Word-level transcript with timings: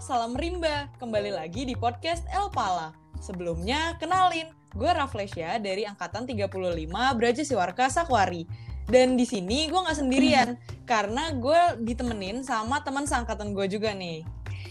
salam 0.00 0.32
rimba. 0.32 0.88
Kembali 0.96 1.28
lagi 1.28 1.68
di 1.68 1.76
podcast 1.76 2.24
El 2.32 2.48
Pala. 2.56 2.96
Sebelumnya, 3.20 4.00
kenalin, 4.00 4.48
gue 4.72 4.88
Raflesia 4.88 5.60
dari 5.60 5.84
Angkatan 5.84 6.24
35 6.24 6.88
Braja 7.20 7.42
Siwarka 7.44 7.92
Sakwari. 7.92 8.48
Dan 8.88 9.20
di 9.20 9.28
sini 9.28 9.68
gue 9.68 9.76
nggak 9.76 10.00
sendirian, 10.00 10.56
karena 10.88 11.36
gue 11.36 11.84
ditemenin 11.84 12.40
sama 12.40 12.80
teman 12.80 13.04
seangkatan 13.04 13.52
gue 13.52 13.68
juga 13.68 13.92
nih. 13.92 14.24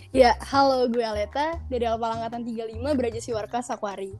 Ya, 0.10 0.34
halo 0.50 0.90
gue 0.90 1.06
Aleta 1.06 1.62
dari 1.70 1.86
El 1.86 2.02
Pala 2.02 2.26
Angkatan 2.26 2.50
35 2.50 2.98
Braja 2.98 3.20
Siwarka 3.22 3.62
Sakwari. 3.62 4.18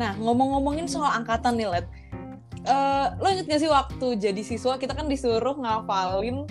Nah, 0.00 0.16
ngomong-ngomongin 0.16 0.88
soal 0.88 1.12
angkatan 1.20 1.60
nih, 1.60 1.68
Let. 1.68 1.86
Uh, 2.64 3.12
lo 3.20 3.28
inget 3.28 3.50
gak 3.50 3.60
sih 3.60 3.66
waktu 3.66 4.22
jadi 4.22 4.38
siswa 4.46 4.78
kita 4.78 4.94
kan 4.94 5.10
disuruh 5.10 5.58
ngafalin 5.58 6.46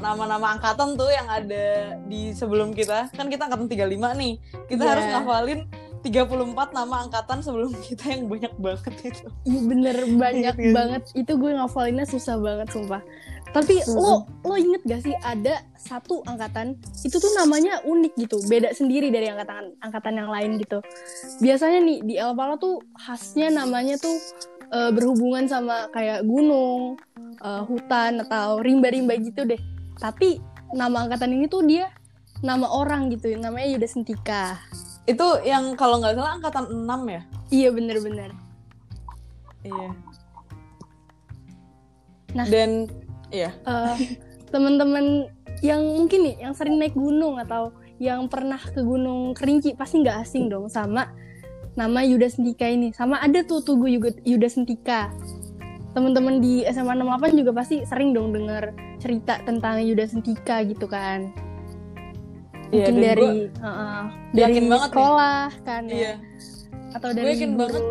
nama-nama 0.00 0.56
angkatan 0.56 0.96
tuh 0.96 1.12
yang 1.12 1.28
ada 1.28 1.96
di 2.08 2.32
sebelum 2.32 2.72
kita. 2.72 3.12
Kan 3.14 3.28
kita 3.28 3.46
angkatan 3.46 3.68
35 3.68 4.20
nih. 4.20 4.32
Kita 4.66 4.82
yeah. 4.82 4.90
harus 4.96 5.04
ngafalin 5.12 5.60
34 6.00 6.72
nama 6.72 7.04
angkatan 7.04 7.38
sebelum 7.44 7.76
kita 7.84 8.04
yang 8.08 8.24
banyak 8.26 8.52
banget 8.56 8.94
itu. 9.04 9.28
Iya 9.44 9.60
bener 9.68 9.96
banyak 10.16 10.56
iya. 10.56 10.72
banget. 10.72 11.02
Itu 11.12 11.36
gue 11.36 11.52
ngafalinnya 11.52 12.08
susah 12.08 12.40
banget 12.40 12.72
sumpah. 12.72 13.04
Tapi 13.50 13.82
hmm. 13.82 13.98
lo 13.98 14.24
lo 14.46 14.54
inget 14.54 14.82
gak 14.86 15.02
sih 15.04 15.14
ada 15.26 15.60
satu 15.74 16.22
angkatan 16.22 16.78
itu 17.02 17.16
tuh 17.18 17.32
namanya 17.34 17.82
unik 17.82 18.12
gitu, 18.14 18.38
beda 18.46 18.70
sendiri 18.70 19.10
dari 19.10 19.26
angkatan 19.26 19.74
angkatan 19.82 20.14
yang 20.22 20.30
lain 20.30 20.56
gitu. 20.62 20.78
Biasanya 21.42 21.82
nih 21.82 21.98
di 22.06 22.14
El 22.14 22.32
Pala 22.38 22.54
tuh 22.62 22.78
khasnya 22.94 23.50
namanya 23.50 23.98
tuh 23.98 24.14
uh, 24.70 24.94
berhubungan 24.94 25.50
sama 25.50 25.90
kayak 25.90 26.22
gunung, 26.22 26.94
uh, 27.42 27.66
hutan 27.66 28.22
atau 28.22 28.62
rimba-rimba 28.62 29.18
gitu 29.18 29.42
deh 29.42 29.58
tapi 30.00 30.40
nama 30.72 31.04
angkatan 31.06 31.36
ini 31.36 31.46
tuh 31.46 31.62
dia 31.62 31.92
nama 32.40 32.66
orang 32.72 33.12
gitu 33.12 33.36
namanya 33.36 33.68
Yuda 33.76 33.88
Sentika. 33.88 34.56
Itu 35.04 35.44
yang 35.44 35.76
kalau 35.76 36.00
nggak 36.00 36.16
salah 36.16 36.32
angkatan 36.40 36.64
6 36.72 37.14
ya? 37.14 37.22
Iya 37.52 37.68
bener-bener. 37.70 38.30
Iya. 39.60 39.88
Nah 42.32 42.46
dan 42.48 42.88
iya. 43.28 43.52
uh, 43.68 43.96
teman-teman 44.48 45.28
yang 45.60 45.84
mungkin 45.84 46.32
nih 46.32 46.36
yang 46.48 46.56
sering 46.56 46.80
naik 46.80 46.96
gunung 46.96 47.36
atau 47.36 47.76
yang 48.00 48.24
pernah 48.32 48.56
ke 48.56 48.80
Gunung 48.80 49.36
Kerinci 49.36 49.76
pasti 49.76 50.00
nggak 50.00 50.24
asing 50.24 50.48
dong 50.48 50.72
sama 50.72 51.12
nama 51.76 52.00
Yuda 52.00 52.32
Sentika 52.32 52.64
ini. 52.64 52.96
Sama 52.96 53.20
ada 53.20 53.44
tuh 53.44 53.60
tugu 53.60 53.84
Yuda 54.24 54.48
Sentika. 54.48 55.12
Teman-teman 55.92 56.40
di 56.40 56.64
SMA 56.70 56.96
68 56.96 57.36
juga 57.36 57.50
pasti 57.52 57.84
sering 57.84 58.16
dong 58.16 58.32
denger 58.32 58.89
cerita 59.00 59.40
tentang 59.42 59.80
Yuda 59.80 60.06
Sentika 60.06 60.60
gitu 60.62 60.86
kan 60.86 61.32
iya, 62.70 62.86
mungkin 62.86 62.96
ya, 62.96 63.04
dari 63.10 63.30
gua, 63.48 63.66
uh, 63.66 64.04
dari 64.30 64.58
banget 64.62 64.90
sekolah 64.92 65.48
nih. 65.50 65.64
kan 65.66 65.82
ya 65.88 65.96
iya. 65.96 66.14
atau 66.94 67.08
dari 67.10 67.24
gue 67.24 67.32
yakin 67.34 67.52
banget 67.56 67.84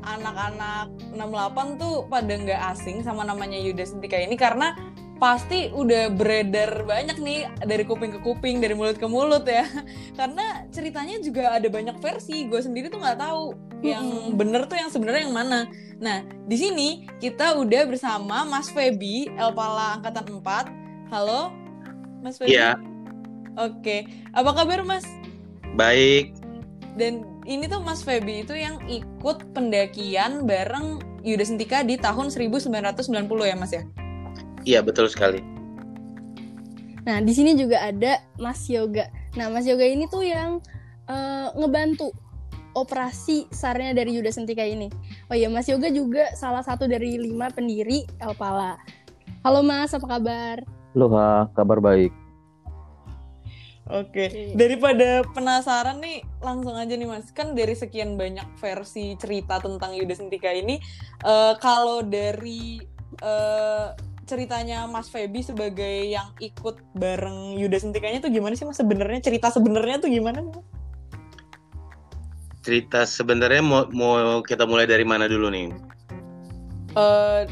anak-anak 0.00 0.86
68 1.12 1.82
tuh 1.82 1.94
pada 2.08 2.32
nggak 2.32 2.60
asing 2.72 3.04
sama 3.04 3.26
namanya 3.26 3.60
Yuda 3.60 3.84
Sentika 3.84 4.16
ini 4.16 4.32
karena 4.38 4.72
pasti 5.20 5.68
udah 5.68 6.08
beredar 6.16 6.88
banyak 6.88 7.20
nih 7.20 7.44
dari 7.68 7.84
kuping 7.84 8.16
ke 8.16 8.24
kuping, 8.24 8.56
dari 8.64 8.72
mulut 8.72 8.96
ke 8.96 9.04
mulut 9.04 9.44
ya. 9.44 9.68
Karena 10.18 10.64
ceritanya 10.72 11.20
juga 11.20 11.60
ada 11.60 11.68
banyak 11.68 12.00
versi. 12.00 12.48
Gue 12.48 12.64
sendiri 12.64 12.88
tuh 12.88 13.04
nggak 13.04 13.20
tahu 13.20 13.52
yang 13.80 14.36
bener 14.36 14.68
tuh 14.68 14.76
yang 14.76 14.90
sebenarnya 14.92 15.28
yang 15.28 15.36
mana. 15.36 15.68
Nah, 16.00 16.24
di 16.48 16.56
sini 16.56 16.88
kita 17.20 17.56
udah 17.60 17.84
bersama 17.88 18.44
Mas 18.48 18.72
Feby, 18.72 19.32
Elpala 19.36 20.00
angkatan 20.00 20.40
4. 20.40 21.12
Halo, 21.12 21.52
Mas 22.24 22.40
Feby. 22.40 22.56
Iya. 22.56 22.76
Oke, 23.58 24.08
apa 24.32 24.50
kabar 24.56 24.80
Mas? 24.86 25.04
Baik. 25.76 26.32
Dan 26.96 27.24
ini 27.44 27.68
tuh 27.68 27.84
Mas 27.84 28.00
Feby 28.00 28.44
itu 28.44 28.56
yang 28.56 28.80
ikut 28.88 29.52
pendakian 29.52 30.44
bareng 30.48 31.00
Yuda 31.20 31.44
Sentika 31.44 31.84
di 31.84 32.00
tahun 32.00 32.32
1990 32.32 32.72
ya 33.44 33.56
Mas 33.56 33.72
ya? 33.72 33.82
Iya 34.64 34.80
betul 34.84 35.08
sekali. 35.08 35.40
Nah 37.04 37.20
di 37.24 37.32
sini 37.32 37.56
juga 37.56 37.80
ada 37.80 38.20
Mas 38.36 38.68
Yoga. 38.68 39.08
Nah 39.36 39.48
Mas 39.52 39.64
Yoga 39.64 39.84
ini 39.84 40.04
tuh 40.08 40.24
yang 40.24 40.60
uh, 41.08 41.48
ngebantu 41.56 42.12
operasi 42.74 43.50
sarnya 43.50 43.94
dari 43.96 44.14
Yuda 44.16 44.30
Sentika 44.30 44.62
ini. 44.62 44.90
Oh 45.30 45.36
iya 45.36 45.50
Mas 45.50 45.66
Yoga 45.66 45.90
juga 45.90 46.30
salah 46.38 46.62
satu 46.62 46.86
dari 46.86 47.18
lima 47.18 47.50
pendiri 47.50 48.06
Elpala. 48.22 48.78
Halo 49.40 49.64
Mas, 49.64 49.96
apa 49.96 50.06
kabar? 50.06 50.60
Halo, 50.92 51.06
kabar 51.56 51.78
baik. 51.80 52.12
Oke, 53.90 54.54
daripada 54.54 55.26
penasaran 55.34 55.98
nih, 55.98 56.22
langsung 56.38 56.78
aja 56.78 56.94
nih 56.94 57.10
mas. 57.10 57.34
Kan 57.34 57.58
dari 57.58 57.74
sekian 57.74 58.14
banyak 58.14 58.46
versi 58.62 59.18
cerita 59.18 59.58
tentang 59.58 59.98
Yuda 59.98 60.14
Sentika 60.14 60.46
ini, 60.54 60.78
uh, 61.26 61.58
kalau 61.58 61.98
dari 62.06 62.78
uh, 63.18 63.90
ceritanya 64.30 64.86
Mas 64.86 65.10
Feby 65.10 65.42
sebagai 65.42 66.06
yang 66.06 66.30
ikut 66.38 66.78
bareng 66.94 67.58
Yuda 67.58 67.82
Sentikanya 67.82 68.22
tuh 68.22 68.30
gimana 68.30 68.54
sih 68.54 68.62
Mas 68.62 68.78
sebenarnya 68.78 69.26
cerita 69.26 69.50
sebenarnya 69.50 69.98
tuh 69.98 70.06
gimana 70.06 70.38
Mas? 70.46 70.79
Cerita 72.60 73.08
sebenarnya 73.08 73.62
mau, 73.64 73.88
mau 73.92 74.40
kita 74.44 74.68
mulai 74.68 74.84
dari 74.84 75.04
mana 75.06 75.24
dulu 75.24 75.48
nih? 75.48 75.72
Uh, 76.92 77.46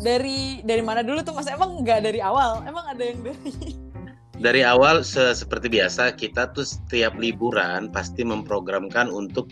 dari 0.00 0.62
dari 0.62 0.80
mana 0.80 1.04
dulu 1.04 1.20
tuh 1.20 1.34
Mas? 1.36 1.50
Emang 1.50 1.82
nggak 1.84 2.06
dari 2.08 2.22
awal? 2.22 2.64
Emang 2.64 2.86
ada 2.88 3.02
yang 3.02 3.20
dari 3.20 3.76
dari 4.38 4.62
awal 4.62 5.02
se 5.02 5.34
seperti 5.34 5.66
biasa 5.66 6.14
kita 6.14 6.54
tuh 6.54 6.62
setiap 6.62 7.18
liburan 7.18 7.90
pasti 7.90 8.22
memprogramkan 8.22 9.10
untuk 9.10 9.50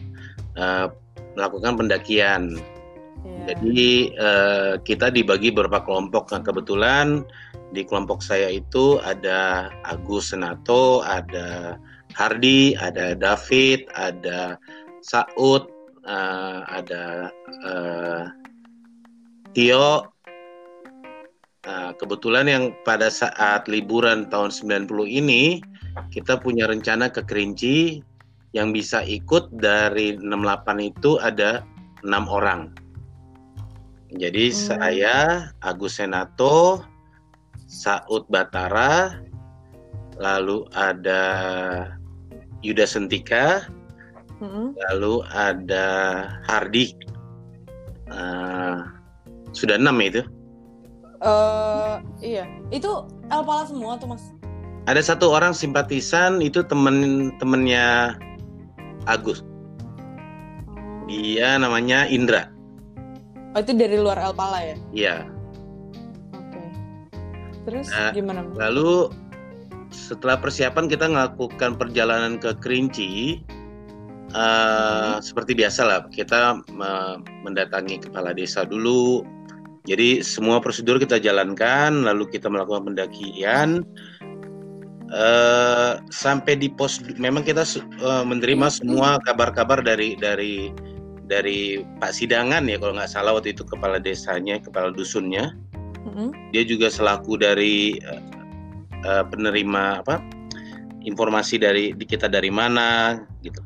uh, 0.54 0.88
melakukan 1.34 1.74
pendakian 1.74 2.56
Yeah. 3.26 3.46
Jadi 3.52 4.14
uh, 4.16 4.74
kita 4.86 5.10
dibagi 5.10 5.50
beberapa 5.50 5.82
kelompok. 5.82 6.30
Nah 6.30 6.42
kebetulan 6.46 7.26
di 7.74 7.82
kelompok 7.82 8.22
saya 8.22 8.46
itu 8.54 9.02
ada 9.02 9.70
Agus 9.82 10.30
Senato, 10.30 11.02
ada 11.02 11.74
Hardi, 12.14 12.78
ada 12.78 13.18
David, 13.18 13.90
ada 13.98 14.54
Saud, 15.06 15.70
uh, 16.02 16.66
ada 16.66 17.30
uh, 17.62 18.24
Tio. 19.54 20.10
Nah, 21.66 21.90
kebetulan 21.98 22.46
yang 22.50 22.64
pada 22.82 23.10
saat 23.10 23.70
liburan 23.70 24.26
tahun 24.30 24.50
90 24.50 24.90
ini 25.06 25.62
kita 26.10 26.38
punya 26.38 26.66
rencana 26.66 27.10
ke 27.10 27.22
Kerinci 27.26 28.02
yang 28.54 28.70
bisa 28.74 29.02
ikut 29.02 29.50
dari 29.54 30.18
68 30.18 30.90
itu 30.90 31.18
ada 31.22 31.62
enam 32.02 32.26
orang. 32.26 32.70
Jadi 34.14 34.50
hmm. 34.50 34.56
saya 34.56 35.16
Agus 35.62 35.98
Senato, 35.98 36.82
Saud 37.66 38.26
Batara, 38.30 39.18
lalu 40.16 40.64
ada 40.72 41.22
Yuda 42.62 42.86
Sentika, 42.86 43.66
hmm. 44.40 44.76
lalu 44.90 45.22
ada 45.32 45.86
Hardi. 46.48 46.96
Uh, 48.06 48.86
sudah 49.50 49.80
enam 49.80 49.98
ya 49.98 50.06
itu? 50.08 50.22
Uh, 51.24 51.96
iya, 52.20 52.44
itu 52.70 52.88
Elpala 53.32 53.64
semua 53.66 53.96
tuh 53.96 54.12
mas. 54.12 54.24
Ada 54.86 55.02
satu 55.02 55.34
orang 55.34 55.50
simpatisan 55.50 56.38
itu 56.38 56.62
temen-temennya 56.62 58.14
Agus. 59.10 59.42
Oh. 59.42 60.76
Dia 61.10 61.58
namanya 61.58 62.06
Indra. 62.06 62.50
Oh 63.56 63.64
itu 63.64 63.72
dari 63.72 63.96
luar 63.96 64.20
El 64.20 64.36
Pala 64.36 64.60
ya? 64.62 64.76
Iya. 64.92 65.16
Oke. 66.36 66.62
Terus 67.66 67.88
nah, 67.90 68.12
gimana? 68.12 68.46
Lalu 68.54 69.10
setelah 69.88 70.36
persiapan 70.38 70.86
kita 70.86 71.08
melakukan 71.08 71.80
perjalanan 71.80 72.36
ke 72.36 72.52
Kerinci. 72.60 73.42
Uh, 74.34 75.18
hmm. 75.18 75.22
Seperti 75.22 75.54
biasa 75.54 75.80
lah 75.86 75.98
kita 76.10 76.58
uh, 76.82 77.16
mendatangi 77.46 78.02
kepala 78.02 78.34
desa 78.34 78.66
dulu. 78.66 79.22
Jadi 79.86 80.18
semua 80.18 80.58
prosedur 80.58 80.98
kita 80.98 81.22
jalankan, 81.22 82.02
lalu 82.02 82.26
kita 82.26 82.50
melakukan 82.50 82.90
pendakian. 82.90 83.86
Uh, 85.06 86.02
sampai 86.10 86.58
di 86.58 86.66
pos, 86.66 86.98
memang 87.14 87.46
kita 87.46 87.62
uh, 88.02 88.26
menerima 88.26 88.66
semua 88.66 89.22
kabar-kabar 89.22 89.78
dari 89.78 90.18
dari 90.18 90.74
dari 91.30 91.78
Pak 92.02 92.10
Sidangan 92.10 92.66
ya 92.66 92.74
kalau 92.82 92.98
nggak 92.98 93.10
salah 93.14 93.38
waktu 93.38 93.54
itu 93.54 93.62
kepala 93.62 94.02
desanya, 94.02 94.58
kepala 94.58 94.90
dusunnya. 94.90 95.54
Mm-hmm. 96.02 96.50
Dia 96.50 96.62
juga 96.66 96.90
selaku 96.90 97.38
dari 97.38 98.02
uh, 98.02 98.22
uh, 99.06 99.24
penerima 99.30 100.02
apa 100.02 100.18
informasi 101.06 101.62
dari 101.62 101.94
kita 101.94 102.26
dari 102.26 102.50
mana 102.50 103.22
gitu, 103.46 103.62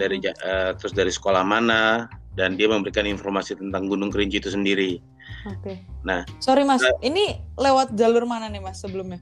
dari 0.00 0.16
uh, 0.24 0.72
terus 0.80 0.96
dari 0.96 1.12
sekolah 1.12 1.44
mana 1.44 2.08
dan 2.32 2.56
dia 2.56 2.72
memberikan 2.72 3.04
informasi 3.04 3.60
tentang 3.60 3.84
Gunung 3.92 4.08
Kerinci 4.08 4.40
itu 4.40 4.48
sendiri. 4.48 4.96
Oke. 5.44 5.60
Okay. 5.60 5.76
Nah, 6.02 6.24
sorry 6.40 6.64
mas, 6.64 6.80
uh, 6.80 6.96
ini 7.04 7.36
lewat 7.60 7.92
jalur 7.92 8.24
mana 8.24 8.48
nih 8.48 8.64
mas 8.64 8.80
sebelumnya? 8.80 9.20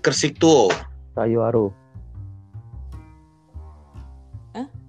Kersik 0.00 0.38
Tuo. 0.38 0.70
Kayu 1.18 1.42
Aru. 1.42 1.74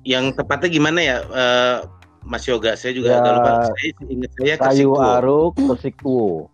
Yang 0.01 0.33
tepatnya 0.33 0.69
gimana 0.73 0.99
ya, 1.01 1.17
uh, 1.29 1.77
Mas 2.25 2.45
Yoga? 2.49 2.73
Saya 2.73 2.97
juga 2.97 3.13
ya, 3.13 3.17
agak 3.21 3.33
lupa. 3.37 3.51
Saya 3.69 3.89
ingat 4.09 4.31
saya 4.33 4.55
Kayu 4.57 4.89
Aru, 4.97 5.53
Kesiktuo. 5.53 6.49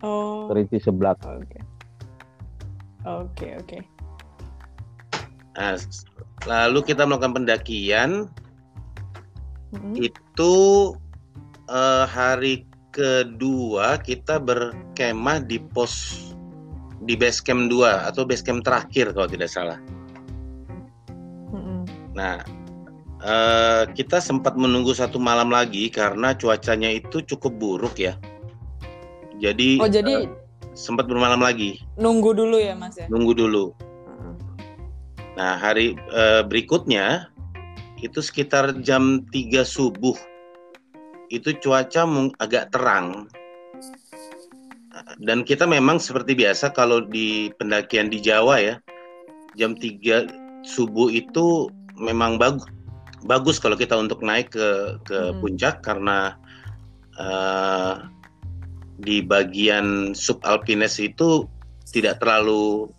Oh. 0.00 0.48
Kerinci 0.48 0.80
sebelah. 0.80 1.16
Oke. 1.24 1.44
Okay. 1.44 1.62
Oke, 3.04 3.20
okay, 3.28 3.52
oke. 3.60 3.68
Okay. 3.68 3.80
Nah, 5.60 5.76
lalu 6.42 6.82
kita 6.82 7.06
melakukan 7.06 7.42
pendakian. 7.42 8.10
Mm-hmm. 9.74 9.94
Itu 10.02 10.54
uh, 11.70 12.04
hari 12.06 12.66
kedua 12.94 13.98
kita 13.98 14.38
berkemah 14.38 15.42
di 15.42 15.58
pos 15.58 16.30
di 17.04 17.18
base 17.18 17.42
camp 17.42 17.68
2 17.68 18.08
atau 18.10 18.22
base 18.22 18.46
camp 18.46 18.62
terakhir 18.62 19.10
kalau 19.14 19.28
tidak 19.28 19.50
salah. 19.50 19.78
Mm-hmm. 21.50 21.80
Nah, 22.14 22.38
uh, 23.24 23.82
kita 23.92 24.22
sempat 24.22 24.54
menunggu 24.54 24.94
satu 24.94 25.18
malam 25.18 25.50
lagi 25.50 25.90
karena 25.90 26.36
cuacanya 26.38 26.92
itu 26.92 27.24
cukup 27.24 27.52
buruk 27.58 27.98
ya. 27.98 28.14
Jadi 29.42 29.82
Oh, 29.82 29.90
jadi 29.90 30.30
uh, 30.30 30.44
sempat 30.78 31.10
bermalam 31.10 31.42
lagi. 31.42 31.82
Nunggu 31.98 32.30
dulu 32.34 32.56
ya, 32.62 32.78
Mas 32.78 32.94
ya. 32.94 33.10
Nunggu 33.10 33.34
dulu. 33.34 33.74
Nah, 35.34 35.58
hari 35.58 35.98
uh, 36.14 36.46
berikutnya 36.46 37.30
itu 38.02 38.22
sekitar 38.22 38.78
jam 38.84 39.26
3 39.32 39.66
subuh. 39.66 40.14
Itu 41.32 41.56
cuaca 41.58 42.06
agak 42.38 42.70
terang. 42.70 43.26
Dan 45.18 45.42
kita 45.42 45.66
memang 45.66 45.98
seperti 45.98 46.38
biasa 46.38 46.70
kalau 46.70 47.02
di 47.02 47.50
pendakian 47.58 48.10
di 48.10 48.22
Jawa 48.22 48.62
ya, 48.62 48.74
jam 49.58 49.74
3 49.74 50.30
subuh 50.62 51.10
itu 51.10 51.68
memang 51.98 52.38
bagus 52.40 52.66
bagus 53.24 53.56
kalau 53.56 53.74
kita 53.74 53.96
untuk 53.96 54.20
naik 54.20 54.52
ke 54.52 55.00
ke 55.08 55.18
hmm. 55.32 55.40
puncak 55.40 55.80
karena 55.80 56.36
uh, 57.16 58.04
di 59.00 59.24
bagian 59.24 60.12
subalpines 60.12 61.00
itu 61.00 61.48
tidak 61.88 62.20
terlalu 62.20 62.92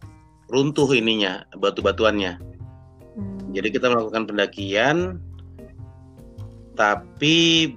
runtuh 0.50 0.90
ininya 0.94 1.46
batu-batuannya. 1.58 2.38
Hmm. 3.16 3.40
Jadi 3.56 3.68
kita 3.74 3.90
melakukan 3.90 4.28
pendakian, 4.30 5.18
tapi 6.76 7.74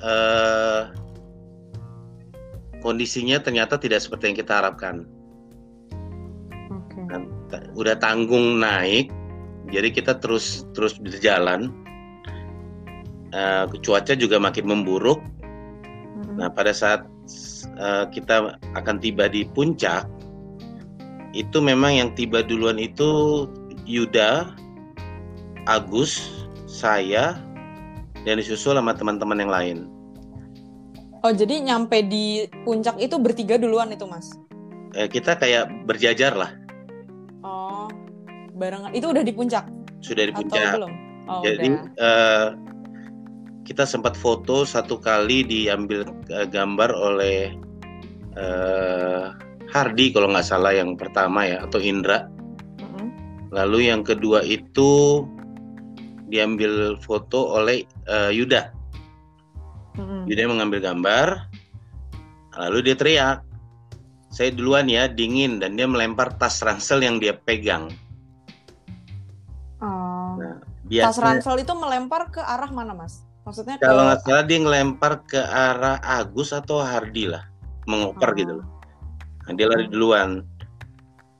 uh, 0.00 0.94
kondisinya 2.80 3.42
ternyata 3.42 3.76
tidak 3.76 4.00
seperti 4.00 4.32
yang 4.32 4.38
kita 4.38 4.52
harapkan. 4.62 5.04
Okay. 6.62 7.04
Nah, 7.10 7.20
udah 7.74 7.98
tanggung 7.98 8.62
naik, 8.62 9.10
jadi 9.68 9.90
kita 9.90 10.22
terus 10.22 10.64
terus 10.72 10.96
berjalan. 10.96 11.72
Uh, 13.34 13.66
cuaca 13.82 14.14
juga 14.14 14.38
makin 14.38 14.70
memburuk. 14.70 15.18
Hmm. 15.18 16.38
Nah 16.38 16.48
pada 16.54 16.70
saat 16.70 17.02
uh, 17.82 18.06
kita 18.14 18.62
akan 18.78 19.02
tiba 19.02 19.26
di 19.26 19.42
puncak, 19.42 20.06
itu 21.34 21.58
memang 21.58 21.98
yang 21.98 22.10
tiba 22.14 22.46
duluan 22.46 22.78
itu 22.78 23.44
Yuda, 23.84 24.54
Agus, 25.66 26.46
saya, 26.70 27.36
dan 28.22 28.38
disusul 28.38 28.78
sama 28.78 28.94
teman-teman 28.94 29.42
yang 29.42 29.52
lain. 29.52 29.78
Oh 31.24 31.32
jadi 31.32 31.58
nyampe 31.60 32.04
di 32.04 32.46
puncak 32.62 33.00
itu 33.00 33.16
bertiga 33.16 33.56
duluan 33.56 33.90
itu 33.90 34.04
mas? 34.04 34.36
Eh, 34.94 35.08
kita 35.08 35.34
kayak 35.34 35.72
berjajar 35.88 36.36
lah. 36.36 36.52
Oh 37.40 37.88
barengan 38.54 38.92
itu 38.94 39.10
udah 39.10 39.24
di 39.24 39.32
puncak? 39.34 39.66
Sudah 40.04 40.30
di 40.30 40.32
puncak. 40.36 40.62
Atau 40.62 40.76
belum? 40.78 40.92
Oh, 41.24 41.40
jadi 41.40 41.68
uh, 41.96 42.48
kita 43.64 43.88
sempat 43.88 44.12
foto 44.12 44.68
satu 44.68 45.00
kali 45.00 45.40
diambil 45.48 46.04
uh, 46.28 46.44
gambar 46.44 46.92
oleh 46.92 47.56
uh, 48.36 48.83
Hardi 49.74 50.14
kalau 50.14 50.30
nggak 50.30 50.46
salah 50.46 50.70
yang 50.70 50.94
pertama 50.94 51.42
ya 51.50 51.66
atau 51.66 51.82
Indra. 51.82 52.30
Mm-hmm. 52.78 53.06
Lalu 53.50 53.90
yang 53.90 54.06
kedua 54.06 54.46
itu 54.46 55.26
diambil 56.30 56.94
foto 57.02 57.58
oleh 57.58 57.82
uh, 58.06 58.30
Yuda. 58.30 58.70
Mm-hmm. 59.98 60.20
Yuda 60.30 60.42
mengambil 60.46 60.78
gambar, 60.78 61.28
lalu 62.54 62.78
dia 62.86 62.94
teriak, 62.94 63.38
saya 64.30 64.54
duluan 64.54 64.90
ya 64.90 65.10
dingin 65.10 65.58
dan 65.58 65.74
dia 65.74 65.90
melempar 65.90 66.34
tas 66.38 66.62
ransel 66.62 67.02
yang 67.02 67.18
dia 67.18 67.34
pegang. 67.34 67.90
Oh. 69.78 70.34
Nah, 70.38 70.58
tas 70.90 71.18
ransel 71.18 71.58
itu 71.62 71.74
melempar 71.74 72.30
ke 72.30 72.42
arah 72.42 72.70
mana 72.70 72.94
mas? 72.94 73.22
Maksudnya 73.46 73.78
kalau 73.78 74.08
nggak 74.08 74.24
salah 74.24 74.44
dia 74.46 74.58
ngelempar 74.58 75.22
ke 75.28 75.38
arah 75.38 76.02
Agus 76.02 76.50
atau 76.50 76.82
Hardi 76.82 77.30
lah, 77.30 77.46
mengoper 77.86 78.34
oh. 78.34 78.38
gitu 78.38 78.52
loh. 78.58 78.66
Nah, 79.44 79.52
dia 79.56 79.66
lari 79.68 79.86
duluan. 79.88 80.44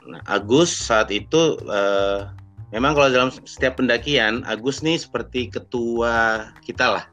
Nah, 0.04 0.20
Agus 0.28 0.68
saat 0.68 1.08
itu 1.08 1.56
uh, 1.64 2.28
memang 2.74 2.92
kalau 2.92 3.08
dalam 3.08 3.30
setiap 3.32 3.80
pendakian 3.80 4.44
Agus 4.44 4.84
nih 4.84 5.00
seperti 5.00 5.48
ketua 5.48 6.48
kita 6.60 7.00
lah. 7.00 7.04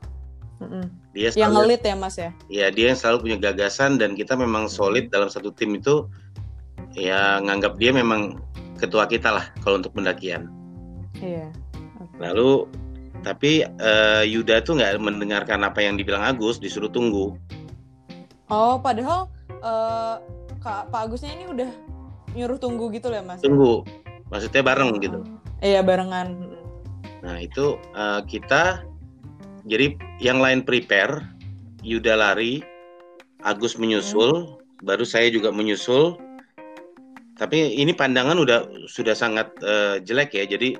Mm-hmm. 0.59 0.85
Dia 1.11 1.27
selalu, 1.31 1.41
yang 1.41 1.51
ngelit 1.55 1.81
ya 1.83 1.95
Mas 1.97 2.15
ya? 2.15 2.31
Iya 2.47 2.67
dia 2.71 2.85
yang 2.93 2.99
selalu 2.99 3.17
punya 3.27 3.37
gagasan 3.51 3.99
dan 3.99 4.15
kita 4.15 4.37
memang 4.37 4.71
solid 4.71 5.11
dalam 5.11 5.27
satu 5.27 5.51
tim 5.51 5.75
itu 5.75 6.07
ya 6.95 7.39
nganggap 7.43 7.79
dia 7.79 7.91
memang 7.91 8.39
ketua 8.79 9.07
kita 9.07 9.31
lah 9.31 9.45
kalau 9.63 9.79
untuk 9.79 9.95
pendakian. 9.95 10.51
Iya. 11.19 11.51
Okay. 11.99 12.17
Lalu 12.19 12.67
tapi 13.21 13.61
uh, 13.65 14.25
Yuda 14.25 14.65
tuh 14.65 14.81
nggak 14.81 14.97
mendengarkan 14.97 15.61
apa 15.61 15.81
yang 15.81 15.95
dibilang 15.97 16.25
Agus, 16.25 16.57
disuruh 16.57 16.89
tunggu. 16.89 17.37
Oh, 18.49 18.81
padahal 18.81 19.29
uh, 19.61 20.17
Kak 20.61 20.93
Pak 20.93 21.09
Agusnya 21.09 21.33
ini 21.33 21.49
udah 21.49 21.69
nyuruh 22.37 22.61
tunggu 22.61 22.93
gitu 22.93 23.09
ya 23.09 23.25
Mas? 23.25 23.41
Tunggu, 23.41 23.81
maksudnya 24.29 24.61
bareng 24.61 25.01
gitu. 25.01 25.25
Iya 25.65 25.81
barengan. 25.81 26.37
Nah 27.25 27.37
itu 27.41 27.81
uh, 27.97 28.21
kita 28.29 28.85
jadi 29.65 29.97
yang 30.21 30.37
lain 30.37 30.61
prepare, 30.61 31.25
Yuda 31.81 32.13
lari, 32.17 32.61
Agus 33.41 33.77
menyusul, 33.77 34.45
hmm. 34.45 34.85
baru 34.85 35.05
saya 35.05 35.33
juga 35.33 35.49
menyusul. 35.49 36.17
Tapi 37.41 37.73
ini 37.73 37.89
pandangan 37.97 38.37
udah 38.37 38.85
sudah 38.85 39.17
sangat 39.17 39.49
uh, 39.65 39.97
jelek 39.97 40.37
ya, 40.37 40.45
jadi 40.45 40.77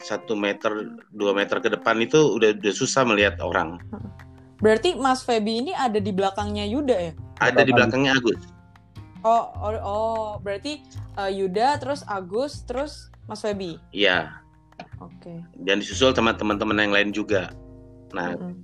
satu 0.00 0.32
meter 0.32 0.96
dua 1.12 1.36
meter 1.36 1.60
ke 1.60 1.68
depan 1.68 2.00
itu 2.00 2.16
udah 2.16 2.56
udah 2.56 2.74
susah 2.74 3.04
melihat 3.04 3.36
orang. 3.44 3.76
Berarti 4.64 4.96
Mas 4.96 5.20
Feby 5.20 5.68
ini 5.68 5.72
ada 5.76 6.00
di 6.00 6.10
belakangnya 6.10 6.64
Yuda 6.64 6.96
ya? 6.96 7.12
Ada 7.44 7.62
di 7.62 7.72
belakangnya 7.76 8.16
Agus. 8.16 8.57
Oh, 9.26 9.50
oh, 9.58 9.72
oh 9.82 10.26
berarti 10.38 10.78
uh, 11.18 11.30
Yuda, 11.30 11.82
terus 11.82 12.06
Agus, 12.06 12.62
terus 12.62 13.10
Mas 13.26 13.42
Feby. 13.42 13.78
Iya. 13.90 14.38
Oke. 15.02 15.18
Okay. 15.18 15.38
Dan 15.58 15.82
disusul 15.82 16.14
teman-teman 16.14 16.78
yang 16.78 16.94
lain 16.94 17.10
juga. 17.10 17.50
Nah, 18.14 18.34
mm 18.34 18.38
-hmm. 18.38 18.54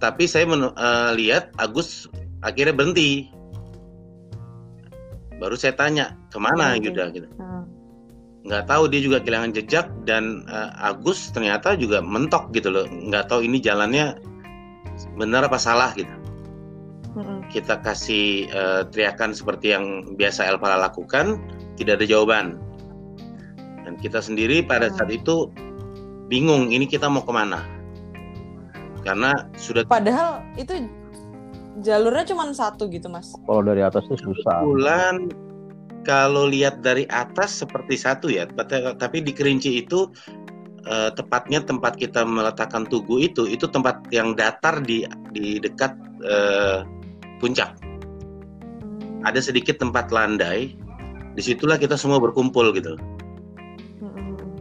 tapi 0.00 0.24
saya 0.24 0.48
uh, 0.48 1.12
lihat 1.12 1.52
Agus 1.60 2.08
akhirnya 2.40 2.72
berhenti. 2.72 3.28
Baru 5.36 5.58
saya 5.60 5.76
tanya 5.76 6.16
ke 6.32 6.40
mana 6.40 6.72
okay. 6.72 6.88
Yuda 6.88 7.04
gitu. 7.12 7.28
Hmm. 7.36 7.68
Nggak 8.44 8.64
tahu 8.68 8.88
dia 8.92 9.00
juga 9.00 9.18
kehilangan 9.24 9.52
jejak 9.56 9.86
dan 10.08 10.48
uh, 10.48 10.72
Agus 10.80 11.32
ternyata 11.32 11.76
juga 11.76 12.00
mentok 12.00 12.52
gitu 12.56 12.72
loh. 12.72 12.88
Nggak 12.88 13.28
tahu 13.28 13.44
ini 13.44 13.60
jalannya 13.60 14.16
benar 15.18 15.44
apa 15.48 15.58
salah 15.58 15.90
gitu 15.98 16.23
kita 17.50 17.78
kasih 17.82 18.50
uh, 18.50 18.82
teriakan 18.90 19.30
seperti 19.30 19.70
yang 19.70 20.16
biasa 20.18 20.46
Elpala 20.50 20.78
lakukan, 20.78 21.38
tidak 21.78 22.02
ada 22.02 22.06
jawaban. 22.06 22.58
Dan 23.86 23.94
kita 24.00 24.18
sendiri 24.18 24.64
pada 24.64 24.90
saat 24.90 25.12
itu 25.12 25.50
bingung, 26.26 26.74
ini 26.74 26.88
kita 26.88 27.06
mau 27.06 27.22
ke 27.22 27.30
mana? 27.30 27.62
Karena 29.06 29.46
sudah. 29.54 29.84
Padahal 29.86 30.42
itu 30.58 30.88
jalurnya 31.84 32.24
cuma 32.34 32.50
satu 32.50 32.88
gitu, 32.90 33.06
mas. 33.06 33.36
Kalau 33.46 33.62
dari 33.62 33.84
atas 33.84 34.02
itu 34.10 34.32
susah. 34.34 34.64
Bulan 34.64 35.30
kalau 36.04 36.48
lihat 36.48 36.84
dari 36.84 37.08
atas 37.08 37.64
seperti 37.64 37.96
satu 37.96 38.28
ya, 38.28 38.44
tapi 38.98 39.24
di 39.24 39.32
Kerinci 39.32 39.84
itu 39.84 40.08
uh, 40.88 41.10
tepatnya 41.12 41.64
tempat 41.64 41.96
kita 41.96 42.22
meletakkan 42.24 42.84
tugu 42.88 43.20
itu 43.24 43.48
itu 43.48 43.64
tempat 43.68 44.04
yang 44.12 44.36
datar 44.36 44.84
di 44.84 45.08
di 45.32 45.58
dekat 45.58 45.96
uh, 46.24 46.84
puncak. 47.44 47.76
Ada 49.28 49.44
sedikit 49.44 49.76
tempat 49.76 50.08
landai, 50.08 50.72
di 51.36 51.42
situlah 51.44 51.76
kita 51.76 52.00
semua 52.00 52.16
berkumpul 52.16 52.72
gitu. 52.72 52.96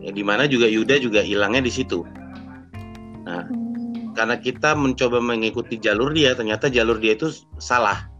Ya, 0.03 0.11
di 0.11 0.19
mana 0.19 0.51
juga 0.51 0.67
Yuda 0.67 0.99
juga 0.99 1.23
hilangnya 1.23 1.63
di 1.63 1.71
situ. 1.71 2.03
Nah, 3.23 3.47
hmm. 3.47 4.11
karena 4.19 4.35
kita 4.35 4.75
mencoba 4.75 5.23
mengikuti 5.23 5.79
jalur 5.79 6.11
dia, 6.11 6.35
ternyata 6.35 6.67
jalur 6.67 6.99
dia 6.99 7.15
itu 7.15 7.31
salah. 7.55 8.11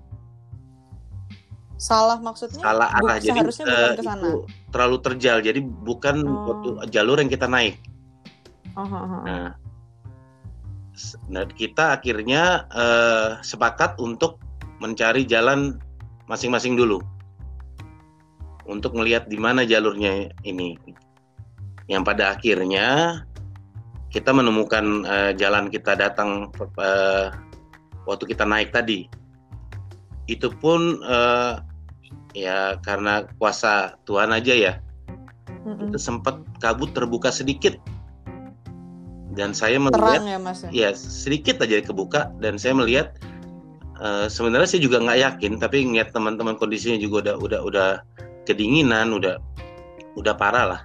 Salah 1.76 2.16
maksudnya? 2.24 2.64
Salah 2.64 2.88
arah. 2.96 3.20
Jadi 3.20 3.44
uh, 3.44 3.52
sana. 4.00 4.16
itu 4.24 4.48
terlalu 4.72 4.98
terjal. 5.04 5.44
Jadi 5.44 5.60
bukan 5.60 6.24
Oh. 6.24 6.48
waktu 6.48 6.70
jalur 6.96 7.20
yang 7.20 7.28
kita 7.28 7.52
naik. 7.52 7.84
Oh, 8.80 8.88
oh, 8.88 8.96
oh. 8.96 9.22
Nah, 9.28 9.52
nah, 11.28 11.44
kita 11.52 12.00
akhirnya 12.00 12.72
eh, 12.72 13.30
sepakat 13.44 14.00
untuk 14.00 14.40
mencari 14.84 15.24
jalan 15.24 15.80
masing-masing 16.28 16.76
dulu 16.76 17.00
untuk 18.68 18.92
melihat 19.00 19.32
di 19.32 19.40
mana 19.40 19.64
jalurnya 19.64 20.36
ini. 20.44 20.76
Yang 21.88 22.04
pada 22.04 22.36
akhirnya 22.36 22.88
kita 24.12 24.36
menemukan 24.36 25.08
eh, 25.08 25.32
jalan 25.40 25.72
kita 25.72 25.96
datang 25.96 26.52
eh, 26.84 27.32
waktu 28.04 28.24
kita 28.28 28.44
naik 28.44 28.76
tadi. 28.76 29.08
Itu 30.28 30.52
pun 30.52 31.00
eh, 31.00 31.64
ya 32.34 32.82
karena 32.82 33.30
kuasa 33.38 33.96
Tuhan 34.10 34.34
aja 34.34 34.54
ya 34.54 34.74
Mm-mm. 35.64 35.94
itu 35.94 35.98
sempat 36.02 36.42
kabut 36.60 36.92
terbuka 36.92 37.30
sedikit 37.30 37.78
dan 39.34 39.54
saya 39.54 39.78
melihat 39.78 40.22
Terang 40.22 40.30
ya 40.30 40.40
mas 40.42 40.60
ya? 40.66 40.70
ya 40.70 40.90
sedikit 40.98 41.62
aja 41.62 41.82
kebuka 41.82 42.34
dan 42.42 42.58
saya 42.58 42.74
melihat 42.78 43.14
eh, 44.04 44.28
sebenarnya 44.28 44.68
saya 44.68 44.82
juga 44.84 45.00
nggak 45.00 45.20
yakin 45.24 45.52
tapi 45.58 45.88
ngeliat 45.88 46.12
teman-teman 46.12 46.60
kondisinya 46.60 47.00
juga 47.00 47.32
udah 47.32 47.36
udah 47.40 47.60
udah 47.64 47.90
kedinginan 48.44 49.16
udah 49.16 49.40
udah 50.14 50.34
parah 50.36 50.66
lah 50.68 50.82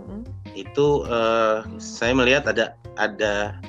Mm-mm. 0.00 0.24
itu 0.56 1.04
eh, 1.06 1.56
saya 1.78 2.16
melihat 2.16 2.48
ada 2.48 2.74
ada 2.96 3.60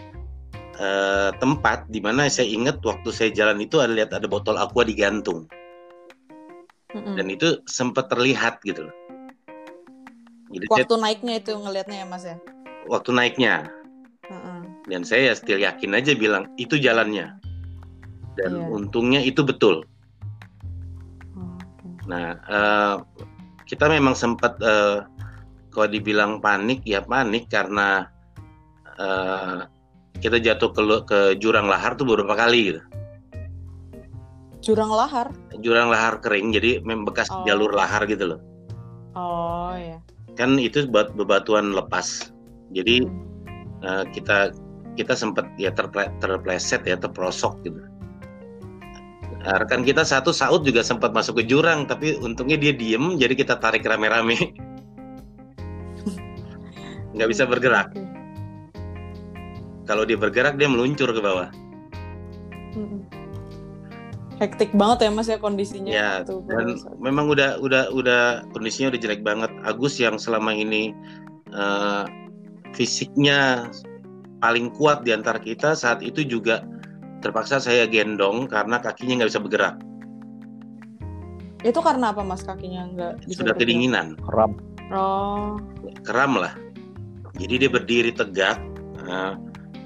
eh, 0.80 1.30
tempat 1.38 1.86
di 1.92 2.00
mana 2.00 2.26
saya 2.28 2.48
ingat 2.48 2.80
waktu 2.82 3.12
saya 3.12 3.30
jalan 3.30 3.60
itu 3.62 3.78
ada 3.84 3.92
lihat 3.92 4.12
ada 4.16 4.26
botol 4.26 4.56
aqua 4.56 4.82
digantung 4.82 5.46
Mm-mm. 6.96 7.16
dan 7.20 7.26
itu 7.28 7.58
sempat 7.66 8.06
terlihat 8.08 8.62
gitu 8.64 8.86
loh. 8.86 8.96
Jadi 10.54 10.66
saya- 10.70 10.86
Waktu 10.86 10.96
naiknya 11.02 11.34
itu 11.42 11.52
ngelihatnya 11.58 11.98
ya 12.02 12.08
mas 12.08 12.24
ya? 12.24 12.38
waktu 12.86 13.10
naiknya 13.16 13.72
Mm-mm. 14.30 14.86
dan 14.86 15.02
saya 15.02 15.34
still 15.34 15.58
yakin 15.58 15.96
aja 15.96 16.14
bilang 16.14 16.46
itu 16.60 16.76
jalannya 16.78 17.32
dan 18.36 18.52
Iya. 18.58 18.68
untungnya 18.70 19.22
itu 19.22 19.42
betul 19.42 19.86
Oh, 21.34 21.54
oke. 21.54 21.88
nah 22.06 22.38
eh, 22.38 22.96
kita 23.66 23.88
memang 23.88 24.14
sempat 24.14 24.58
eh, 24.60 25.06
kalau 25.70 25.88
dibilang 25.90 26.38
panik 26.38 26.82
ya 26.86 27.02
panik 27.02 27.50
karena 27.50 28.06
eh, 28.98 29.66
kita 30.20 30.38
jatuh 30.40 30.70
ke 30.72 30.82
ke 31.04 31.20
jurang 31.38 31.66
lahar 31.68 31.94
tuh 31.94 32.06
beberapa 32.06 32.34
kali 32.34 32.74
gitu 32.74 32.82
Jurang 34.64 34.96
lahar? 34.96 35.28
jurang 35.60 35.92
lahar 35.92 36.24
kering 36.24 36.56
jadi 36.56 36.80
memang 36.82 37.04
bekas 37.04 37.28
Oh. 37.28 37.44
jalur 37.44 37.76
lahar 37.76 38.08
gitu 38.08 38.36
loh 38.36 38.40
Oh 39.14 39.76
ya. 39.76 40.00
kan 40.34 40.58
itu 40.58 40.88
buat 40.88 41.14
bebatuan 41.14 41.76
lepas 41.76 42.32
jadi 42.72 43.04
eh, 43.84 44.04
kita 44.16 44.56
kita 44.94 45.14
sempat 45.14 45.50
ya 45.58 45.74
terple- 45.74 46.14
terpleset 46.22 46.86
ya 46.86 46.96
terprosok 46.96 47.58
gitu 47.66 47.82
Nah, 49.44 49.60
rekan 49.60 49.84
kita 49.84 50.08
satu 50.08 50.32
Saud 50.32 50.64
juga 50.64 50.80
sempat 50.88 51.12
masuk 51.12 51.44
ke 51.44 51.52
jurang 51.52 51.84
tapi 51.84 52.16
untungnya 52.16 52.56
dia 52.56 52.72
diem 52.72 53.20
jadi 53.20 53.36
kita 53.36 53.60
tarik 53.60 53.84
rame-rame. 53.84 54.40
Nggak 57.16 57.30
bisa 57.30 57.44
bergerak. 57.44 57.92
Kalau 59.84 60.08
dia 60.08 60.16
bergerak 60.16 60.56
dia 60.56 60.72
meluncur 60.72 61.12
ke 61.12 61.20
bawah. 61.20 61.52
Hektik 64.40 64.72
banget 64.72 65.08
ya 65.08 65.10
mas 65.12 65.28
ya 65.28 65.38
kondisinya. 65.38 65.92
ya 65.92 66.10
itu 66.26 66.42
dan 66.50 66.80
memang 66.98 67.30
udah 67.30 67.60
udah 67.60 67.92
udah 67.92 68.48
kondisinya 68.56 68.96
udah 68.96 69.02
jelek 69.04 69.22
banget. 69.28 69.52
Agus 69.68 70.00
yang 70.00 70.16
selama 70.16 70.56
ini 70.56 70.96
eh, 71.52 72.04
fisiknya 72.72 73.68
paling 74.40 74.72
kuat 74.72 75.04
di 75.04 75.12
antara 75.12 75.38
kita 75.38 75.76
saat 75.76 76.00
itu 76.00 76.24
juga 76.24 76.64
terpaksa 77.24 77.64
saya 77.64 77.88
gendong 77.88 78.52
karena 78.52 78.84
kakinya 78.84 79.24
nggak 79.24 79.32
bisa 79.32 79.42
bergerak. 79.42 79.76
Itu 81.64 81.80
karena 81.80 82.12
apa 82.12 82.22
mas? 82.28 82.44
Kakinya 82.44 82.92
nggak 82.92 83.14
bisa 83.24 83.40
sudah 83.40 83.56
bergerak? 83.56 83.60
kedinginan. 83.64 84.08
Kram. 84.20 84.52
Oh. 84.92 85.56
keram 86.04 86.36
lah. 86.36 86.54
Jadi 87.40 87.66
dia 87.66 87.70
berdiri 87.72 88.12
tegak. 88.12 88.60
Nah, 89.08 89.40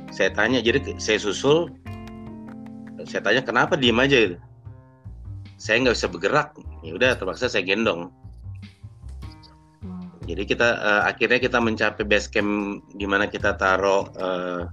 saya 0.09 0.33
tanya 0.33 0.59
jadi 0.59 0.81
saya 0.97 1.21
susul. 1.21 1.69
Saya 3.05 3.21
tanya 3.23 3.45
kenapa 3.45 3.77
diem 3.77 4.01
aja? 4.01 4.17
Gitu. 4.17 4.37
Saya 5.61 5.85
nggak 5.85 5.95
bisa 5.95 6.09
bergerak. 6.09 6.47
Ya 6.81 6.97
udah 6.97 7.13
terpaksa 7.15 7.47
saya 7.47 7.63
gendong. 7.63 8.09
Hmm. 9.85 10.09
jadi 10.25 10.43
kita 10.49 10.67
eh, 10.81 11.01
akhirnya 11.05 11.37
kita 11.37 11.61
mencapai 11.61 12.01
base 12.01 12.27
camp 12.33 12.81
di 12.97 13.05
mana 13.05 13.29
kita 13.29 13.53
taruh 13.61 14.09
eh, 14.17 14.65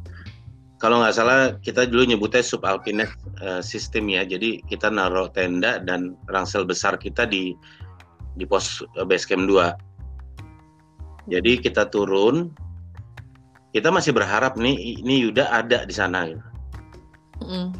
kalau 0.84 1.00
nggak 1.00 1.16
salah 1.16 1.56
kita 1.64 1.88
dulu 1.88 2.04
nyebutnya 2.12 2.44
subalpine 2.44 3.08
eh, 3.40 3.64
system 3.64 4.12
ya 4.12 4.20
jadi 4.28 4.60
kita 4.68 4.92
naruh 4.92 5.32
tenda 5.32 5.80
dan 5.80 6.12
rangsel 6.28 6.68
besar 6.68 7.00
kita 7.00 7.24
di 7.24 7.56
di 8.36 8.44
pos 8.44 8.84
eh, 9.00 9.06
base 9.08 9.24
camp 9.24 9.48
2 9.48 11.32
jadi 11.32 11.56
kita 11.56 11.88
turun 11.88 12.52
kita 13.72 13.88
masih 13.88 14.12
berharap 14.12 14.60
nih 14.60 15.00
ini 15.00 15.24
Yuda 15.24 15.48
ada 15.48 15.88
di 15.88 15.94
sana 15.96 16.28
gitu. 16.28 16.44
Mm-mm. 17.40 17.72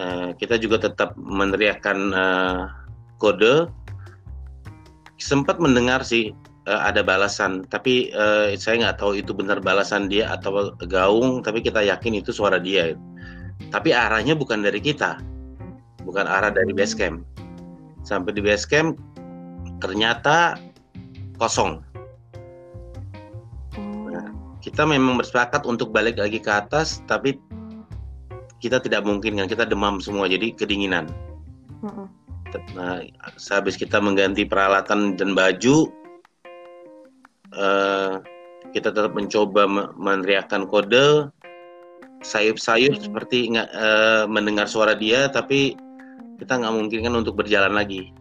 Eh, 0.00 0.30
kita 0.40 0.56
juga 0.56 0.80
tetap 0.80 1.12
meneriakkan 1.20 1.98
eh, 2.08 2.60
kode 3.20 3.68
sempat 5.20 5.60
mendengar 5.60 6.00
sih 6.00 6.32
eh, 6.66 6.80
ada 6.80 7.00
balasan. 7.00 7.64
Tapi 7.68 8.10
eh, 8.10 8.56
saya 8.58 8.88
nggak 8.88 8.98
tahu 9.00 9.20
itu 9.20 9.32
benar 9.32 9.62
balasan 9.62 10.10
dia 10.10 10.28
atau 10.32 10.74
gaung 10.88 11.40
tapi 11.40 11.64
kita 11.64 11.80
yakin 11.84 12.20
itu 12.20 12.34
suara 12.34 12.60
dia. 12.60 12.96
Tapi 13.70 13.92
arahnya 13.92 14.34
bukan 14.34 14.64
dari 14.64 14.80
kita. 14.80 15.20
Bukan 16.02 16.24
arah 16.24 16.50
dari 16.50 16.72
base 16.72 16.96
camp. 16.96 17.22
Sampai 18.02 18.32
di 18.32 18.40
base 18.40 18.64
camp 18.64 18.96
ternyata 19.80 20.56
kosong. 21.40 21.84
Oh. 23.78 24.28
kita 24.60 24.84
memang 24.84 25.16
bersepakat 25.16 25.64
untuk 25.64 25.88
balik 25.88 26.20
lagi 26.20 26.36
ke 26.36 26.52
atas 26.52 27.00
tapi 27.08 27.40
kita 28.60 28.80
tidak 28.80 29.04
mungkin 29.08 29.40
kan. 29.40 29.48
Kita 29.48 29.64
demam 29.64 30.00
semua 30.00 30.28
jadi 30.28 30.52
kedinginan. 30.52 31.08
Nah, 32.74 33.00
sehabis 33.38 33.78
kita 33.78 34.02
mengganti 34.02 34.44
peralatan 34.44 35.16
dan 35.16 35.32
baju, 35.32 35.88
eh, 37.54 38.14
kita 38.70 38.94
tetap 38.94 39.12
mencoba 39.16 39.66
me- 39.66 39.90
meneriakkan 39.98 40.68
kode, 40.70 41.30
sayup-sayup 42.22 42.94
Hmm. 42.96 43.04
seperti 43.10 43.38
nggak 43.56 43.68
eh, 43.72 44.24
mendengar 44.28 44.68
suara 44.70 44.94
dia, 44.94 45.26
tapi 45.32 45.74
kita 46.38 46.56
nggak 46.60 46.74
mungkin 46.74 47.00
kan 47.04 47.14
untuk 47.16 47.36
berjalan 47.36 47.74
lagi. 47.74 48.12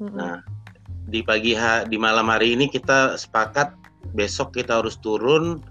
Mm-mm. 0.00 0.16
Nah, 0.16 0.42
di 1.10 1.20
pagi 1.26 1.52
ha- 1.54 1.84
di 1.84 1.98
malam 1.98 2.30
hari 2.30 2.54
ini 2.54 2.70
kita 2.70 3.18
sepakat 3.18 3.74
besok 4.14 4.54
kita 4.56 4.78
harus 4.82 4.98
turun 4.98 5.62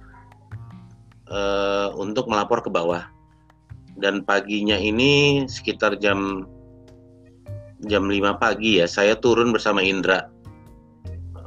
eh, 1.29 1.89
untuk 1.93 2.25
melapor 2.25 2.65
ke 2.65 2.71
bawah. 2.73 3.05
Dan 3.99 4.23
paginya 4.23 4.79
ini 4.79 5.43
sekitar 5.45 5.99
jam 5.99 6.47
jam 7.83 8.07
5 8.07 8.35
pagi 8.39 8.79
ya, 8.79 8.87
saya 8.87 9.15
turun 9.19 9.51
bersama 9.51 9.83
Indra 9.83 10.27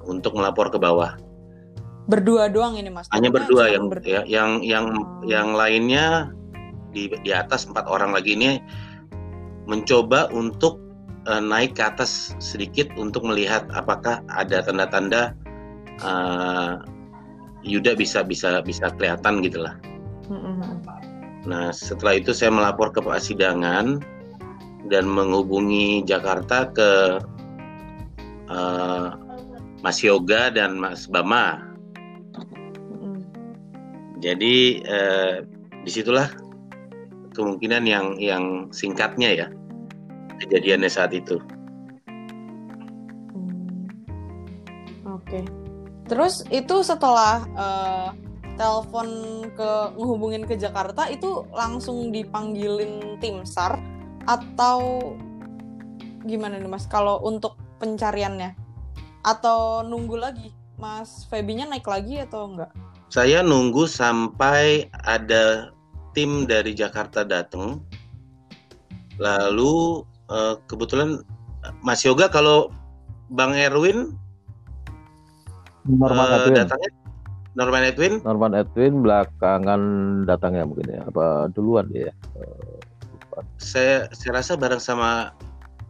untuk 0.06 0.35
melapor 0.37 0.68
ke 0.73 0.78
bawah. 0.78 1.16
Berdua 2.11 2.50
doang 2.50 2.75
ini 2.75 2.90
mas? 2.90 3.06
Hanya 3.14 3.30
berdua 3.30 3.71
yang 3.71 3.87
berdua. 3.87 4.11
ya, 4.11 4.21
yang 4.26 4.59
yang 4.66 4.87
Oh. 4.90 5.23
yang 5.23 5.54
lainnya 5.54 6.35
di 6.90 7.09
di 7.23 7.30
atas 7.30 7.64
empat 7.64 7.87
orang 7.87 8.11
lagi 8.11 8.35
ini 8.35 8.59
mencoba 9.71 10.26
untuk 10.35 10.82
eh, 11.30 11.38
naik 11.38 11.78
ke 11.78 11.82
atas 11.87 12.35
sedikit 12.42 12.90
untuk 12.99 13.23
melihat 13.23 13.71
apakah 13.71 14.18
ada 14.35 14.66
tanda-tanda 14.66 15.38
eh, 16.02 16.75
Yuda 17.62 17.94
bisa 17.94 18.26
bisa 18.26 18.59
bisa 18.66 18.90
kelihatan 18.99 19.38
gitulah. 19.38 19.78
Mm-mm. 20.26 20.82
Nah 21.47 21.71
setelah 21.71 22.18
itu 22.18 22.35
saya 22.35 22.50
melapor 22.50 22.90
ke 22.90 22.99
Pak 22.99 23.23
Sidangan 23.23 24.02
dan 24.90 25.04
menghubungi 25.06 26.02
Jakarta 26.02 26.66
ke 26.75 26.90
eh, 28.50 29.09
Mas 29.82 29.98
Yoga 30.00 30.48
dan 30.54 30.78
Mas 30.78 31.10
Bama. 31.10 31.68
Jadi 34.22 34.78
eh, 34.86 35.42
di 35.82 35.90
situlah 35.90 36.30
kemungkinan 37.34 37.82
yang 37.82 38.06
yang 38.22 38.70
singkatnya 38.70 39.34
ya 39.34 39.46
kejadiannya 40.38 40.86
saat 40.86 41.10
itu. 41.10 41.42
Hmm. 43.34 43.90
Oke. 45.18 45.42
Terus 46.06 46.46
itu 46.54 46.86
setelah 46.86 47.42
eh, 47.50 48.08
telepon 48.54 49.08
ke 49.58 49.70
ngehubungin 49.98 50.46
ke 50.46 50.54
Jakarta 50.54 51.10
itu 51.10 51.42
langsung 51.50 52.14
dipanggilin 52.14 53.18
tim 53.18 53.42
SAR 53.42 53.82
atau 54.30 55.02
gimana 56.22 56.62
nih 56.62 56.70
Mas 56.70 56.86
kalau 56.86 57.18
untuk 57.26 57.58
pencariannya? 57.82 58.62
Atau 59.23 59.87
nunggu 59.87 60.19
lagi? 60.19 60.50
Mas 60.79 61.31
Febinya 61.31 61.71
naik 61.71 61.87
lagi 61.87 62.19
atau 62.19 62.50
enggak? 62.50 62.71
Saya 63.12 63.45
nunggu 63.45 63.87
sampai 63.87 64.91
ada 65.07 65.71
tim 66.17 66.49
dari 66.49 66.75
Jakarta 66.75 67.23
datang. 67.23 67.85
Lalu 69.21 70.02
uh, 70.33 70.59
kebetulan 70.67 71.23
Mas 71.85 72.02
Yoga 72.02 72.26
kalau 72.26 72.75
Bang 73.31 73.55
Erwin 73.55 74.19
Norman 75.87 76.26
uh, 76.26 76.37
Edwin. 76.43 76.57
datangnya 76.59 76.91
Norman 77.52 77.83
Edwin 77.85 78.14
Norman 78.25 78.52
Edwin 78.57 78.95
belakangan 79.05 79.81
datangnya 80.26 80.64
mungkin 80.67 80.88
ya. 80.91 81.00
Apa 81.07 81.52
duluan 81.52 81.87
dia? 81.93 82.11
ya? 82.11 82.12
Eh, 82.43 82.79
lupa. 83.12 83.38
saya 83.61 84.11
saya 84.11 84.41
rasa 84.41 84.52
bareng 84.59 84.83
sama 84.83 85.33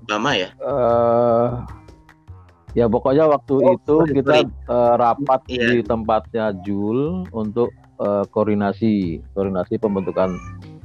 Bama 0.03 0.35
ya. 0.35 0.51
Eh, 0.59 1.49
ya 2.73 2.87
pokoknya 2.87 3.25
waktu 3.27 3.55
Oh, 3.55 3.75
itu 3.75 3.97
sorry, 4.01 4.13
kita 4.15 4.35
sorry. 4.43 4.49
eh, 4.69 4.95
rapat 4.97 5.41
Iya. 5.47 5.69
di 5.69 5.81
tempatnya 5.83 6.45
Jul 6.63 6.99
untuk 7.31 7.69
eh, 7.99 8.25
koordinasi 8.27 8.95
koordinasi 9.31 9.77
pembentukan 9.77 10.35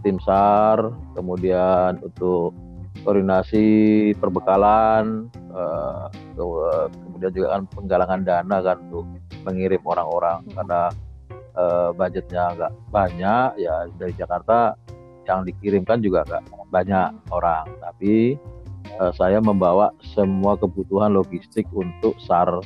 tim 0.01 0.19
SAR 0.19 0.91
kemudian 1.13 1.97
untuk 1.99 2.53
koordinasi 3.01 3.65
perbekalan 4.15 5.31
ke- 5.33 6.89
kemudian 6.99 7.31
juga 7.31 7.47
kan 7.49 7.61
penggalangan 7.67 8.21
dana 8.21 8.57
kan 8.61 8.77
untuk 8.83 9.05
mengirim 9.41 9.81
orang-orang 9.83 10.43
Hmm. 10.43 10.53
karena 10.53 10.81
eh, 11.57 11.89
budgetnya 11.91 12.43
nggak 12.53 12.73
banyak 12.87 13.49
ya 13.57 13.75
dari 13.91 14.13
Jakarta 14.13 14.77
yang 15.25 15.41
dikirimkan 15.41 15.99
juga 15.99 16.21
nggak 16.23 16.43
banyak 16.69 17.09
orang 17.29 17.65
tapi 17.81 18.37
eh, 18.97 19.13
saya 19.15 19.39
membawa 19.39 19.93
semua 20.13 20.57
kebutuhan 20.57 21.13
logistik 21.13 21.65
untuk 21.73 22.17
SAR 22.25 22.61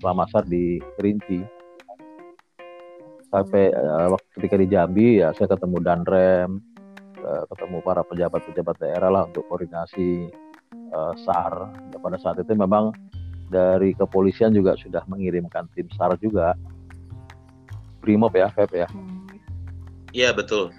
selama 0.00 0.26
SAR 0.32 0.44
di 0.48 0.80
Kerinci. 0.98 1.44
Sampai 3.28 3.70
eh, 3.70 4.06
waktu 4.08 4.28
ketika 4.40 4.56
di 4.56 4.66
Jambi 4.70 5.08
ya 5.20 5.30
saya 5.36 5.52
ketemu 5.52 5.76
Danrem, 5.84 6.50
eh, 7.20 7.44
ketemu 7.54 7.76
para 7.84 8.02
pejabat-pejabat 8.06 8.76
daerah 8.80 9.10
lah 9.12 9.22
untuk 9.28 9.44
koordinasi 9.50 10.30
eh, 10.72 11.12
SAR. 11.22 11.54
Ya, 11.92 11.98
pada 12.00 12.16
saat 12.18 12.40
itu 12.40 12.52
memang 12.56 12.94
dari 13.46 13.94
kepolisian 13.94 14.50
juga 14.50 14.74
sudah 14.74 15.04
mengirimkan 15.06 15.70
tim 15.76 15.86
SAR 15.94 16.18
juga. 16.18 16.56
Brimob 18.02 18.30
ya, 18.38 18.46
Feb 18.54 18.70
ya. 18.70 18.86
Iya 20.14 20.30
betul. 20.30 20.70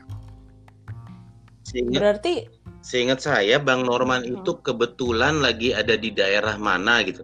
Seingat, 1.68 2.00
Berarti 2.00 2.48
seingat 2.88 3.20
saya 3.20 3.60
Bang 3.60 3.84
Norman 3.84 4.24
Hmm. 4.24 4.40
itu 4.40 4.56
kebetulan 4.64 5.44
lagi 5.44 5.76
ada 5.76 6.00
di 6.00 6.08
daerah 6.08 6.56
mana 6.56 7.04
gitu. 7.04 7.20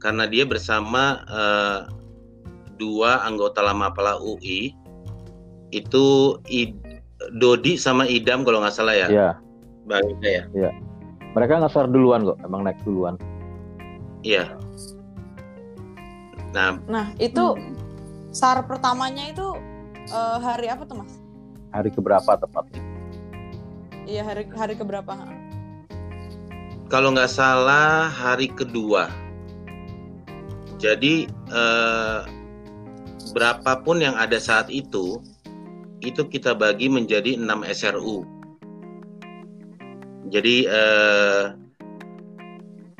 Karena 0.00 0.24
dia 0.24 0.48
bersama 0.48 1.20
eh, 1.28 1.78
dua 2.80 3.20
anggota 3.28 3.60
lama 3.60 3.92
Pala 3.92 4.16
UI 4.18 4.72
itu 5.68 6.36
I- 6.48 6.74
Dodi 7.38 7.76
sama 7.78 8.08
Idam 8.08 8.42
kalau 8.42 8.64
nggak 8.64 8.74
salah 8.74 8.96
ya. 8.96 9.06
Iya, 9.06 9.30
Bang 9.86 10.02
Ida 10.18 10.48
ya. 10.56 10.72
mereka 11.32 11.64
ngasar 11.64 11.88
duluan 11.88 12.26
kok, 12.28 12.36
emang 12.44 12.60
naik 12.66 12.76
duluan. 12.84 13.14
Iya. 14.20 14.52
Nah, 16.52 16.76
nah 16.84 17.06
itu 17.16 17.56
SAR 18.32 18.64
pertamanya 18.68 19.28
itu 19.28 19.46
eh, 20.08 20.38
hari 20.42 20.66
apa 20.68 20.82
tuh 20.84 20.98
Mas? 21.04 21.14
Hari 21.72 21.88
keberapa 21.94 22.36
tepatnya? 22.36 22.91
Iya 24.06 24.26
hari 24.26 24.50
hari 24.50 24.74
keberapa? 24.74 25.14
kalau 26.92 27.08
nggak 27.16 27.32
salah 27.32 28.12
hari 28.12 28.52
kedua. 28.52 29.08
Jadi 30.76 31.24
eh, 31.48 32.20
berapapun 33.32 34.04
yang 34.04 34.12
ada 34.20 34.36
saat 34.36 34.68
itu, 34.68 35.24
itu 36.04 36.28
kita 36.28 36.52
bagi 36.52 36.92
menjadi 36.92 37.40
6 37.40 37.48
SRU. 37.80 38.28
Jadi 40.28 40.68
eh, 40.68 41.44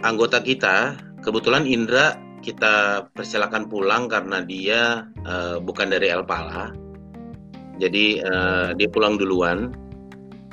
anggota 0.00 0.40
kita, 0.40 0.96
kebetulan 1.20 1.68
Indra 1.68 2.16
kita 2.40 3.06
persilakan 3.12 3.68
pulang 3.68 4.08
karena 4.08 4.40
dia 4.40 5.04
eh, 5.20 5.60
bukan 5.60 5.92
dari 5.92 6.08
Elpala. 6.08 6.72
Jadi 7.76 8.24
eh, 8.24 8.68
dia 8.72 8.88
pulang 8.88 9.20
duluan. 9.20 9.68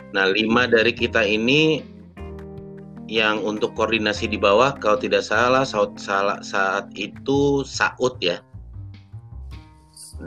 Nah, 0.09 0.25
lima 0.29 0.65
dari 0.65 0.93
kita 0.93 1.21
ini 1.21 1.83
yang 3.09 3.41
untuk 3.41 3.73
koordinasi 3.73 4.29
di 4.29 4.37
bawah 4.37 4.77
kalau 4.77 5.01
tidak 5.01 5.25
salah 5.25 5.65
saat, 5.65 5.97
salah, 5.97 6.37
saat 6.45 6.89
itu 6.93 7.65
Saud 7.65 8.17
ya. 8.21 8.41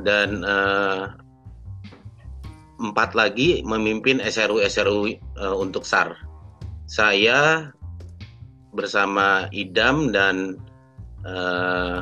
Dan 0.02 0.42
eh, 0.42 1.04
empat 2.82 3.14
lagi 3.14 3.62
memimpin 3.62 4.18
SRU 4.18 4.58
SRU 4.66 5.14
eh, 5.14 5.54
untuk 5.54 5.86
SAR 5.86 6.18
saya 6.90 7.70
bersama 8.74 9.46
Idam 9.54 10.10
dan 10.10 10.58
eh, 11.22 12.00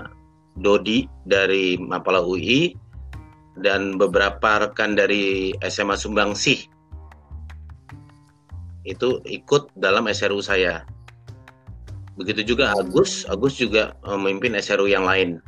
Dodi 0.57 1.05
dari 1.29 1.77
Mapala 1.77 2.25
UI 2.25 2.75
dan 3.61 4.01
beberapa 4.01 4.67
rekan 4.67 4.97
dari 4.97 5.53
SMA 5.61 5.95
Sumbangsih 6.01 6.80
itu 8.85 9.21
ikut 9.29 9.73
dalam 9.77 10.09
SRU 10.09 10.41
saya. 10.41 10.85
Begitu 12.17 12.53
juga 12.57 12.73
Agus, 12.77 13.25
Agus 13.29 13.57
juga 13.57 13.97
eh, 14.05 14.17
memimpin 14.17 14.57
SRU 14.57 14.89
yang 14.89 15.05
lain. 15.09 15.41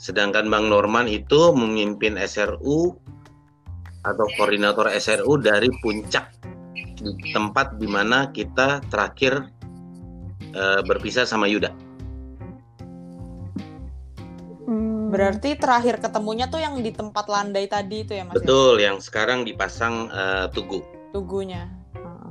Sedangkan 0.00 0.52
Bang 0.52 0.68
Norman 0.68 1.08
itu 1.08 1.52
memimpin 1.56 2.20
SRU 2.20 2.92
atau 4.04 4.26
koordinator 4.36 4.92
SRU 4.92 5.40
dari 5.40 5.72
puncak 5.80 6.28
di 7.00 7.32
tempat 7.32 7.80
di 7.80 7.88
mana 7.88 8.28
kita 8.32 8.84
terakhir 8.92 9.48
eh, 10.52 10.80
berpisah 10.84 11.24
sama 11.24 11.48
Yuda. 11.48 11.72
Hmm. 14.64 15.08
Berarti 15.08 15.56
terakhir 15.56 16.00
ketemunya 16.00 16.48
tuh 16.48 16.60
yang 16.60 16.80
di 16.80 16.92
tempat 16.92 17.28
landai 17.28 17.68
tadi 17.68 18.04
itu 18.04 18.12
ya 18.12 18.28
Mas? 18.28 18.32
ya? 18.32 18.36
Betul, 18.40 18.74
yang 18.80 18.96
sekarang 19.00 19.44
dipasang 19.44 20.08
eh, 20.12 20.46
tugu. 20.52 20.93
Tugunya. 21.14 21.70
Heeh. 21.94 22.30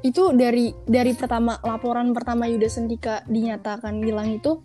itu 0.00 0.32
dari 0.32 0.72
dari 0.88 1.12
pertama 1.12 1.60
laporan 1.60 2.16
pertama 2.16 2.48
Yuda 2.48 2.72
Sendika 2.72 3.20
dinyatakan 3.28 4.00
hilang 4.00 4.40
itu 4.40 4.64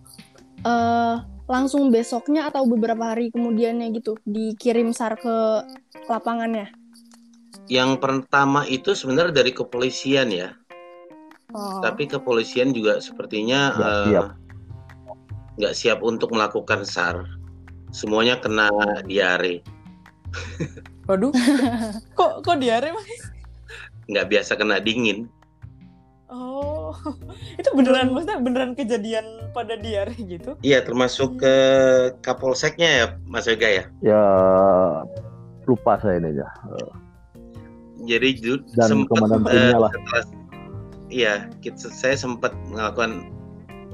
eh 0.64 1.18
langsung 1.46 1.92
besoknya 1.94 2.50
atau 2.50 2.66
beberapa 2.66 3.14
hari 3.14 3.30
kemudiannya 3.30 3.94
gitu 3.94 4.18
dikirim 4.26 4.96
SAR 4.96 5.20
ke 5.20 5.36
lapangannya. 6.08 6.72
Yang 7.70 8.02
pertama 8.02 8.66
itu 8.66 8.94
sebenarnya 8.94 9.42
dari 9.42 9.52
kepolisian 9.54 10.30
ya. 10.34 10.54
Oh. 11.54 11.82
Tapi 11.82 12.10
kepolisian 12.10 12.74
juga 12.74 12.98
sepertinya 13.02 13.74
Nggak 13.76 13.92
eh, 13.92 14.06
siap. 14.10 14.28
nggak 15.60 15.74
siap 15.76 16.00
untuk 16.02 16.34
melakukan 16.34 16.82
SAR. 16.88 17.28
Semuanya 17.94 18.42
kena 18.42 18.68
diare, 19.08 19.64
Waduh. 21.06 21.32
kok 22.18 22.32
kok 22.42 22.58
diare 22.58 22.90
Mas? 22.94 23.10
nggak 24.06 24.30
biasa 24.30 24.54
kena 24.58 24.78
dingin. 24.78 25.26
Oh. 26.30 26.94
itu 27.62 27.70
beneran 27.74 28.14
maksudnya 28.14 28.42
beneran 28.42 28.74
kejadian 28.78 29.50
pada 29.54 29.78
diare 29.78 30.14
gitu? 30.18 30.58
Iya, 30.62 30.86
termasuk 30.86 31.42
ke 31.42 31.56
Kapolseknya 32.22 32.90
ya, 32.90 33.06
Mas 33.26 33.46
Yoga 33.50 33.70
ya. 33.70 33.84
Ya 34.02 34.24
lupa 35.66 35.98
saya 35.98 36.22
ini 36.22 36.38
ya. 36.38 36.50
Jadi 38.06 38.30
Dan 38.78 39.06
sempat 39.06 39.18
timnya 39.26 39.82
lah. 39.82 39.90
setelah- 39.90 40.30
iya, 41.10 41.50
kita, 41.66 41.90
saya 41.90 42.14
sempat 42.14 42.54
melakukan 42.70 43.26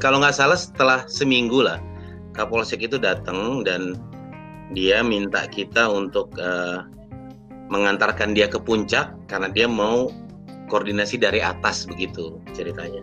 kalau 0.03 0.19
nggak 0.19 0.35
salah 0.35 0.59
setelah 0.59 0.99
seminggu 1.07 1.63
lah 1.63 1.79
Kapolsek 2.35 2.83
itu 2.83 2.99
datang 2.99 3.63
dan 3.63 3.95
dia 4.75 5.03
minta 5.03 5.47
kita 5.47 5.87
untuk 5.87 6.31
eh, 6.39 6.79
mengantarkan 7.71 8.35
dia 8.35 8.51
ke 8.51 8.59
puncak 8.59 9.15
karena 9.31 9.47
dia 9.47 9.65
mau 9.65 10.11
koordinasi 10.67 11.15
dari 11.15 11.39
atas 11.39 11.87
begitu 11.87 12.35
ceritanya. 12.51 12.99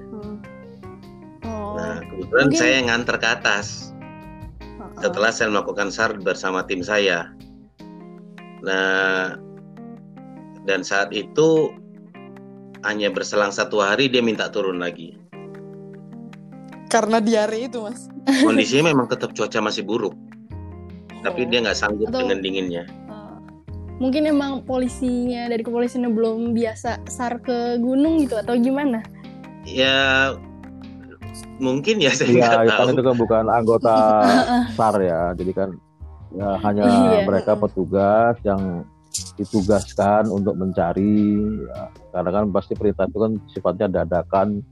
Oh. 1.48 1.74
Nah, 1.80 2.04
kebetulan 2.04 2.52
Mungkin- 2.52 2.60
saya 2.60 2.72
yang 2.78 2.86
nganter 2.92 3.16
ke 3.16 3.28
atas. 3.28 3.90
Setelah 4.98 5.30
saya 5.30 5.48
melakukan 5.48 5.88
SAR 5.88 6.18
bersama 6.20 6.66
tim 6.66 6.82
saya. 6.82 7.30
Nah, 8.66 9.38
dan 10.66 10.82
saat 10.82 11.14
itu 11.14 11.70
hanya 12.82 13.08
berselang 13.08 13.54
satu 13.54 13.78
hari 13.78 14.10
dia 14.10 14.20
minta 14.20 14.50
turun 14.50 14.82
lagi. 14.82 15.14
Karena 16.90 17.22
diare 17.22 17.62
itu 17.62 17.78
Mas. 17.84 18.10
Kondisinya 18.42 18.90
memang 18.90 19.06
tetap 19.06 19.32
cuaca 19.32 19.60
masih 19.62 19.84
buruk, 19.86 20.16
tapi 21.22 21.44
Oh. 21.44 21.48
dia 21.48 21.62
nggak 21.62 21.78
sanggup 21.78 22.10
Atau- 22.10 22.26
dengan 22.26 22.38
dinginnya. 22.42 22.84
Mungkin 23.98 24.30
emang 24.30 24.62
polisinya 24.62 25.50
dari 25.50 25.66
kepolisiannya 25.66 26.10
belum 26.14 26.54
biasa 26.54 27.02
sar 27.10 27.42
ke 27.42 27.82
gunung 27.82 28.22
gitu 28.22 28.38
atau 28.38 28.54
gimana? 28.54 29.02
Ya 29.66 30.32
mungkin 31.58 31.98
ya 31.98 32.14
saya 32.14 32.30
Iya, 32.30 32.46
nggak 32.62 32.66
kan 32.70 32.86
tahu. 32.86 32.94
itu 32.94 33.02
kan 33.02 33.16
bukan 33.18 33.44
anggota 33.50 33.96
SAR 34.78 34.96
ya, 35.02 35.34
jadi 35.34 35.50
kan 35.52 35.68
ya 36.30 36.50
hanya 36.62 36.86
Iya. 36.86 37.26
mereka 37.26 37.58
petugas 37.58 38.38
yang 38.46 38.86
ditugaskan 39.34 40.30
untuk 40.30 40.54
mencari, 40.54 41.42
ya, 41.66 41.90
karena 42.14 42.30
kan 42.30 42.44
pasti 42.54 42.78
perintah 42.78 43.06
itu 43.06 43.18
kan 43.18 43.32
sifatnya 43.50 43.86
dadakan, 44.02 44.62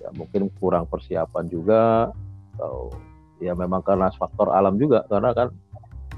ya 0.00 0.08
mungkin 0.16 0.48
kurang 0.56 0.88
persiapan 0.88 1.44
juga, 1.48 2.08
atau 2.56 2.88
ya 3.40 3.52
memang 3.52 3.84
karena 3.84 4.08
faktor 4.12 4.52
alam 4.52 4.76
juga, 4.76 5.04
karena 5.08 5.32
kan 5.36 5.48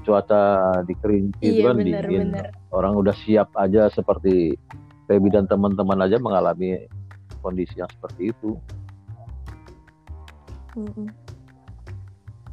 cuaca 0.03 0.41
di 0.83 0.93
Kerinci 0.99 1.39
itu 1.41 1.63
iya 1.63 1.71
kan 1.71 1.75
benar 1.79 2.03
dingin, 2.05 2.29
benar. 2.29 2.47
Orang 2.69 2.93
udah 2.99 3.15
siap 3.25 3.49
aja 3.55 3.87
seperti 3.89 4.53
Feby 5.07 5.31
dan 5.31 5.47
teman-teman 5.47 5.99
aja 6.03 6.19
mengalami 6.19 6.87
kondisi 7.43 7.79
yang 7.79 7.89
seperti 7.91 8.31
itu. 8.31 8.55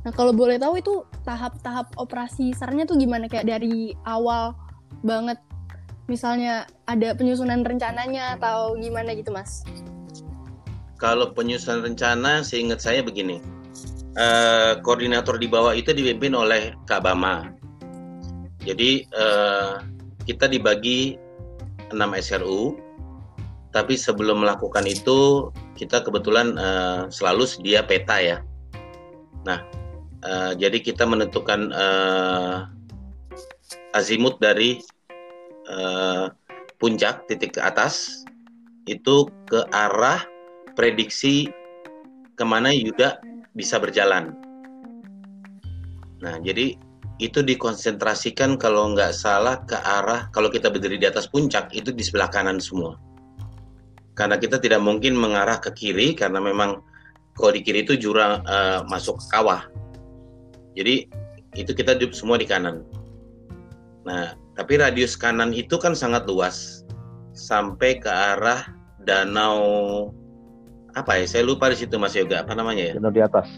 Nah, 0.01 0.13
kalau 0.17 0.33
boleh 0.33 0.57
tahu 0.57 0.81
itu 0.81 1.05
tahap-tahap 1.23 1.95
operasi 2.01 2.57
SAR-nya 2.57 2.89
tuh 2.89 2.97
gimana? 2.97 3.29
Kayak 3.29 3.59
dari 3.59 3.95
awal 4.09 4.57
banget 5.05 5.39
misalnya 6.11 6.67
ada 6.91 7.15
penyusunan 7.15 7.63
rencananya 7.63 8.41
atau 8.41 8.75
gimana 8.81 9.15
gitu, 9.15 9.31
Mas? 9.31 9.63
kalau 11.01 11.33
penyusunan 11.33 11.81
rencana 11.81 12.45
seingat 12.45 12.85
saya 12.85 13.01
begini 13.01 13.41
eh, 14.17 14.73
koordinator 14.83 15.37
di 15.39 15.47
bawah 15.47 15.75
itu 15.77 15.95
dipimpin 15.95 16.35
oleh 16.35 16.75
Kak 16.87 17.05
Bama. 17.05 17.51
Jadi 18.65 19.05
eh, 19.07 19.73
kita 20.27 20.51
dibagi 20.51 21.17
6 21.91 21.97
SRU 21.99 22.79
tapi 23.71 23.95
sebelum 23.95 24.43
melakukan 24.43 24.83
itu 24.87 25.51
kita 25.79 26.03
kebetulan 26.03 26.55
eh, 26.59 27.01
selalu 27.11 27.47
sedia 27.47 27.87
peta 27.87 28.19
ya. 28.19 28.39
Nah 29.47 29.63
eh, 30.27 30.53
jadi 30.59 30.79
kita 30.83 31.07
menentukan 31.07 31.71
eh, 31.71 32.57
azimut 33.95 34.39
dari 34.43 34.83
eh, 35.71 36.27
puncak 36.81 37.29
titik 37.29 37.59
ke 37.59 37.61
atas 37.61 38.25
itu 38.89 39.29
ke 39.47 39.61
arah 39.71 40.25
prediksi 40.75 41.53
ke 42.35 42.45
mana 42.49 42.73
Yuda 42.73 43.21
bisa 43.55 43.81
berjalan. 43.83 44.35
Nah, 46.21 46.37
jadi 46.45 46.77
itu 47.21 47.45
dikonsentrasikan 47.45 48.57
kalau 48.57 48.97
nggak 48.97 49.13
salah 49.13 49.61
ke 49.69 49.77
arah 49.77 50.33
kalau 50.33 50.49
kita 50.49 50.73
berdiri 50.73 50.97
di 50.97 51.05
atas 51.05 51.29
puncak 51.29 51.69
itu 51.77 51.93
di 51.93 52.01
sebelah 52.01 52.33
kanan 52.33 52.57
semua. 52.57 52.97
Karena 54.17 54.37
kita 54.37 54.61
tidak 54.61 54.81
mungkin 54.85 55.17
mengarah 55.17 55.61
ke 55.61 55.73
kiri 55.73 56.17
karena 56.17 56.41
memang 56.41 56.81
kalau 57.37 57.53
di 57.53 57.61
kiri 57.65 57.85
itu 57.85 57.97
jurang 57.97 58.45
eh, 58.45 58.81
masuk 58.89 59.21
ke 59.21 59.27
kawah. 59.33 59.65
Jadi 60.77 61.09
itu 61.57 61.73
kita 61.77 61.97
semua 62.13 62.41
di 62.41 62.49
kanan. 62.49 62.85
Nah, 64.05 64.33
tapi 64.57 64.81
radius 64.81 65.17
kanan 65.17 65.53
itu 65.53 65.77
kan 65.77 65.93
sangat 65.93 66.25
luas 66.25 66.85
sampai 67.33 68.01
ke 68.01 68.09
arah 68.09 68.65
danau 69.05 70.09
apa 70.95 71.23
ya? 71.23 71.25
Saya 71.27 71.43
lupa 71.47 71.71
di 71.71 71.77
situ 71.79 71.95
Mas 71.97 72.15
Yoga. 72.15 72.43
Apa 72.43 72.55
namanya 72.55 72.93
ya? 72.93 72.95
Benar 72.99 73.13
di 73.15 73.23
atas. 73.23 73.49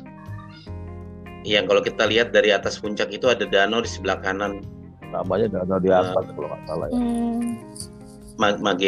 Yang 1.42 1.64
kalau 1.74 1.82
kita 1.82 2.04
lihat 2.06 2.28
dari 2.30 2.54
atas 2.54 2.78
puncak 2.78 3.10
itu 3.10 3.26
ada 3.26 3.42
danau 3.48 3.82
di 3.82 3.90
sebelah 3.90 4.22
kanan 4.22 4.62
namanya 5.10 5.60
danau 5.60 5.76
di 5.82 5.90
atas 5.92 6.24
kalau 6.32 6.48
nggak 6.48 6.62
salah 6.64 6.86
ya. 6.88 6.96
Hmm. 6.96 7.50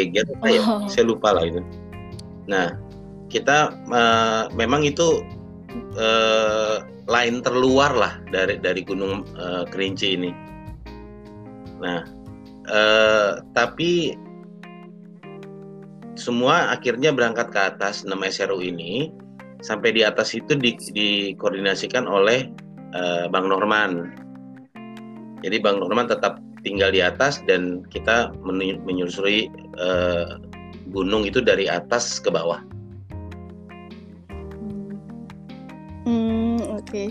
Ya? 0.01 0.23
Oh. 0.65 0.87
Saya 0.89 1.05
lupa 1.07 1.35
lah 1.35 1.43
itu. 1.47 1.61
Nah, 2.49 2.75
kita 3.29 3.71
eh, 3.71 4.43
memang 4.57 4.83
itu 4.83 5.23
eh, 5.95 6.77
lain 7.05 7.45
terluar 7.45 7.93
lah 7.93 8.13
dari 8.33 8.57
dari 8.59 8.81
Gunung 8.81 9.23
eh, 9.37 9.63
Kerinci 9.69 10.17
ini. 10.17 10.31
Nah, 11.79 12.03
eh, 12.67 13.31
tapi 13.53 14.17
semua 16.15 16.71
akhirnya 16.71 17.11
berangkat 17.11 17.51
ke 17.51 17.59
atas 17.59 18.07
6 18.07 18.15
SRU 18.23 18.63
ini 18.63 19.11
sampai 19.59 19.91
di 19.91 20.01
atas 20.03 20.31
itu 20.31 20.55
di- 20.55 20.79
dikoordinasikan 20.79 22.07
oleh 22.07 22.47
eh, 22.95 23.25
Bang 23.27 23.51
Norman. 23.51 24.15
Jadi 25.43 25.59
Bang 25.59 25.83
Norman 25.83 26.07
tetap 26.07 26.39
tinggal 26.63 26.89
di 26.95 27.03
atas 27.03 27.43
dan 27.43 27.83
kita 27.91 28.31
menyu- 28.41 28.79
menyusuri 28.87 29.51
eh, 29.75 30.39
gunung 30.95 31.27
itu 31.27 31.43
dari 31.43 31.67
atas 31.67 32.23
ke 32.23 32.31
bawah. 32.31 32.63
Hmm, 36.07 36.63
oke. 36.79 37.05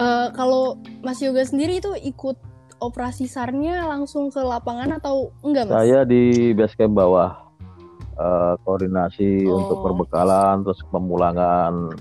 Eh, 0.00 0.28
kalau 0.32 0.80
Mas 1.04 1.20
Yoga 1.20 1.44
sendiri 1.44 1.84
itu 1.84 1.92
ikut 2.00 2.40
operasi 2.80 3.28
SAR-nya 3.28 3.86
langsung 3.86 4.32
ke 4.32 4.40
lapangan 4.40 4.96
atau 4.98 5.30
enggak, 5.44 5.68
Mas? 5.68 5.74
Saya 5.84 6.08
di 6.08 6.50
base 6.56 6.74
camp 6.74 6.96
bawah 6.96 7.51
eh, 8.16 8.54
koordinasi 8.64 9.46
Oh. 9.48 9.62
untuk 9.62 9.76
perbekalan 9.84 10.64
terus 10.64 10.80
pemulangan 10.88 11.92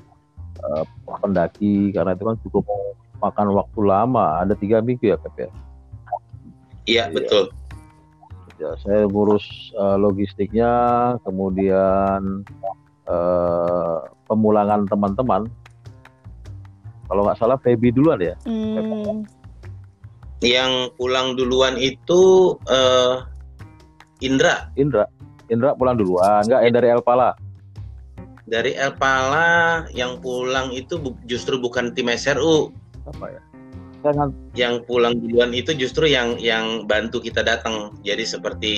eh, 0.59 0.85
pendaki 1.07 1.91
karena 1.91 2.13
itu 2.13 2.23
kan 2.27 2.37
cukup 2.43 2.63
makan 3.21 3.53
waktu 3.53 3.79
lama 3.85 4.41
ada 4.41 4.57
tiga 4.57 4.81
minggu 4.81 5.13
ya 5.13 5.17
Kep 5.21 5.35
ya. 5.37 5.49
Iya 6.89 7.03
betul. 7.13 7.53
Ya, 8.57 8.77
saya 8.85 9.09
ngurus 9.09 9.45
eh, 9.73 9.97
logistiknya 9.97 10.71
kemudian 11.25 12.45
eh, 13.09 13.97
pemulangan 14.25 14.85
teman-teman. 14.85 15.49
Kalau 17.09 17.27
nggak 17.27 17.39
salah 17.41 17.59
Feby 17.59 17.91
duluan 17.91 18.23
ya. 18.23 18.35
Hmm, 18.47 19.27
Yang 20.41 20.95
pulang 20.97 21.37
duluan 21.37 21.75
itu 21.77 22.55
eh, 22.65 23.21
Indra 24.21 24.69
Indra, 24.77 25.05
Indra 25.51 25.75
pulang 25.75 25.99
duluan, 25.99 26.41
nggak 26.47 26.61
yang 26.63 26.73
dari 26.73 26.87
El 26.89 27.03
Pala. 27.03 27.35
dari 28.47 28.75
El 28.75 28.91
Pala 28.95 29.85
yang 29.95 30.19
pulang 30.19 30.71
itu 30.71 30.99
bu- 30.99 31.15
justru 31.23 31.55
bukan 31.55 31.95
tim 31.95 32.07
SRU. 32.07 32.71
Apa 33.07 33.31
ya? 33.31 33.41
Yang 34.57 34.83
pulang 34.89 35.15
duluan 35.15 35.53
itu 35.53 35.71
justru 35.71 36.09
yang 36.09 36.35
yang 36.35 36.83
bantu 36.83 37.21
kita 37.21 37.45
datang. 37.45 37.95
Jadi 38.01 38.23
seperti 38.25 38.73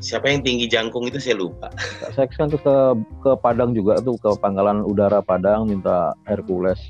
siapa 0.00 0.28
yang 0.28 0.42
tinggi 0.42 0.66
jangkung 0.66 1.06
itu 1.06 1.22
saya 1.22 1.38
lupa. 1.38 1.70
saya 2.16 2.26
kan 2.26 2.50
ke 2.50 2.76
ke 3.22 3.30
Padang 3.38 3.70
juga 3.70 4.02
tuh 4.02 4.18
ke 4.18 4.30
Pangkalan 4.40 4.82
Udara 4.82 5.22
Padang 5.22 5.70
minta 5.70 6.16
Hercules. 6.26 6.80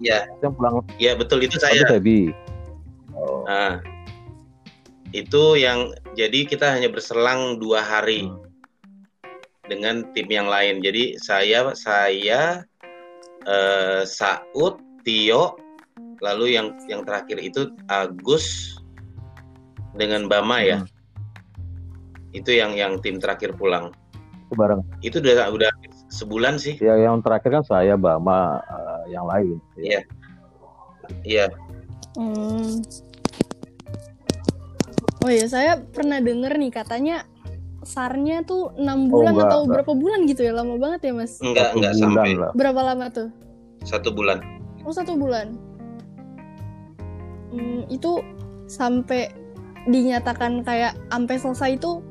Iya. 0.00 0.28
Yang 0.40 0.52
pulang 0.56 0.74
Ya 0.96 1.12
betul 1.12 1.44
itu 1.44 1.60
tapi 1.60 1.76
saya. 1.76 1.82
Oh, 3.16 3.44
Nah, 3.44 3.80
itu 5.16 5.56
yang 5.56 5.96
jadi 6.12 6.44
kita 6.44 6.76
hanya 6.76 6.92
berselang 6.92 7.56
dua 7.56 7.80
hari 7.80 8.28
Hmm. 8.28 8.44
dengan 9.66 10.06
tim 10.12 10.28
yang 10.28 10.46
lain. 10.46 10.84
Jadi 10.84 11.16
saya 11.18 11.72
saya 11.72 12.62
eh, 13.48 14.02
Saud, 14.04 14.78
Tio, 15.02 15.56
lalu 16.20 16.54
yang 16.58 16.76
yang 16.86 17.02
terakhir 17.02 17.40
itu 17.40 17.72
Agus 17.88 18.76
dengan 19.96 20.28
Bama 20.28 20.60
ya. 20.60 20.78
Hmm. 20.84 22.36
Itu 22.36 22.52
yang 22.52 22.76
yang 22.76 23.00
tim 23.00 23.16
terakhir 23.16 23.56
pulang. 23.56 23.90
itu 24.46 24.54
bareng. 24.54 24.78
Itu 25.02 25.18
udah 25.18 25.50
udah 25.50 25.70
sebulan 26.06 26.54
sih. 26.62 26.78
Ya 26.78 26.94
yang 26.94 27.18
terakhir 27.18 27.50
kan 27.50 27.64
saya 27.66 27.98
Bama 27.98 28.62
eh, 28.62 29.02
yang 29.10 29.26
lain. 29.26 29.58
Iya. 29.74 30.00
Iya. 31.26 31.46
hmm. 32.14 32.82
Oh 35.26 35.32
ya, 35.34 35.50
saya 35.50 35.82
pernah 35.82 36.22
denger 36.22 36.54
nih 36.54 36.70
katanya 36.70 37.26
SAR-nya 37.82 38.46
tuh 38.46 38.70
enam 38.78 39.10
Oh, 39.10 39.18
bulan 39.18 39.34
enggak, 39.34 39.46
atau 39.50 39.60
enggak. 39.60 39.72
berapa 39.74 39.92
bulan 39.98 40.20
gitu 40.30 40.40
ya? 40.46 40.52
Lama 40.54 40.78
banget 40.78 41.10
ya, 41.10 41.12
Mas? 41.18 41.42
Enggak 41.42 41.66
Satu 41.66 41.76
enggak 41.76 41.92
sampai 41.98 42.30
lah. 42.38 42.50
Berapa 42.54 42.80
lama 42.82 43.06
tuh? 43.10 43.28
satu 43.82 44.10
bulan. 44.10 44.38
Oh, 44.82 44.94
satu 44.94 45.18
bulan. 45.18 45.58
Hmm, 47.50 47.86
itu 47.86 48.22
sampai 48.66 49.30
dinyatakan 49.86 50.62
kayak 50.62 50.94
sampai 51.10 51.36
selesai 51.38 51.70
itu 51.74 52.02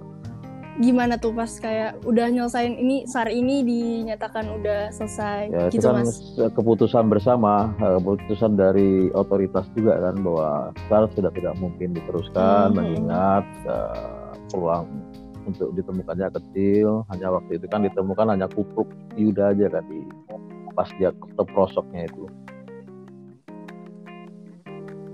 gimana 0.76 1.16
tuh 1.16 1.32
pas 1.32 1.48
kayak 1.48 2.04
udah 2.04 2.28
nyelesain 2.28 2.76
ini 2.76 3.08
SAR 3.08 3.32
ini 3.32 3.64
dinyatakan 3.64 4.44
udah 4.60 4.92
selesai 4.92 5.48
Ya 5.48 5.72
itu 5.72 5.80
gitu 5.80 5.88
kan 5.88 6.04
Mas. 6.04 6.20
keputusan 6.52 7.08
bersama, 7.08 7.72
eh, 7.80 7.96
keputusan 7.96 8.60
dari 8.60 9.08
otoritas 9.16 9.64
juga 9.72 9.96
kan 10.04 10.20
bahwa 10.20 10.50
SAR 10.92 11.08
sudah 11.16 11.32
tidak 11.32 11.56
mungkin 11.58 11.96
diteruskan 11.96 12.72
Mhm. 12.72 12.76
mengingat 12.76 13.46
eh, 13.64 14.32
peluang 14.52 14.88
untuk 15.46 15.72
ditemukannya 15.74 16.28
kecil. 16.34 17.08
Hanya 17.08 17.32
waktu 17.32 17.56
itu 17.56 17.66
kan 17.70 17.86
ditemukan 17.86 18.36
hanya 18.36 18.52
kupruk 18.52 18.90
Yuda 19.16 19.56
aja 19.56 19.70
kan 19.70 19.84
di 19.88 20.04
pas 20.76 20.92
dia 21.00 21.16
keprosoknya 21.40 22.04
itu. 22.04 22.28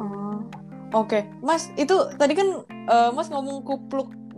Oh. 0.01 0.41
Oke, 0.91 1.23
Mas, 1.39 1.69
itu 1.77 1.93
tadi 2.17 2.33
kan 2.33 2.65
uh, 2.89 3.13
Mas 3.13 3.29
ngomong 3.29 3.61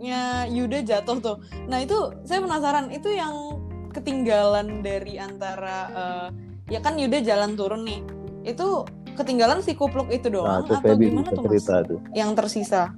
kupluknya 0.04 0.44
Yuda 0.52 0.78
jatuh 0.84 1.16
tuh. 1.20 1.36
Nah 1.64 1.80
itu 1.80 1.96
saya 2.28 2.44
penasaran, 2.44 2.92
itu 2.92 3.08
yang 3.08 3.56
ketinggalan 3.96 4.84
dari 4.84 5.16
antara 5.16 5.78
uh, 5.96 6.28
ya 6.68 6.84
kan 6.84 7.00
Yuda 7.00 7.24
jalan 7.24 7.56
turun 7.56 7.88
nih, 7.88 8.04
itu 8.44 8.84
ketinggalan 9.16 9.64
si 9.64 9.72
kupluk 9.72 10.12
itu 10.12 10.28
doang 10.28 10.68
nah, 10.68 10.76
atau 10.76 10.98
gimana 10.98 11.32
tuh 11.32 11.48
Mas? 11.48 11.64
Itu. 11.64 11.96
Yang 12.12 12.30
tersisa? 12.36 12.92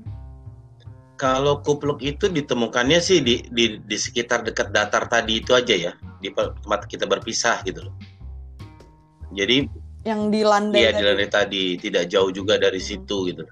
Kalau 1.16 1.62
kupluk 1.62 2.02
itu 2.02 2.28
ditemukannya 2.28 3.00
sih 3.00 3.22
di, 3.22 3.46
di 3.54 3.80
di 3.80 3.96
sekitar 3.96 4.44
dekat 4.44 4.74
datar 4.74 5.08
tadi 5.08 5.40
itu 5.40 5.54
aja 5.54 5.72
ya, 5.72 5.92
di 6.20 6.28
tempat 6.34 6.90
kita 6.90 7.06
berpisah 7.06 7.62
gitu 7.64 7.86
loh. 7.88 7.94
Jadi 9.32 9.64
yang 10.04 10.30
di 10.30 10.42
landai 10.42 10.82
iya, 10.82 10.90
tadi. 10.90 10.98
di 10.98 11.02
landai 11.06 11.30
tadi 11.30 11.64
tidak 11.78 12.04
jauh 12.10 12.30
juga 12.30 12.58
dari 12.58 12.78
hmm. 12.78 12.88
situ 12.88 13.16
gitu 13.26 13.42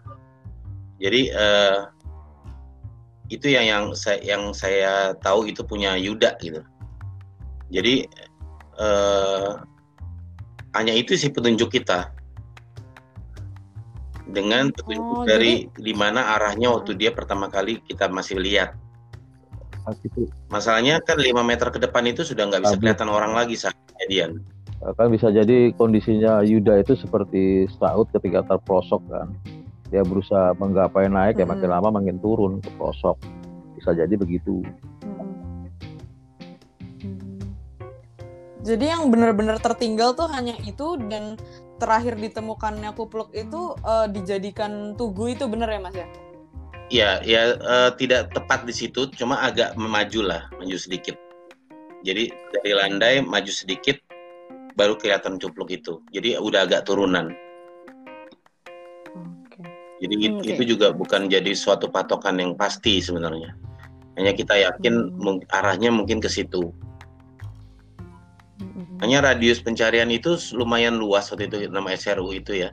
jadi 1.02 1.20
uh, 1.34 1.93
itu 3.35 3.51
yang 3.51 3.66
yang 3.66 3.85
saya 3.92 4.18
yang 4.23 4.55
saya 4.55 5.12
tahu 5.18 5.51
itu 5.51 5.66
punya 5.66 5.99
Yuda 5.99 6.38
gitu. 6.38 6.62
Jadi 7.68 8.07
uh, 8.79 9.59
hanya 10.75 10.94
itu 10.94 11.18
sih 11.18 11.31
petunjuk 11.35 11.75
kita. 11.75 12.14
Dengan 14.25 14.73
petunjuk 14.73 15.23
oh, 15.23 15.27
dari 15.29 15.68
jadi... 15.68 15.83
di 15.85 15.92
mana 15.92 16.35
arahnya 16.38 16.73
waktu 16.73 16.97
dia 16.97 17.12
pertama 17.12 17.51
kali 17.51 17.83
kita 17.85 18.09
masih 18.09 18.40
lihat. 18.40 18.79
Masalahnya 20.49 20.97
kan 21.05 21.20
5 21.20 21.29
meter 21.44 21.68
ke 21.68 21.77
depan 21.77 22.09
itu 22.09 22.25
sudah 22.25 22.49
nggak 22.49 22.64
bisa 22.64 22.77
kelihatan 22.81 23.12
orang 23.12 23.37
lagi 23.37 23.53
saat 23.53 23.77
kejadian 23.92 24.40
kan 24.92 25.09
bisa 25.09 25.33
jadi 25.33 25.73
kondisinya 25.81 26.44
Yuda 26.44 26.85
itu 26.85 26.92
seperti 26.92 27.64
Saud 27.81 28.12
ketika 28.12 28.44
terprosok 28.44 29.01
kan 29.09 29.33
dia 29.94 30.02
berusaha 30.02 30.59
menggapai 30.59 31.07
naik 31.07 31.38
ya 31.38 31.46
makin 31.46 31.70
lama 31.70 31.94
makin 31.94 32.18
turun 32.18 32.59
ke 32.59 32.66
pelosok 32.74 33.14
bisa 33.78 33.94
jadi 33.94 34.11
begitu 34.18 34.66
jadi 38.66 38.98
yang 38.98 39.14
benar-benar 39.14 39.62
tertinggal 39.62 40.18
tuh 40.18 40.26
hanya 40.35 40.59
itu 40.66 40.98
dan 41.07 41.38
terakhir 41.78 42.18
ditemukannya 42.18 42.90
kupluk 42.98 43.30
itu 43.38 43.78
uh, 43.87 44.11
dijadikan 44.11 44.98
tugu 44.98 45.30
itu 45.30 45.46
benar 45.46 45.70
ya 45.70 45.78
mas 45.78 45.94
ya 45.94 46.11
Ya, 46.92 47.16
ya 47.24 47.57
uh, 47.64 47.90
tidak 47.96 48.37
tepat 48.37 48.68
di 48.68 48.74
situ, 48.76 49.09
cuma 49.16 49.40
agak 49.40 49.72
memaju 49.72 50.20
lah, 50.20 50.52
maju 50.61 50.76
sedikit. 50.76 51.16
Jadi 52.04 52.28
dari 52.28 52.70
landai 52.76 53.24
maju 53.24 53.48
sedikit, 53.48 53.96
baru 54.76 54.92
kelihatan 55.00 55.40
cupluk 55.40 55.72
itu. 55.72 56.04
Jadi 56.12 56.37
udah 56.37 56.68
agak 56.68 56.85
turunan. 56.85 57.33
Jadi 60.04 60.14
okay. 60.36 60.52
itu 60.52 60.62
juga 60.76 60.92
bukan 60.92 61.32
jadi 61.32 61.56
suatu 61.56 61.88
patokan 61.88 62.36
yang 62.36 62.52
pasti 62.52 63.00
sebenarnya. 63.00 63.56
Hanya 64.20 64.36
kita 64.36 64.54
yakin 64.54 65.16
hmm. 65.16 65.48
arahnya 65.48 65.88
mungkin 65.88 66.20
ke 66.20 66.28
situ. 66.28 66.70
Hmm. 68.60 69.00
Hanya 69.00 69.24
radius 69.24 69.64
pencarian 69.64 70.12
itu 70.12 70.36
lumayan 70.52 71.00
luas 71.00 71.32
waktu 71.32 71.48
itu 71.48 71.56
nama 71.72 71.96
SRU 71.96 72.36
itu 72.36 72.68
ya. 72.68 72.70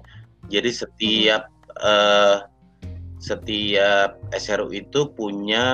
Jadi 0.52 0.70
setiap 0.76 1.48
hmm. 1.48 1.88
uh, 1.88 2.38
setiap 3.22 4.18
SRU 4.34 4.74
itu 4.74 5.08
punya 5.14 5.66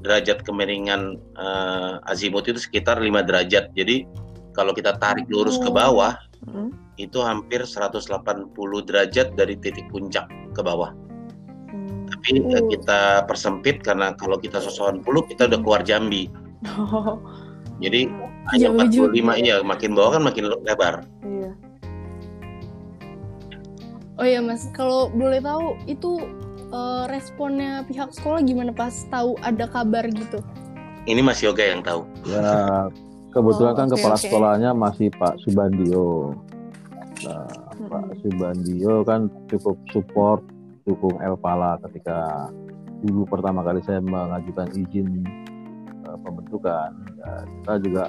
derajat 0.00 0.46
kemiringan 0.46 1.18
uh, 1.34 1.98
azimut 2.06 2.46
itu 2.48 2.56
sekitar 2.56 3.02
5 3.02 3.28
derajat. 3.28 3.74
Jadi 3.76 4.08
kalau 4.54 4.72
kita 4.74 4.96
tarik 4.96 5.26
lurus 5.30 5.58
ke 5.58 5.70
bawah 5.70 6.14
hmm. 6.46 6.70
itu 6.98 7.18
hampir 7.22 7.62
180 7.62 8.50
derajat 8.86 9.34
dari 9.38 9.54
titik 9.58 9.86
puncak 9.90 10.26
ke 10.58 10.62
bawah. 10.66 10.90
Hmm. 11.70 12.10
Tapi 12.10 12.42
uh. 12.42 12.66
kita 12.66 13.00
persempit 13.30 13.86
karena 13.86 14.10
kalau 14.18 14.42
kita 14.42 14.58
sosokan 14.58 14.98
puluh 15.06 15.22
kita 15.30 15.46
udah 15.46 15.60
keluar 15.62 15.80
Jambi. 15.86 16.26
Oh. 16.74 17.22
Jadi 17.78 18.10
hanya 18.50 18.74
45 18.74 19.14
iya 19.38 19.62
makin 19.62 19.94
bawah 19.94 20.18
kan 20.18 20.22
makin 20.26 20.50
lebar. 20.66 21.06
Iya. 21.22 21.52
Oh 24.18 24.26
iya 24.26 24.42
Mas, 24.42 24.66
kalau 24.74 25.14
boleh 25.14 25.38
tahu 25.38 25.78
itu 25.86 26.18
uh, 26.74 27.06
responnya 27.06 27.86
pihak 27.86 28.10
sekolah 28.10 28.42
gimana 28.42 28.74
pas 28.74 29.06
tahu 29.14 29.38
ada 29.46 29.70
kabar 29.70 30.02
gitu? 30.10 30.42
Ini 31.06 31.22
Mas 31.22 31.38
Yoga 31.38 31.62
yang 31.62 31.86
tahu. 31.86 32.02
Ya, 32.26 32.90
kebetulan 33.30 33.72
oh, 33.72 33.78
kan 33.78 33.86
okay, 33.86 33.94
kepala 33.94 34.16
okay. 34.18 34.24
sekolahnya 34.26 34.70
masih 34.74 35.08
Pak 35.14 35.38
Subandio. 35.46 36.34
Nah. 37.22 37.67
Pak 37.88 38.20
Subandio 38.20 39.02
kan 39.02 39.32
cukup 39.48 39.76
support 39.90 40.44
dukung 40.84 41.16
Elpala 41.24 41.80
ketika 41.88 42.48
dulu 43.04 43.24
pertama 43.28 43.64
kali 43.64 43.80
saya 43.84 44.04
mengajukan 44.04 44.68
izin 44.76 45.24
uh, 46.04 46.18
pembentukan. 46.20 46.90
Ya, 47.20 47.32
kita 47.44 47.72
juga 47.84 48.02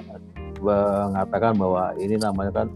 mengatakan 0.60 1.56
bahwa 1.56 1.96
ini 1.96 2.20
namanya 2.20 2.64
kan 2.64 2.68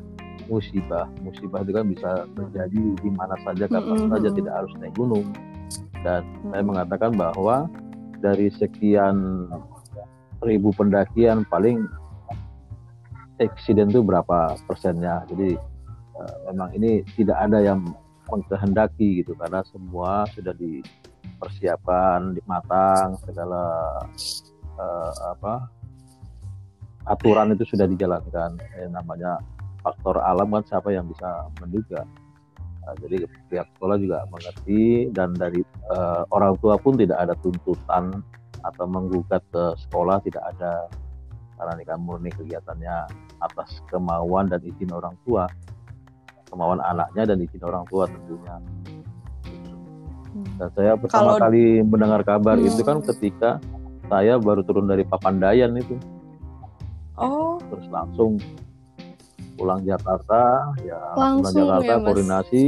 musibah. 0.48 1.08
Musibah 1.20 1.64
itu 1.64 1.72
kan 1.72 1.84
bisa 1.88 2.10
terjadi 2.32 2.82
di 3.00 3.10
mana 3.12 3.36
saja 3.44 3.64
kapan 3.68 3.96
-hmm. 3.96 4.12
saja 4.12 4.28
tidak 4.32 4.52
harus 4.52 4.72
naik 4.80 4.94
gunung. 4.96 5.26
Dan 6.04 6.22
-hmm. 6.24 6.50
saya 6.52 6.62
mengatakan 6.64 7.12
bahwa 7.16 7.56
dari 8.20 8.48
sekian 8.52 9.48
ribu 10.44 10.72
pendakian 10.76 11.44
paling 11.48 11.84
eksiden 13.40 13.90
itu 13.90 14.04
berapa 14.04 14.54
persennya. 14.68 15.24
Jadi 15.28 15.56
memang 16.50 16.70
ini 16.77 17.03
tidak 17.18 17.38
ada 17.38 17.59
yang 17.61 17.83
mengkehendaki 18.31 19.22
gitu 19.22 19.37
karena 19.37 19.61
semua 19.68 20.24
sudah 20.33 20.55
dipersiapkan, 20.57 22.38
matang 22.48 23.18
segala 23.27 23.62
uh, 24.81 25.12
apa 25.37 25.68
aturan 27.05 27.53
itu 27.53 27.68
sudah 27.68 27.85
dijalankan. 27.85 28.57
Eh, 28.81 28.88
namanya 28.88 29.37
faktor 29.85 30.16
alam 30.24 30.48
kan 30.48 30.64
siapa 30.64 30.88
yang 30.92 31.05
bisa 31.09 31.48
menduga. 31.61 32.09
Nah, 32.85 32.94
jadi 33.00 33.24
pihak 33.48 33.68
sekolah 33.77 33.96
juga 33.96 34.29
mengerti 34.29 35.09
dan 35.12 35.33
dari 35.33 35.64
uh, 35.88 36.24
orang 36.33 36.57
tua 36.61 36.77
pun 36.77 36.96
tidak 37.00 37.16
ada 37.16 37.33
tuntutan 37.40 38.20
atau 38.64 38.85
menggugat 38.88 39.40
ke 39.53 39.64
sekolah 39.88 40.20
tidak 40.24 40.44
ada 40.57 40.88
karena 41.55 41.72
ini 41.81 41.85
kan 41.87 41.98
murni 42.03 42.31
kegiatannya 42.33 42.96
atas 43.40 43.81
kemauan 43.88 44.50
dan 44.50 44.61
izin 44.64 44.90
orang 44.92 45.14
tua 45.24 45.48
kemauan 46.54 46.78
anaknya 46.78 47.34
dan 47.34 47.42
izin 47.42 47.62
orang 47.66 47.82
tua 47.90 48.06
tentunya. 48.06 48.54
Hmm. 50.34 50.50
dan 50.58 50.68
saya 50.74 50.92
pertama 50.98 51.38
Kalau... 51.38 51.42
kali 51.46 51.82
mendengar 51.82 52.22
kabar 52.22 52.58
hmm. 52.58 52.66
itu 52.70 52.82
kan 52.86 52.98
ketika 53.02 53.50
saya 54.06 54.38
baru 54.38 54.62
turun 54.62 54.86
dari 54.86 55.02
Papandayan 55.02 55.74
itu. 55.74 55.98
Oh. 57.18 57.58
Terus 57.70 57.86
langsung 57.90 58.38
pulang 59.54 59.86
Jakarta 59.86 60.74
ya 60.82 60.98
langsung 61.14 61.62
pulang 61.62 61.78
Jakarta 61.86 61.94
ya, 61.94 62.02
koordinasi 62.02 62.64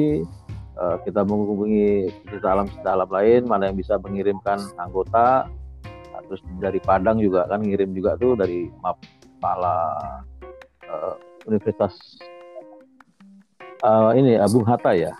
uh, 0.78 0.96
kita 1.02 1.26
menghubungi 1.26 2.14
kita 2.30 2.46
alam 2.46 2.70
dalam 2.86 3.10
lain 3.10 3.42
mana 3.50 3.70
yang 3.70 3.76
bisa 3.78 3.98
mengirimkan 3.98 4.58
anggota. 4.78 5.50
Terus 6.26 6.42
dari 6.58 6.82
Padang 6.82 7.22
juga 7.22 7.46
kan 7.46 7.62
ngirim 7.62 7.94
juga 7.94 8.18
tuh 8.18 8.34
dari 8.34 8.66
Mapala 8.82 9.94
uh, 10.90 11.14
Universitas 11.46 11.94
uh, 13.86 14.10
ini 14.18 14.34
Abu 14.34 14.66
Hatta 14.66 14.90
ya 14.92 15.14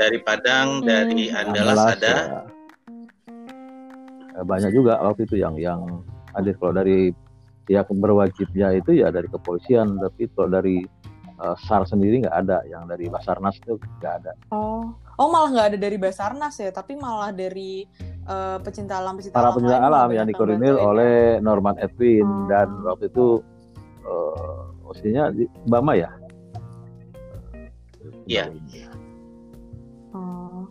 dari 0.00 0.18
Padang 0.24 0.80
hmm. 0.80 0.86
dari 0.88 1.28
Andalas, 1.28 1.76
Andalas 1.76 1.92
ada 2.00 2.14
ya. 4.32 4.42
banyak 4.48 4.72
juga 4.72 4.96
waktu 5.04 5.28
itu 5.28 5.36
yang 5.36 5.60
yang 5.60 6.00
hadir 6.32 6.56
kalau 6.56 6.72
dari 6.80 7.12
pihak 7.68 7.92
berwajibnya 7.92 8.72
itu 8.80 9.04
ya 9.04 9.12
dari 9.12 9.28
kepolisian 9.28 10.00
tapi 10.00 10.26
kalau 10.32 10.48
dari 10.48 10.80
uh, 11.44 11.52
SAR 11.68 11.84
sendiri 11.84 12.24
nggak 12.24 12.36
ada 12.48 12.64
yang 12.64 12.88
dari 12.88 13.12
Basarnas 13.12 13.60
itu 13.60 13.76
nggak 14.00 14.14
ada 14.24 14.32
oh 14.56 14.96
oh 15.20 15.28
malah 15.28 15.52
nggak 15.52 15.66
ada 15.76 15.78
dari 15.78 16.00
Basarnas 16.00 16.56
ya 16.56 16.72
tapi 16.72 16.96
malah 16.96 17.30
dari 17.36 17.84
uh, 18.24 18.56
pecinta 18.64 18.96
alam 18.98 19.20
pecinta 19.20 19.36
para 19.36 19.52
alam 19.52 19.56
pecinta 19.60 19.76
alam 19.84 20.08
yang 20.16 20.26
dikoordinir 20.26 20.74
ya. 20.74 20.82
oleh 20.82 21.14
Norman 21.44 21.76
Edwin 21.76 22.24
hmm. 22.24 22.48
dan 22.48 22.68
waktu 22.88 23.12
itu 23.12 23.44
uh, 24.08 24.72
maksudnya 24.88 25.28
di 25.30 25.44
Bama 25.68 25.94
ya 25.94 26.08
iya. 28.30 28.90
Uh, 30.14 30.70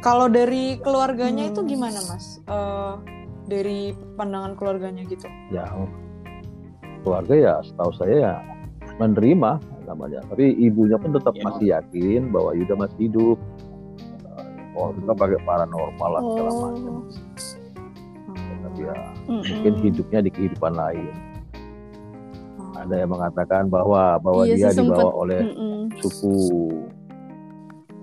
kalau 0.00 0.32
dari 0.32 0.80
keluarganya 0.80 1.48
hmm. 1.48 1.52
itu 1.52 1.60
gimana 1.68 2.00
mas? 2.08 2.40
Uh, 2.48 2.96
dari 3.44 3.92
pandangan 4.16 4.56
keluarganya 4.56 5.04
gitu? 5.04 5.28
Ya 5.52 5.68
keluarga 7.04 7.34
ya 7.36 7.54
setahu 7.64 7.92
saya 7.96 8.16
ya 8.16 8.34
menerima 8.96 9.60
namanya. 9.84 10.20
Tapi 10.32 10.56
ibunya 10.56 10.96
pun 10.96 11.12
tetap 11.12 11.36
ya. 11.36 11.42
masih 11.44 11.66
yakin 11.76 12.32
bahwa 12.32 12.56
Yuda 12.56 12.74
masih 12.76 12.98
hidup. 13.08 13.38
Oh 14.78 14.94
kita 14.94 15.12
pakai 15.12 15.38
paranormal 15.42 16.10
lah 16.12 16.22
segala 16.22 16.50
oh. 16.50 16.60
macam. 16.68 16.94
Tapi 18.68 18.80
ya 18.84 18.94
mm-hmm. 18.96 19.42
mungkin 19.48 19.74
hidupnya 19.84 20.20
di 20.24 20.30
kehidupan 20.32 20.72
lain 20.76 21.27
ada 22.78 22.94
yang 22.94 23.10
mengatakan 23.10 23.66
bahwa 23.66 24.16
bahwa 24.22 24.42
iya, 24.46 24.70
dia 24.70 24.78
dibawa 24.78 25.10
oleh 25.10 25.40
mm-hmm. 25.42 25.80
suku 25.98 26.36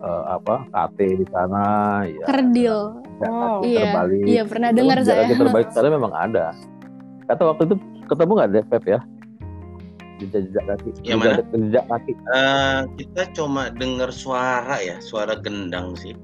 uh, 0.03 0.23
apa 0.35 0.67
KT 0.69 0.99
di 1.23 1.25
sana 1.31 1.63
ya. 2.05 2.25
Kerdil. 2.27 2.77
Oh. 3.23 3.63
iya. 3.63 3.95
terbalik. 3.95 4.23
iya 4.27 4.43
pernah 4.43 4.69
dengar 4.75 4.99
saya. 5.07 5.31
terbalik 5.31 5.69
sana 5.75 5.87
memang 5.87 6.11
ada. 6.11 6.51
Kata 7.25 7.41
waktu 7.55 7.71
itu 7.71 7.75
ketemu 8.05 8.31
nggak 8.35 8.49
deh 8.51 8.65
Pep 8.67 8.85
ya? 8.85 8.99
Jejak-jejak 10.15 10.63
kaki. 10.63 10.89
Yang 11.03 11.17
mana? 11.19 11.33
Jejak 11.51 11.85
kaki. 11.91 12.13
Uh, 12.31 12.79
kita 12.99 13.23
cuma 13.35 13.63
dengar 13.71 14.09
suara 14.11 14.79
ya. 14.79 14.99
Suara 15.03 15.35
gendang 15.39 15.95
sih. 15.99 16.15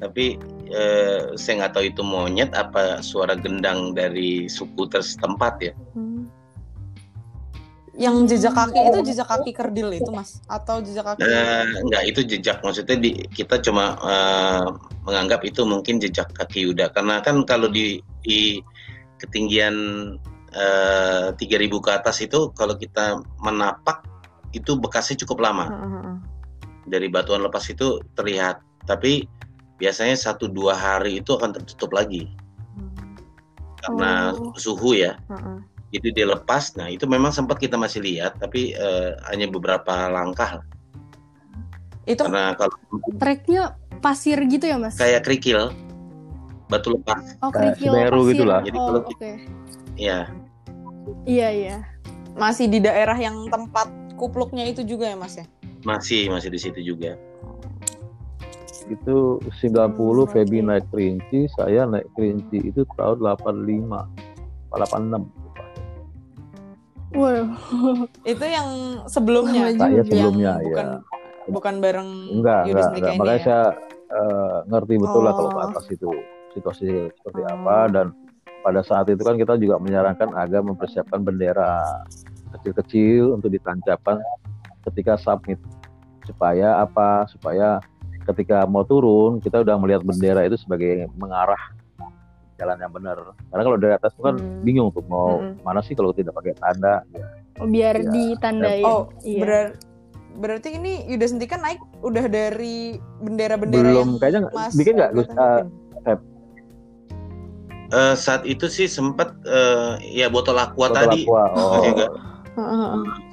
Tapi 0.00 0.40
uh, 0.72 1.36
saya 1.36 1.64
nggak 1.64 1.72
tahu 1.76 1.84
itu 1.88 2.02
monyet 2.04 2.52
apa 2.56 3.04
suara 3.04 3.36
gendang 3.36 3.92
dari 3.92 4.48
suku 4.48 4.88
tersetempat 4.88 5.54
ya. 5.60 5.72
Hmm 5.96 6.09
yang 8.00 8.24
jejak 8.24 8.56
kaki 8.56 8.80
itu 8.80 9.12
jejak 9.12 9.28
kaki 9.28 9.52
kerdil 9.52 9.92
itu 9.92 10.08
mas? 10.08 10.40
Atau 10.48 10.80
jejak 10.80 11.04
kaki? 11.04 11.20
Uh, 11.20 11.84
enggak 11.84 12.02
itu 12.08 12.20
jejak. 12.24 12.64
Maksudnya 12.64 12.96
di 12.96 13.28
kita 13.28 13.60
cuma 13.60 14.00
uh, 14.00 14.72
menganggap 15.04 15.44
itu 15.44 15.68
mungkin 15.68 16.00
jejak 16.00 16.32
kaki 16.32 16.64
Yuda. 16.64 16.88
Karena 16.96 17.20
kan 17.20 17.44
kalau 17.44 17.68
di 17.68 18.00
di 18.24 18.64
ketinggian 19.20 19.76
uh, 20.56 21.36
3000 21.36 21.84
ke 21.84 21.90
atas 21.92 22.24
itu 22.24 22.48
kalau 22.56 22.72
kita 22.80 23.20
menapak 23.44 24.00
itu 24.56 24.80
bekasnya 24.80 25.20
cukup 25.28 25.44
lama. 25.44 25.68
Uh, 25.68 25.84
-huh. 25.84 26.16
dari 26.88 27.12
batuan 27.12 27.44
lepas 27.44 27.68
itu 27.68 28.00
terlihat. 28.16 28.64
Tapi 28.88 29.28
biasanya 29.76 30.16
satu 30.16 30.48
dua 30.48 30.72
hari 30.72 31.20
itu 31.20 31.36
akan 31.36 31.52
tertutup 31.52 31.92
lagi. 31.92 32.32
Karena 33.84 34.32
oh. 34.32 34.56
suhu 34.56 34.96
ya. 34.96 35.20
Uh 35.28 35.36
-uh 35.36 35.69
itu 35.90 36.08
dia 36.14 36.26
lepas 36.26 36.74
nah 36.78 36.86
itu 36.86 37.06
memang 37.10 37.34
sempat 37.34 37.58
kita 37.58 37.74
masih 37.74 38.02
lihat 38.02 38.38
tapi 38.38 38.74
uh, 38.78 39.18
hanya 39.30 39.50
beberapa 39.50 40.06
langkah 40.06 40.62
itu 42.08 42.22
karena 42.26 42.56
kalau 42.58 42.74
treknya 43.20 43.78
pasir 44.00 44.40
gitu 44.48 44.64
ya 44.64 44.80
mas? 44.80 44.96
Kayak 44.96 45.28
kerikil 45.28 45.70
batu 46.66 46.96
lepas. 46.96 47.36
Oh 47.44 47.52
kerikil 47.52 47.92
Semeru 47.92 48.20
gitu 48.32 48.44
lah. 48.48 48.64
Jadi 48.64 48.78
oh, 48.78 48.84
kalau 48.88 49.00
okay. 49.06 49.34
ya 49.94 50.26
iya 51.28 51.48
iya. 51.52 51.76
Masih 52.34 52.70
di 52.70 52.80
daerah 52.80 53.18
yang 53.18 53.46
tempat 53.52 53.90
kupluknya 54.16 54.64
itu 54.64 54.82
juga 54.82 55.12
ya 55.12 55.16
mas 55.18 55.36
ya? 55.36 55.46
Masih 55.84 56.32
masih 56.32 56.48
di 56.50 56.58
situ 56.58 56.80
juga. 56.82 57.20
Itu 58.90 59.38
90 59.38 59.94
hmm, 59.94 60.30
Feby 60.34 60.58
naik 60.66 60.86
kerinci 60.90 61.46
saya 61.54 61.86
naik 61.86 62.10
kerinci 62.18 62.74
itu 62.74 62.82
tahun 62.98 63.22
85 63.22 63.86
86 64.74 65.39
Wow. 67.10 67.42
itu 68.22 68.44
yang 68.46 68.68
sebelumnya. 69.10 69.74
Saya 69.74 70.02
sebelumnya 70.06 70.62
yang 70.62 70.66
bukan, 70.66 70.86
ya. 70.86 70.98
Bukan 71.50 71.74
bareng 71.82 72.10
enggak, 72.38 72.62
enggak, 72.70 72.88
enggak. 72.94 73.12
Makanya 73.18 73.40
ya? 73.40 73.44
saya 73.44 73.64
uh, 74.14 74.56
ngerti 74.70 74.94
betul 74.98 75.20
oh. 75.22 75.24
lah 75.26 75.32
kalau 75.34 75.50
ke 75.50 75.58
oh. 75.58 75.66
atas 75.70 75.84
itu 75.90 76.10
situasi 76.54 76.88
seperti 77.18 77.40
oh. 77.46 77.54
apa 77.54 77.78
dan 77.90 78.06
pada 78.60 78.80
saat 78.84 79.08
itu 79.08 79.22
kan 79.24 79.40
kita 79.40 79.56
juga 79.56 79.80
menyarankan 79.80 80.36
agar 80.36 80.60
mempersiapkan 80.60 81.24
bendera 81.24 81.80
kecil-kecil 82.58 83.40
untuk 83.40 83.48
ditancapkan 83.54 84.20
ketika 84.90 85.16
submit 85.16 85.56
supaya 86.28 86.84
apa 86.84 87.24
supaya 87.30 87.80
ketika 88.28 88.68
mau 88.68 88.84
turun 88.84 89.40
kita 89.40 89.64
udah 89.64 89.80
melihat 89.80 90.04
bendera 90.04 90.44
itu 90.44 90.60
sebagai 90.60 91.08
mengarah 91.16 91.72
jalan 92.60 92.76
yang 92.76 92.92
benar 92.92 93.16
karena 93.48 93.62
kalau 93.64 93.78
dari 93.80 93.94
atas 93.96 94.12
itu 94.12 94.22
kan 94.22 94.36
hmm. 94.36 94.60
bingung 94.60 94.92
tuh 94.92 95.00
mau 95.08 95.40
hmm. 95.40 95.64
mana 95.64 95.80
sih 95.80 95.96
kalau 95.96 96.12
tidak 96.12 96.36
pakai 96.36 96.52
tanda 96.60 97.00
ya. 97.16 97.24
oh, 97.56 97.66
biar 97.66 97.96
ya, 97.96 98.04
ditandai 98.12 98.80
oh 98.84 99.08
iya. 99.24 99.40
berar 99.40 99.66
berarti 100.36 100.76
ini 100.76 101.08
Yuda 101.08 101.26
sendiri 101.26 101.56
kan 101.56 101.64
naik 101.64 101.80
udah 102.04 102.28
dari 102.28 103.00
bendera-bendera 103.24 103.82
belum 103.82 104.08
yang 104.14 104.20
kayaknya 104.20 104.40
mas 104.52 104.72
bikin 104.76 104.94
nggak 105.00 105.10
Gus 105.16 105.28
uh, 105.34 105.64
uh, 107.90 108.14
saat 108.14 108.46
itu 108.46 108.70
sih 108.70 108.86
sempat 108.86 109.34
uh, 109.48 109.98
ya 110.04 110.30
botol 110.30 110.60
aqua 110.60 110.92
botol 110.92 110.96
tadi 110.96 111.24
aqua. 111.24 111.44
Oh. 111.70 111.80
juga 111.86 112.12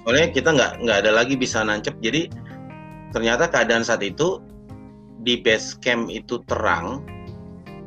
soalnya 0.06 0.30
kita 0.32 0.50
nggak 0.56 0.72
nggak 0.88 0.98
ada 1.04 1.12
lagi 1.12 1.36
bisa 1.36 1.66
nancep 1.66 1.98
jadi 2.00 2.32
ternyata 3.12 3.50
keadaan 3.50 3.84
saat 3.84 4.06
itu 4.06 4.40
di 5.26 5.42
base 5.42 5.76
camp 5.84 6.08
itu 6.08 6.40
terang 6.48 7.04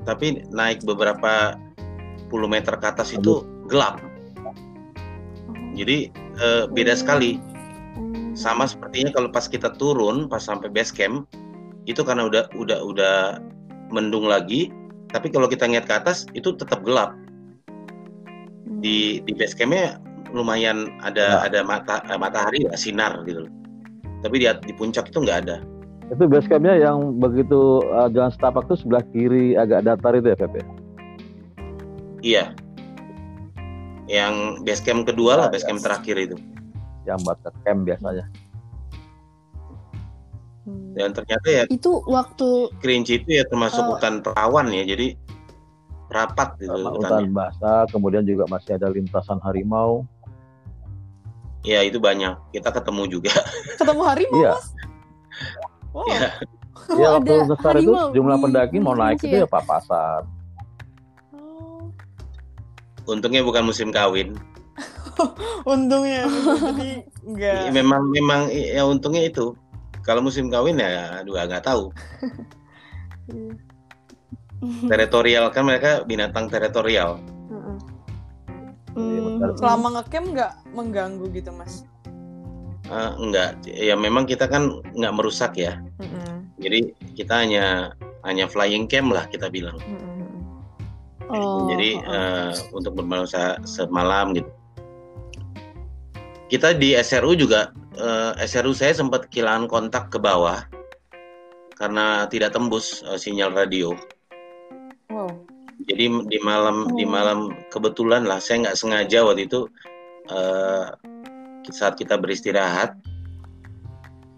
tapi 0.08 0.44
naik 0.52 0.84
beberapa 0.84 1.58
puluh 2.30 2.46
meter 2.46 2.76
ke 2.78 2.86
atas 2.86 3.12
itu 3.12 3.42
gelap. 3.66 4.00
Jadi 5.74 6.10
uh, 6.40 6.64
beda 6.70 6.94
sekali. 6.96 7.38
Sama 8.38 8.64
sepertinya 8.64 9.10
kalau 9.10 9.28
pas 9.28 9.50
kita 9.50 9.74
turun 9.76 10.30
pas 10.30 10.40
sampai 10.40 10.70
base 10.70 10.94
camp 10.94 11.26
itu 11.84 12.00
karena 12.06 12.30
udah 12.30 12.46
udah 12.54 12.78
udah 12.78 13.16
mendung 13.90 14.30
lagi, 14.30 14.70
tapi 15.10 15.28
kalau 15.34 15.50
kita 15.50 15.66
ngeliat 15.66 15.90
ke 15.90 15.94
atas 15.98 16.30
itu 16.32 16.54
tetap 16.54 16.80
gelap. 16.86 17.18
Di 18.80 19.20
di 19.26 19.32
base 19.34 19.58
campnya 19.58 19.98
lumayan 20.30 20.94
ada 21.02 21.42
nah. 21.42 21.50
ada 21.50 21.60
mata 21.66 21.96
matahari 22.16 22.62
ya, 22.64 22.78
sinar 22.78 23.18
gitu. 23.26 23.50
Tapi 24.22 24.36
di 24.38 24.46
di 24.46 24.72
puncak 24.78 25.10
itu 25.10 25.18
nggak 25.20 25.38
ada. 25.44 25.58
Itu 26.10 26.26
base 26.26 26.50
campnya 26.50 26.74
yang 26.74 27.22
begitu 27.22 27.86
uh, 27.86 28.10
jalan 28.10 28.34
setapak 28.34 28.66
tuh 28.66 28.74
sebelah 28.74 29.06
kiri 29.14 29.54
agak 29.54 29.86
datar 29.86 30.18
itu 30.18 30.34
ya 30.34 30.36
Feb 30.36 30.52
ya? 30.58 30.66
Iya. 32.20 32.44
Yang 34.10 34.34
base 34.66 34.82
camp 34.82 35.06
kedua 35.06 35.38
lah, 35.38 35.46
base 35.46 35.62
camp 35.62 35.78
terakhir 35.78 36.18
itu. 36.18 36.36
Yang 37.06 37.18
buat 37.22 37.38
camp 37.62 37.86
biasanya. 37.86 38.26
Hmm. 40.66 40.98
Dan 40.98 41.14
ternyata 41.14 41.46
ya 41.46 41.62
itu 41.70 42.02
waktu 42.10 42.74
Kerinci 42.82 43.22
itu 43.22 43.38
ya 43.38 43.46
termasuk 43.46 43.86
uh, 43.86 43.94
hutan 43.94 44.18
perawan 44.20 44.66
ya, 44.74 44.82
jadi 44.82 45.14
rapat 46.10 46.58
gitu 46.58 46.74
hutan 46.74 47.30
basah, 47.30 47.86
kemudian 47.94 48.26
juga 48.26 48.50
masih 48.50 48.76
ada 48.76 48.90
lintasan 48.90 49.38
harimau. 49.46 50.02
Ya 51.62 51.86
itu 51.86 52.02
banyak. 52.02 52.34
Kita 52.50 52.74
ketemu 52.74 53.06
juga. 53.06 53.30
Ketemu 53.78 54.02
harimau, 54.02 54.42
iya. 54.42 54.58
Mas? 54.58 54.74
Oh. 55.94 56.06
Ya. 56.90 56.96
ya 56.96 57.08
waktu 57.18 57.44
besar 57.44 57.74
itu 57.78 57.92
jumlah 57.92 58.40
pendaki 58.40 58.80
mau 58.80 58.96
naik 58.96 59.20
itu 59.20 59.42
ya 59.42 59.46
papasan. 59.46 60.26
Oh. 61.34 61.86
Untungnya 63.06 63.44
bukan 63.46 63.68
musim 63.68 63.94
kawin. 63.94 64.34
untungnya 65.68 66.24
jadi 66.26 67.04
enggak. 67.26 67.60
Ya, 67.68 67.70
memang 67.70 68.10
memang 68.10 68.48
ya 68.50 68.82
untungnya 68.86 69.28
itu. 69.28 69.54
Kalau 70.02 70.24
musim 70.24 70.48
kawin 70.48 70.80
ya 70.80 71.20
aduh 71.20 71.36
nggak 71.36 71.68
tahu. 71.68 71.92
teritorial 74.88 75.52
kan 75.52 75.64
mereka 75.68 76.02
binatang 76.08 76.48
teritorial. 76.48 77.20
Hmm, 78.96 79.38
selama 79.54 80.00
ngecamp 80.00 80.26
nggak 80.34 80.52
mengganggu 80.74 81.26
gitu 81.30 81.50
mas? 81.54 81.86
Uh, 82.90 83.14
enggak, 83.22 83.54
ya 83.70 83.94
memang 83.94 84.26
kita 84.26 84.50
kan 84.50 84.82
nggak 84.98 85.14
merusak 85.14 85.54
ya. 85.54 85.78
Mm-hmm. 86.02 86.34
Jadi 86.58 86.78
kita 87.14 87.46
hanya 87.46 87.94
hanya 88.26 88.50
flying 88.50 88.90
camp 88.90 89.14
lah 89.14 89.30
kita 89.30 89.46
bilang. 89.46 89.78
Mm-hmm. 89.78 90.10
Oh, 91.30 91.70
Jadi 91.70 92.02
oh. 92.02 92.10
Uh, 92.10 92.52
untuk 92.74 92.98
bermalam 92.98 93.30
semalam 93.62 94.34
gitu. 94.34 94.50
Kita 96.50 96.74
di 96.74 96.98
SRU 96.98 97.38
juga 97.38 97.70
uh, 97.94 98.34
eh, 98.34 98.46
SRU 98.50 98.74
saya 98.74 98.90
sempat 98.90 99.30
kehilangan 99.30 99.70
kontak 99.70 100.10
ke 100.10 100.18
bawah 100.18 100.66
karena 101.78 102.26
tidak 102.26 102.50
tembus 102.50 103.06
uh, 103.06 103.14
sinyal 103.14 103.54
radio. 103.54 103.94
Wow. 105.14 105.30
Jadi 105.86 106.10
di 106.26 106.38
malam 106.42 106.90
oh. 106.90 106.98
di 106.98 107.06
malam 107.06 107.54
kebetulan 107.70 108.26
lah 108.26 108.42
saya 108.42 108.66
nggak 108.66 108.78
sengaja 108.82 109.22
waktu 109.22 109.46
itu 109.46 109.70
uh, 110.34 110.90
saat 111.72 111.96
kita 111.96 112.18
beristirahat 112.20 112.94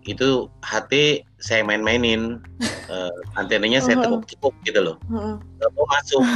itu 0.06 0.50
hati 0.62 1.22
saya 1.38 1.62
main-mainin. 1.62 2.42
Uh, 2.90 3.10
antenanya 3.40 3.82
saya 3.82 4.02
tekuk-tekuk 4.02 4.54
gitu 4.66 4.80
loh. 4.82 4.96
Uh 5.10 5.38
mau 5.74 5.86
masuk. 5.98 6.22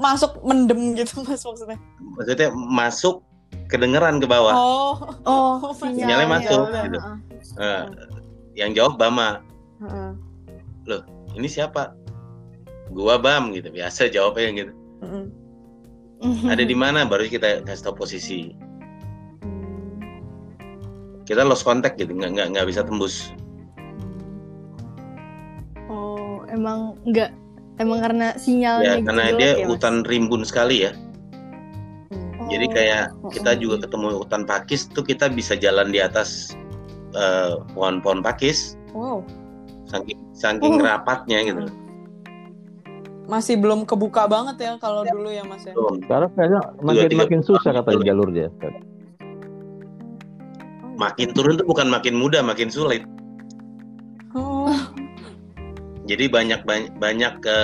Masuk 0.00 0.40
mendem 0.40 0.96
gitu 0.96 1.20
mas 1.28 1.44
maksudnya? 1.44 1.76
Maksudnya 2.16 2.48
masuk 2.48 3.20
kedengeran 3.68 4.16
ke 4.16 4.24
bawah. 4.24 4.56
Oh. 4.56 4.94
Oh 5.28 5.76
sinyalnya 5.76 6.24
masuk 6.24 6.72
ya, 6.72 6.88
gitu. 6.88 6.96
uh, 6.96 7.16
uh, 7.60 7.84
yang 8.56 8.72
jawab 8.72 8.96
Bama. 8.96 9.44
Uh. 9.84 10.16
loh 10.88 11.04
ini 11.36 11.44
siapa? 11.44 11.92
Gua 12.88 13.20
Bam 13.20 13.52
gitu 13.52 13.68
biasa 13.68 14.08
jawabnya 14.08 14.64
gitu. 14.64 14.72
Uh 15.04 15.28
ada 16.48 16.64
di 16.64 16.72
mana? 16.72 17.04
Baru 17.04 17.28
kita 17.28 17.60
kasih 17.68 17.92
tahu 17.92 18.08
posisi 18.08 18.56
kita 21.26 21.42
lost 21.42 21.66
contact 21.66 21.98
gitu 21.98 22.14
nggak 22.14 22.38
nggak 22.38 22.46
nggak 22.54 22.66
bisa 22.70 22.86
tembus 22.86 23.34
oh 25.90 26.46
emang 26.48 26.94
nggak 27.04 27.34
emang 27.82 27.98
karena 28.00 28.32
sinyalnya 28.38 28.86
ya 28.86 28.94
gitu 29.02 29.06
karena 29.10 29.24
dia 29.34 29.50
ya, 29.58 29.66
hutan 29.66 30.06
rimbun 30.06 30.46
sekali 30.46 30.86
ya 30.86 30.94
oh, 32.38 32.48
jadi 32.48 32.66
kayak 32.70 33.04
oh, 33.20 33.30
kita 33.34 33.52
oh. 33.52 33.58
juga 33.58 33.76
ketemu 33.84 34.06
hutan 34.22 34.42
pakis 34.46 34.86
tuh 34.88 35.02
kita 35.02 35.26
bisa 35.28 35.58
jalan 35.58 35.90
di 35.90 35.98
atas 35.98 36.54
eh, 37.12 37.58
pohon-pohon 37.74 38.22
pakis 38.22 38.78
wow 38.94 39.20
saking 39.90 40.18
saking 40.32 40.78
Oh. 40.78 40.86
rapatnya 40.86 41.42
gitu 41.42 41.66
Masih 43.26 43.58
belum 43.58 43.82
kebuka 43.90 44.30
banget 44.30 44.54
ya 44.62 44.72
kalau 44.78 45.02
dulu 45.02 45.26
ya 45.34 45.42
Mas 45.42 45.66
ya. 45.66 45.74
Belum. 45.74 45.98
Sekarang 45.98 46.30
kayaknya 46.38 46.60
makin 46.78 47.10
makin 47.18 47.40
susah 47.42 47.74
itu. 47.74 48.06
jalurnya. 48.06 48.54
Makin 50.96 51.28
turun 51.30 51.56
tuh 51.56 51.64
bukan 51.64 51.86
makin 51.86 52.16
mudah 52.16 52.40
makin 52.40 52.68
sulit 52.68 53.04
Oh. 54.32 54.68
jadi 56.04 56.28
banyak 56.28 56.60
banyak 56.62 56.92
banyak 56.96 57.32
ke 57.40 57.58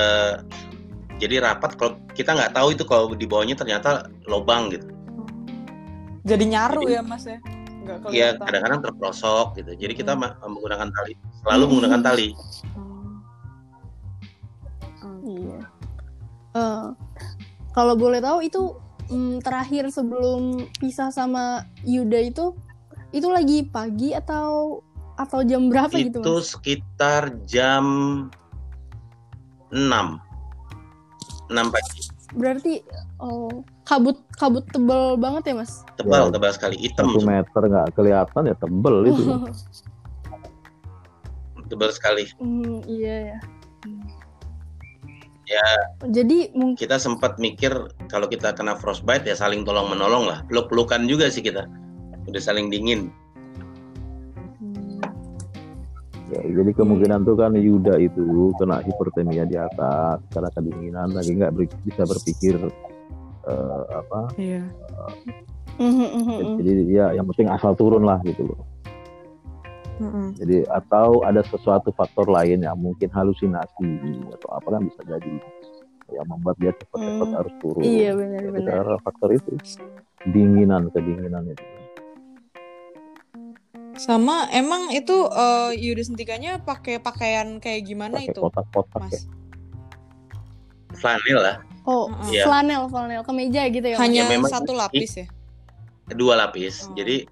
jadi 1.17 1.45
rapat 1.45 1.77
kalau 1.77 2.01
kita 2.13 2.33
nggak 2.33 2.53
tahu 2.53 2.73
itu 2.73 2.83
kalau 2.83 3.13
di 3.13 3.25
bawahnya 3.25 3.55
ternyata 3.55 4.09
lobang 4.25 4.71
gitu 4.71 4.89
Jadi 6.23 6.45
nyaru 6.49 6.87
Jadi- 6.87 6.95
ya 6.95 7.03
Mas 7.03 7.27
ya. 7.27 7.39
Enggak 7.83 7.97
Iya 8.09 8.29
kadang-kadang 8.39 8.81
terprosok 8.81 9.59
gitu 9.59 9.75
jadi 9.75 9.93
kita 9.93 10.13
Hmm. 10.15 10.31
menggunakan 10.41 10.87
tali 10.89 11.13
selalu 11.43 11.61
Hmm. 11.61 11.69
menggunakan 11.69 12.01
tali 12.01 12.29
Oh. 15.03 15.19
Iya. 15.23 15.59
Eh, 16.53 16.87
kalau 17.73 17.95
boleh 17.95 18.19
tahu 18.19 18.39
itu 18.43 18.63
mm, 19.09 19.43
terakhir 19.43 19.89
sebelum 19.89 20.63
pisah 20.79 21.11
sama 21.11 21.67
Yuda 21.83 22.23
itu 22.23 22.55
itu 23.13 23.29
lagi 23.29 23.65
pagi 23.65 24.13
atau 24.13 24.81
atau 25.15 25.45
jam 25.45 25.69
berapa 25.69 25.93
itu 25.93 26.09
gitu 26.09 26.19
mas? 26.25 26.49
sekitar 26.49 27.37
jam 27.45 27.85
6 29.71 30.19
6 31.49 31.69
pagi 31.69 32.01
Berarti 32.33 32.81
oh 33.21 33.61
kabut 33.85 34.17
kabut 34.41 34.65
tebel 34.73 35.21
banget 35.21 35.53
ya 35.53 35.55
mas? 35.61 35.85
tebal 35.95 36.29
Ya. 36.29 36.33
tebal 36.33 36.51
sekali 36.51 36.77
hitam 36.81 37.13
Satu 37.13 37.21
meter 37.23 37.63
nggak 37.69 37.89
kelihatan 37.93 38.43
ya 38.49 38.55
tebel 38.57 38.95
itu. 39.05 39.23
tebal 41.69 41.89
sekali 41.93 42.29
Hmm, 42.37 42.85
iya 42.85 43.33
ya. 43.33 43.39
Ya. 45.45 45.69
Jadi 46.09 46.49
mungkin 46.57 46.81
kita 46.81 46.97
sempat 46.97 47.37
mikir 47.37 47.77
kalau 48.09 48.25
kita 48.25 48.57
kena 48.57 48.73
frostbite 48.73 49.29
ya 49.29 49.37
saling 49.37 49.69
tolong 49.69 49.93
menolong 49.93 50.25
lah 50.25 50.41
peluk 50.49 50.73
pelukan 50.73 51.05
juga 51.05 51.29
sih 51.29 51.45
kita 51.45 51.69
udah 52.27 52.43
saling 52.43 52.69
dingin 52.69 53.11
Ya, 56.33 56.41
jadi 56.49 56.73
kemungkinan 56.73 57.29
tuh 57.29 57.37
kan 57.37 57.53
Yuda 57.53 58.01
itu 58.01 58.57
kena 58.57 58.81
hipertermia 58.81 59.45
di 59.45 59.61
atas 59.61 60.17
karena 60.33 60.49
kedinginan 60.57 61.13
lagi 61.13 61.37
nggak 61.37 61.53
ber- 61.53 61.77
bisa 61.85 62.09
berpikir 62.09 62.57
eh, 63.45 63.83
apa. 63.93 64.33
Iya. 64.41 64.65
Mhm. 65.77 66.57
Jadi 66.57 66.73
ya 66.89 67.13
yang 67.13 67.29
penting 67.29 67.53
asal 67.53 67.77
turun 67.77 68.09
lah 68.09 68.17
gitu 68.25 68.49
loh. 68.49 68.65
Mm-mm. 70.01 70.33
Jadi 70.41 70.65
atau 70.73 71.21
ada 71.21 71.45
sesuatu 71.45 71.93
faktor 71.93 72.25
lain 72.25 72.65
yang 72.65 72.81
mungkin 72.81 73.13
halusinasi 73.13 73.93
atau 74.33 74.49
apa 74.57 74.69
kan 74.73 74.89
bisa 74.89 75.05
jadi 75.05 75.33
yang 76.17 76.27
membuat 76.33 76.57
dia 76.57 76.73
cepat-cepat 76.73 77.29
Hmm. 77.29 77.37
harus 77.37 77.55
turun. 77.61 77.83
iya 77.85 78.17
benar-benar. 78.17 78.69
karena 78.73 78.97
faktor 79.05 79.29
itu 79.37 79.53
dinginan 80.33 80.89
kedinginan 80.89 81.45
itu. 81.45 81.65
Sama 84.03 84.51
emang 84.51 84.91
itu 84.91 85.15
eh, 85.29 85.71
Yuda 85.75 86.03
Sentikanya 86.03 86.59
pakai 86.59 86.99
pakaian 86.99 87.57
kayak 87.57 87.87
gimana 87.87 88.19
Pakai 88.19 88.31
itu, 88.31 88.41
kotak-kotak 88.41 89.01
ya. 89.01 89.07
Mas? 89.09 89.21
flanel 90.93 91.39
lah 91.41 91.57
Oh. 91.83 92.07
Iya. 92.31 92.47
flanel, 92.47 92.87
flanel, 92.87 93.23
kemeja 93.23 93.67
gitu 93.67 93.83
ya. 93.83 93.99
Hanya 93.99 94.23
Ya, 94.23 94.39
satu 94.47 94.71
lapis 94.71 95.19
ya? 95.19 95.27
dua 96.13 96.37
lapis 96.37 96.87
Oh. 96.87 96.95
jadi 96.95 97.25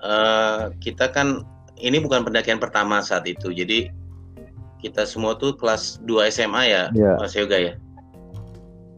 eh, 0.00 0.62
kita 0.80 1.10
kan 1.10 1.44
ini 1.76 1.98
bukan 1.98 2.22
pendakian 2.22 2.58
pertama 2.58 3.02
saat 3.02 3.22
itu 3.24 3.50
jadi 3.50 3.90
kita 4.78 5.04
semua 5.04 5.34
tuh 5.34 5.54
kelas 5.54 5.98
2 6.02 6.28
SMA 6.28 6.62
ya 6.66 6.82
Ya. 6.92 7.16
Mas 7.16 7.32
Yoga 7.32 7.56
ya 7.56 7.74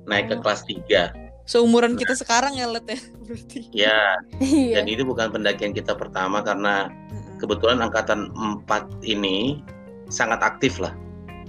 naik 0.04 0.28
ke 0.28 0.34
Oh. 0.36 0.40
kelas 0.40 0.62
3 0.62 1.10
Seumuran 1.46 1.94
kita 1.94 2.12
sekarang 2.12 2.52
ya, 2.52 2.66
Let 2.66 2.84
ya? 2.84 2.98
Berarti. 3.22 3.58
ya 3.72 3.98
Iya. 4.42 4.78
dan 4.78 4.86
itu 4.86 5.02
bukan 5.02 5.30
pendakian 5.30 5.70
kita 5.70 5.94
pertama 5.94 6.38
karena 6.40 6.90
kebetulan 7.36 7.78
angkatan 7.78 8.30
4 8.34 8.66
ini 9.02 9.62
sangat 10.06 10.38
aktif 10.40 10.76
lah 10.76 10.94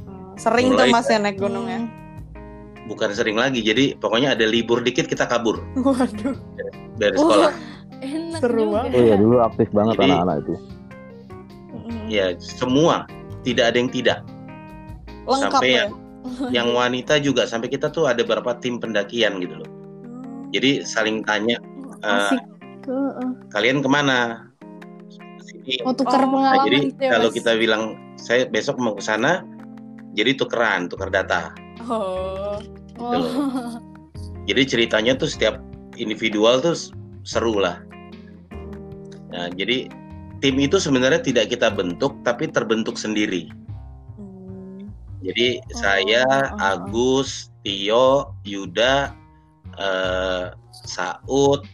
Oh, 0.08 0.34
Sering 0.40 0.70
tuh 0.72 0.86
Mulai- 0.86 0.94
Mas 0.94 1.06
ya 1.06 1.18
naik 1.18 1.38
gunung 1.38 1.66
ya? 1.66 1.82
Hmm. 1.82 1.90
bukan 2.88 3.10
sering 3.12 3.36
lagi 3.36 3.60
jadi 3.60 3.94
pokoknya 3.96 4.32
ada 4.32 4.46
libur 4.46 4.80
dikit 4.80 5.06
kita 5.06 5.26
kabur 5.26 5.60
Waduh. 5.76 6.38
dari 6.96 7.14
Oh, 7.14 7.26
sekolah 7.28 7.54
enak 7.98 8.40
Seru 8.40 8.62
juga. 8.64 8.74
banget. 8.80 8.92
Oh 8.92 9.04
ya 9.04 9.16
dulu 9.18 9.36
aktif 9.40 9.68
banget 9.72 9.94
Jadi- 9.94 10.06
anak-anak 10.08 10.36
itu. 10.40 10.54
Ya 12.08 12.26
semua 12.38 12.96
tidak 13.42 13.66
ada 13.66 13.78
yang 13.78 13.92
tidak 13.92 14.20
Lengkap 15.26 15.52
sampai 15.52 15.68
ya? 15.68 15.76
yang 15.76 15.90
yang 16.50 16.68
wanita 16.72 17.18
juga 17.18 17.44
sampai 17.44 17.68
kita 17.68 17.88
tuh 17.88 18.06
ada 18.06 18.20
beberapa 18.20 18.56
tim 18.56 18.78
pendakian 18.78 19.38
gitu 19.38 19.58
loh. 19.58 19.70
Jadi 20.50 20.84
saling 20.84 21.22
tanya. 21.22 21.58
Heeh. 22.00 22.40
kalian 23.52 23.84
ke 23.84 23.90
mana 23.90 24.48
sini 25.44 25.84
Oh, 25.84 25.92
tukar 25.92 26.24
Oh. 26.24 26.32
pengalaman 26.32 26.56
Nah, 26.56 26.64
jadi 26.64 26.78
gitu 26.88 27.02
ya, 27.04 27.10
kalau 27.12 27.28
Mas. 27.28 27.36
kita 27.36 27.52
bilang 27.56 27.84
saya 28.16 28.42
besok 28.48 28.80
mau 28.80 28.96
ke 28.96 29.04
sana 29.04 29.44
jadi 30.16 30.32
tukeran 30.34 30.88
tukar 30.88 31.12
data 31.12 31.52
Oh. 31.84 32.56
Oh. 32.96 33.76
jadi 34.46 34.64
ceritanya 34.64 35.14
tuh 35.14 35.28
setiap 35.28 35.60
individual 35.96 36.64
tuh 36.64 36.80
seru 37.22 37.60
lah 37.60 37.84
nah 39.28 39.52
jadi 39.52 39.92
tim 40.40 40.56
itu 40.56 40.80
sebenarnya 40.80 41.20
tidak 41.20 41.52
kita 41.52 41.68
bentuk 41.68 42.16
tapi 42.24 42.48
terbentuk 42.48 42.96
sendiri 42.96 43.52
Hmm. 44.16 44.88
jadi 45.20 45.60
Oh, 45.60 45.76
saya 45.76 46.24
oh, 46.24 46.56
oh. 46.56 46.64
Agus 46.64 47.52
Tio 47.62 48.32
Yuda 48.42 49.12
eh, 49.78 50.46
Saud 50.74 51.66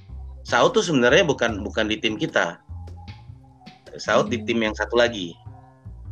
Saud 0.44 0.72
tuh 0.76 0.84
sebenarnya 0.84 1.24
bukan 1.24 1.64
bukan 1.64 1.88
di 1.88 1.98
tim 1.98 2.16
kita 2.16 2.60
Saud 3.96 4.28
di 4.28 4.42
Hmm. 4.42 4.46
tim 4.46 4.60
yang 4.62 4.76
satu 4.76 4.98
lagi 4.98 5.34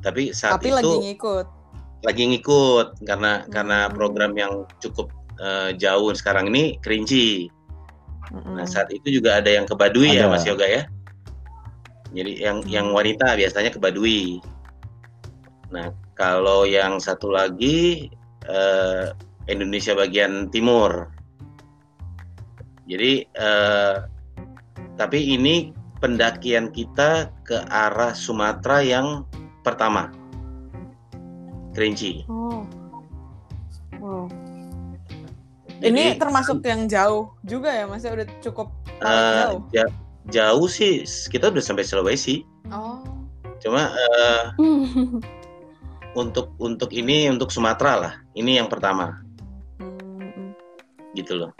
tapi 0.01 0.33
saat 0.33 0.57
Tapi 0.57 0.73
itu 0.73 0.75
lagi 0.77 0.95
ngikut. 1.13 1.45
lagi 2.01 2.23
ngikut 2.33 2.87
karena 3.05 3.45
karena 3.49 3.85
Hmm. 3.85 3.93
program 3.93 4.33
yang 4.33 4.53
cukup 4.79 5.11
eh, 5.41 5.73
jauh 5.73 6.13
sekarang 6.13 6.53
ini 6.53 6.77
kerinci. 6.85 7.49
Mm-mm. 8.29 8.61
Nah 8.61 8.65
saat 8.69 8.93
itu 8.93 9.17
juga 9.17 9.41
ada 9.41 9.49
yang 9.49 9.65
ke 9.65 9.73
Baduy 9.73 10.13
ya. 10.15 10.29
Mas 10.29 10.45
Yoga 10.45 10.69
ya. 10.69 10.85
Jadi 12.13 12.37
yang 12.37 12.61
yang 12.69 12.87
wanita 12.93 13.33
biasanya 13.33 13.73
ke 13.73 13.81
Baduy. 13.81 14.37
Nah 15.73 15.89
kalau 16.13 16.69
yang 16.69 17.01
satu 17.01 17.33
lagi 17.33 18.05
eh, 18.45 19.05
Indonesia 19.49 19.97
bagian 19.97 20.53
timur. 20.53 21.09
Jadi 22.91 23.23
eh, 23.23 23.95
tapi 24.99 25.19
ini 25.31 25.71
pendakian 26.03 26.75
kita 26.75 27.31
ke 27.47 27.63
arah 27.71 28.11
Sumatera 28.11 28.83
yang 28.83 29.23
pertama. 29.63 30.11
Kerinci. 31.71 32.27
Oh. 32.27 32.67
Wow. 33.95 34.27
Jadi, 35.79 35.87
Ini 35.87 36.19
termasuk 36.19 36.59
yang 36.61 36.85
jauh 36.85 37.31
juga 37.41 37.71
ya, 37.71 37.87
Mas? 37.87 38.03
Ya 38.03 38.11
udah 38.11 38.27
cukup 38.43 38.67
eh, 38.99 39.47
jauh. 39.47 39.59
ja- 39.71 39.93
jauh 40.29 40.67
sih 40.67 41.01
kita 41.31 41.47
udah 41.47 41.63
sampai 41.63 41.87
Sulawesi. 41.87 42.43
Oh. 42.69 43.01
Cuma 43.63 43.93
Hmm. 44.59 45.21
untuk 46.21 46.51
untuk 46.59 46.91
ini 46.91 47.31
untuk 47.31 47.49
Sumatera 47.49 47.93
lah. 47.95 48.13
Ini 48.35 48.59
yang 48.59 48.67
pertama 48.67 49.21
Hmm. 49.79 50.51
gitu 51.15 51.39
loh. 51.39 51.51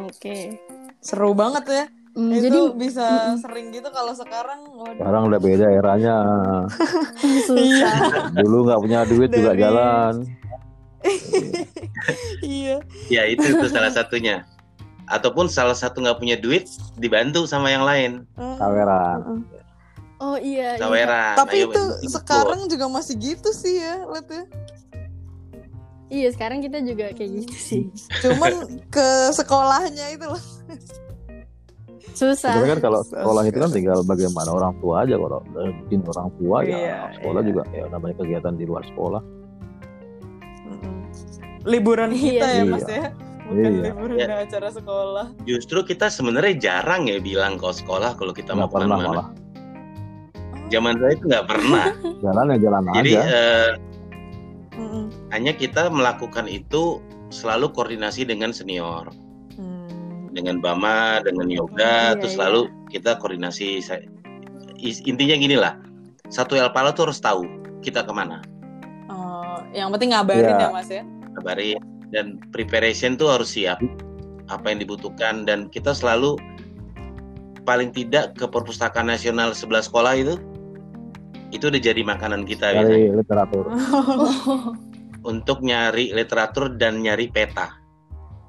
Oke. 0.00 0.58
Seru 1.02 1.36
banget 1.36 1.64
ya. 1.68 1.84
Hmm, 2.12 2.28
itu 2.28 2.44
jadi 2.44 2.60
bisa 2.76 3.06
Mm-mm. 3.08 3.36
sering 3.40 3.66
gitu 3.72 3.88
kalau 3.88 4.12
sekarang 4.12 4.68
waduh. 4.76 5.00
Sekarang 5.00 5.22
udah 5.32 5.40
beda 5.40 5.66
eranya. 5.72 6.16
susah. 7.48 8.28
Dulu 8.36 8.68
nggak 8.68 8.80
punya 8.84 8.98
duit 9.08 9.30
juga 9.32 9.56
Dari- 9.56 9.62
jalan. 9.64 10.14
iya. 12.44 12.76
Ya 13.08 13.22
itu 13.24 13.42
itu 13.56 13.66
salah 13.72 13.88
satunya. 13.88 14.44
Ataupun 15.08 15.48
salah 15.48 15.74
satu 15.74 16.04
nggak 16.04 16.20
punya 16.20 16.36
duit 16.36 16.68
dibantu 17.00 17.48
sama 17.48 17.72
yang 17.72 17.88
lain. 17.88 18.28
Hmm. 18.36 18.60
Saweran. 18.60 19.20
Oh 20.20 20.36
iya. 20.36 20.76
iya. 20.76 20.80
Saweran. 20.84 21.34
Tapi 21.34 21.56
ayo 21.64 21.72
itu 21.72 21.82
sekarang 22.12 22.68
juga 22.68 22.86
masih 22.92 23.16
gitu 23.18 23.50
sih 23.56 23.80
ya, 23.80 24.04
lihat 24.04 24.28
ya. 24.28 24.44
Iya, 26.12 26.28
sekarang 26.28 26.60
kita 26.60 26.84
juga 26.84 27.08
kayak 27.10 27.30
gitu 27.40 27.56
sih. 27.56 27.82
Cuman 28.20 28.52
ke 28.86 29.06
sekolahnya 29.32 30.12
itu 30.12 30.28
loh. 30.28 30.42
Susah. 32.12 32.52
Sebenarnya 32.52 32.76
kan 32.76 32.82
kalau 32.84 33.00
sekolah 33.00 33.42
itu 33.42 33.56
kan 33.56 33.70
tinggal 33.72 33.98
bagaimana 34.04 34.52
orang 34.52 34.76
tua 34.76 35.02
aja 35.02 35.16
kalau 35.16 35.40
udah 35.42 35.72
bikin 35.80 36.04
orang 36.04 36.28
tua 36.36 36.56
Iya, 36.60 36.76
ya 36.76 36.98
sekolah 37.16 37.40
iya. 37.40 37.48
juga 37.48 37.62
ya 37.72 37.84
namanya 37.88 38.14
kegiatan 38.14 38.52
di 38.52 38.64
luar 38.68 38.84
sekolah. 38.84 39.22
Liburan 41.64 42.10
kita 42.12 42.44
Iya. 42.44 42.58
ya, 42.58 42.64
Mas 42.66 42.84
Iya. 42.84 42.92
ya. 42.92 43.08
Bukan 43.42 43.64
Iya. 43.64 43.82
liburan 43.88 44.16
Iya. 44.18 44.34
acara 44.44 44.68
sekolah. 44.68 45.26
Justru 45.42 45.78
kita 45.82 46.06
sebenarnya 46.08 46.54
jarang 46.58 47.02
ya 47.06 47.16
bilang 47.18 47.56
kalau 47.56 47.72
sekolah 47.72 48.10
kalau 48.14 48.32
kita 48.32 48.52
mau 48.52 48.66
Nggak 48.66 48.72
pernah 48.74 48.84
ke 48.86 48.92
mana-mana. 48.92 49.08
malah. 49.08 49.28
Zaman 50.68 50.92
saya 50.94 51.12
itu 51.12 51.24
nggak 51.26 51.46
pernah. 51.46 51.84
jalan 52.24 52.44
ya 52.46 52.58
jalan 52.60 52.80
Jadi 52.92 53.12
aja. 53.12 53.22
eh, 53.22 53.68
Mm-mm. 53.72 53.91
Hanya 55.32 55.56
kita 55.56 55.88
melakukan 55.88 56.44
itu 56.44 57.00
selalu 57.32 57.72
koordinasi 57.72 58.28
dengan 58.28 58.52
senior, 58.52 59.08
Hmm. 59.56 60.28
dengan 60.36 60.60
Bama, 60.60 61.24
dengan 61.24 61.48
Yoga, 61.48 62.12
Iya, 62.12 62.20
terus 62.20 62.36
iya. 62.36 62.42
lalu 62.46 62.60
kita 62.92 63.16
koordinasi. 63.16 63.80
Intinya 65.08 65.36
gini 65.36 65.56
lah, 65.56 65.80
satu 66.28 66.52
Elpala 66.54 66.92
tuh 66.92 67.08
harus 67.08 67.18
tahu 67.18 67.48
kita 67.80 68.04
ke 68.04 68.12
mana, 68.12 68.44
Oh, 69.08 69.58
yang 69.72 69.88
penting 69.90 70.12
ngabarin 70.12 70.52
Iya. 70.52 70.68
ya 70.68 70.70
mas 70.70 70.88
ya. 70.92 71.02
kabarin 71.32 71.80
dan 72.12 72.36
preparation 72.52 73.16
tuh 73.16 73.32
harus 73.32 73.56
siap 73.56 73.80
apa 74.52 74.68
yang 74.68 74.84
dibutuhkan 74.84 75.48
dan 75.48 75.72
kita 75.72 75.96
selalu 75.96 76.36
paling 77.64 77.88
tidak 77.88 78.36
ke 78.36 78.44
perpustakaan 78.44 79.08
nasional 79.08 79.56
sebelah 79.56 79.80
sekolah 79.80 80.12
itu 80.18 80.36
itu 81.52 81.72
udah 81.72 81.80
jadi 81.80 82.04
makanan 82.04 82.44
kita 82.44 82.68
biasanya. 82.76 82.84
dari 82.84 83.16
literatur. 83.16 83.64
Untuk 85.22 85.62
nyari 85.62 86.10
literatur 86.10 86.74
dan 86.74 86.98
nyari 86.98 87.30
peta. 87.30 87.70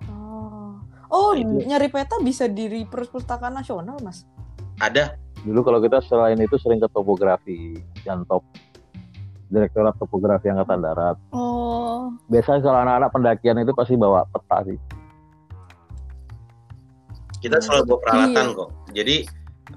Oh, 0.09 0.78
oh 1.09 1.32
Itu. 1.34 1.63
nyari 1.63 1.88
peta 1.88 2.17
bisa 2.19 2.49
di 2.49 2.65
perpustakaan 2.84 3.53
nasional 3.53 4.01
mas. 4.01 4.26
Ada 4.82 5.21
Dulu 5.43 5.59
kalau 5.59 5.80
kita 5.84 5.99
selain 5.99 6.39
itu 6.39 6.55
sering 6.55 6.80
ke 6.80 6.88
topografi, 6.88 7.76
dan 8.07 8.24
top 8.26 8.47
Direktorat 9.51 9.93
Topografi 9.99 10.49
Angkatan 10.49 10.82
Darat. 10.82 11.17
oh. 11.30 12.09
Biasanya 12.26 12.63
kalau 12.63 12.80
anak-anak 12.82 13.09
pendakian 13.13 13.61
itu 13.61 13.69
pasti 13.76 13.93
bawa 13.93 14.26
peta 14.26 14.65
sih. 14.65 14.80
kita 17.38 17.59
selalu 17.59 17.91
bawa 17.91 17.99
peralatan 18.07 18.45
Iya. 18.47 18.55
kok. 18.55 18.69
Jadi 18.95 19.15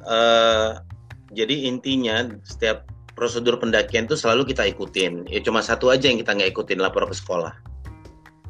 eh, 0.07 0.68
jadi 1.34 1.55
intinya 1.66 2.16
setiap 2.47 2.86
prosedur 3.16 3.56
pendakian 3.56 4.04
itu 4.04 4.14
selalu 4.14 4.52
kita 4.52 4.68
ikutin. 4.68 5.24
Ya 5.26 5.40
cuma 5.40 5.64
satu 5.64 5.88
aja 5.88 6.06
yang 6.06 6.20
kita 6.20 6.36
nggak 6.36 6.52
ikutin 6.52 6.78
lapor 6.78 7.08
ke 7.08 7.16
sekolah. 7.16 7.56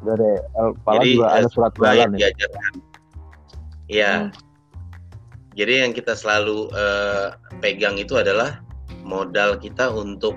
Dari 0.03 0.37
Jadi, 0.85 1.09
juga 1.17 1.27
eh, 1.31 1.37
ada 1.41 1.47
surat 1.49 1.73
jalan 1.79 2.11
ya. 2.13 2.29
diajarkan. 2.29 2.73
Iya. 3.87 4.13
Hmm. 4.27 4.29
Jadi 5.57 5.73
yang 5.81 5.91
kita 5.95 6.13
selalu 6.13 6.69
eh, 6.75 7.27
pegang 7.63 7.97
itu 7.97 8.19
adalah 8.19 8.61
modal 9.07 9.57
kita 9.57 9.89
untuk 9.89 10.35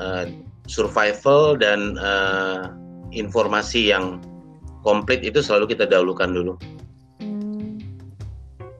eh, 0.00 0.26
survival 0.66 1.60
dan 1.60 2.00
eh, 2.00 2.62
informasi 3.12 3.92
yang 3.92 4.18
komplit 4.82 5.20
itu 5.22 5.44
selalu 5.44 5.76
kita 5.76 5.84
dahulukan 5.84 6.32
dulu. 6.32 6.56
Hmm. 7.20 7.76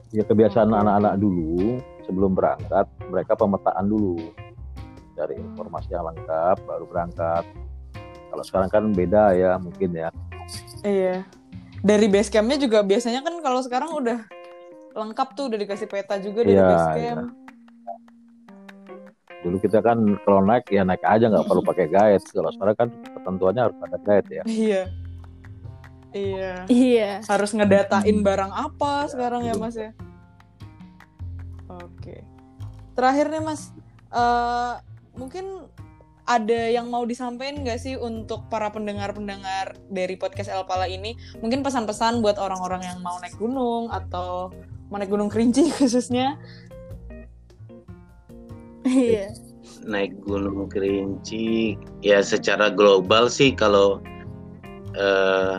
Ya 0.09 0.25
kebiasaan 0.25 0.73
anak-anak 0.73 1.21
dulu 1.21 1.79
sebelum 2.03 2.33
berangkat 2.33 2.89
mereka 3.13 3.37
pemetaan 3.37 3.87
dulu 3.87 4.33
dari 5.15 5.39
informasi 5.39 5.95
yang 5.95 6.05
lengkap 6.11 6.57
baru 6.67 6.85
berangkat. 6.85 7.43
Kalau 8.29 8.43
sekarang 8.43 8.69
kan 8.69 8.83
beda 8.91 9.31
ya 9.31 9.55
mungkin 9.55 9.95
ya. 9.95 10.11
Iya. 10.83 11.23
Dari 11.81 12.05
base 12.11 12.29
campnya 12.29 12.59
juga 12.59 12.83
biasanya 12.83 13.23
kan 13.23 13.39
kalau 13.39 13.63
sekarang 13.63 13.95
udah 13.95 14.19
lengkap 14.95 15.27
tuh 15.33 15.47
udah 15.47 15.59
dikasih 15.59 15.87
peta 15.87 16.19
juga 16.19 16.43
dari 16.43 16.59
Iya, 16.59 16.67
base 16.67 16.87
iya. 16.99 17.13
camp. 17.15 17.23
Dulu 19.45 19.57
kita 19.61 19.79
kan 19.79 19.97
kalau 20.25 20.41
naik 20.41 20.65
ya 20.73 20.81
naik 20.81 21.05
aja 21.05 21.29
nggak 21.29 21.45
perlu 21.45 21.61
pakai 21.63 21.87
guide. 21.87 22.25
Kalau 22.27 22.49
sekarang 22.51 22.75
kan 22.75 22.87
ketentuannya 22.91 23.61
harus 23.69 23.77
ada 23.79 23.97
guide 24.03 24.29
ya. 24.29 24.43
Iya. 24.43 24.83
Iya. 26.15 26.51
Iya. 26.67 27.11
Harus 27.27 27.51
ngedatain 27.53 28.19
barang 28.23 28.51
apa 28.51 29.07
sekarang 29.11 29.45
ya 29.45 29.53
Mas 29.55 29.75
ya. 29.77 29.91
Oke. 31.69 32.23
Terakhir 32.95 33.27
nih 33.27 33.43
Mas, 33.43 33.75
eh 34.15 34.73
mungkin 35.15 35.67
ada 36.25 36.73
yang 36.73 36.89
mau 36.89 37.05
disampaikan 37.05 37.61
nggak 37.61 37.77
sih 37.77 37.93
untuk 38.01 38.49
para 38.49 38.73
pendengar-pendengar 38.73 39.77
dari 39.93 40.17
podcast 40.17 40.49
El 40.49 40.65
Pala 40.65 40.89
ini? 40.89 41.13
Mungkin 41.41 41.61
pesan-pesan 41.61 42.25
buat 42.25 42.41
orang-orang 42.41 42.81
yang 42.81 42.97
mau 43.05 43.21
naik 43.21 43.37
gunung 43.37 43.93
atau 43.93 44.49
mau 44.89 44.97
naik 44.97 45.13
gunung 45.13 45.29
kerinci 45.29 45.69
khususnya. 45.77 46.37
Iya. 48.85 49.33
naik 49.85 50.13
gunung 50.29 50.69
kerinci 50.69 51.73
ya 52.05 52.21
secara 52.21 52.69
global 52.69 53.29
sih 53.29 53.49
kalau 53.49 53.97
eh, 54.93 55.57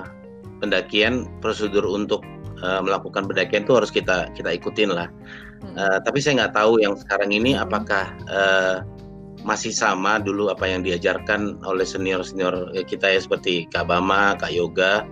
pendakian 0.62 1.26
prosedur 1.42 1.82
untuk 1.82 2.22
eh, 2.62 2.80
melakukan 2.86 3.26
pendakian 3.26 3.66
itu 3.66 3.74
harus 3.74 3.90
kita 3.90 4.30
kita 4.34 4.54
ikutin 4.54 4.94
lah 4.94 5.10
Hmm. 5.56 5.72
Eh, 5.72 5.98
tapi 6.04 6.20
saya 6.20 6.44
nggak 6.44 6.54
tahu 6.56 6.84
yang 6.84 6.94
sekarang 7.00 7.32
ini 7.32 7.56
Hmm. 7.56 7.64
apakah 7.64 8.04
eh, 8.28 8.76
masih 9.46 9.70
sama 9.70 10.18
dulu 10.18 10.50
apa 10.50 10.66
yang 10.66 10.82
diajarkan 10.82 11.62
oleh 11.62 11.86
senior 11.86 12.26
senior 12.26 12.74
kita 12.90 13.06
ya 13.14 13.20
seperti 13.22 13.70
Kak 13.70 13.86
Bama, 13.86 14.34
Kak 14.34 14.50
Yoga 14.50 15.06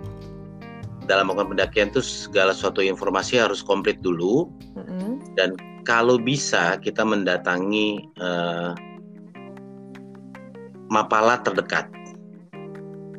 dalam 1.07 1.30
melakukan 1.30 1.55
pendakian 1.55 1.89
itu 1.95 2.03
segala 2.03 2.51
suatu 2.51 2.82
informasi 2.82 3.39
harus 3.39 3.62
komplit 3.62 4.01
dulu 4.03 4.51
Mm-mm. 4.74 5.22
kalau 5.87 6.18
bisa 6.18 6.80
kita 6.82 7.07
mendatangi 7.07 8.03
eh, 8.18 8.72
mapala 10.91 11.41
terdekat. 11.41 11.89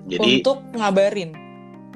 Jadi 0.05 0.41
untuk 0.41 0.61
ngabarin. 0.77 1.33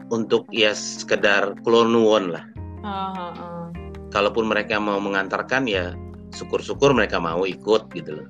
untuk 0.09 0.49
ya 0.49 0.73
sekedar 0.73 1.53
klonuwon 1.61 2.33
lah. 2.33 2.45
Ah, 2.81 3.13
ah, 3.13 3.33
ah. 3.37 3.65
Kalaupun 4.09 4.49
mereka 4.49 4.81
mau 4.81 4.97
mengantarkan 4.97 5.69
ya 5.69 5.93
syukur-syukur 6.33 6.97
mereka 6.97 7.21
mau 7.21 7.45
ikut 7.45 7.93
gitu 7.93 8.23
loh. 8.23 8.27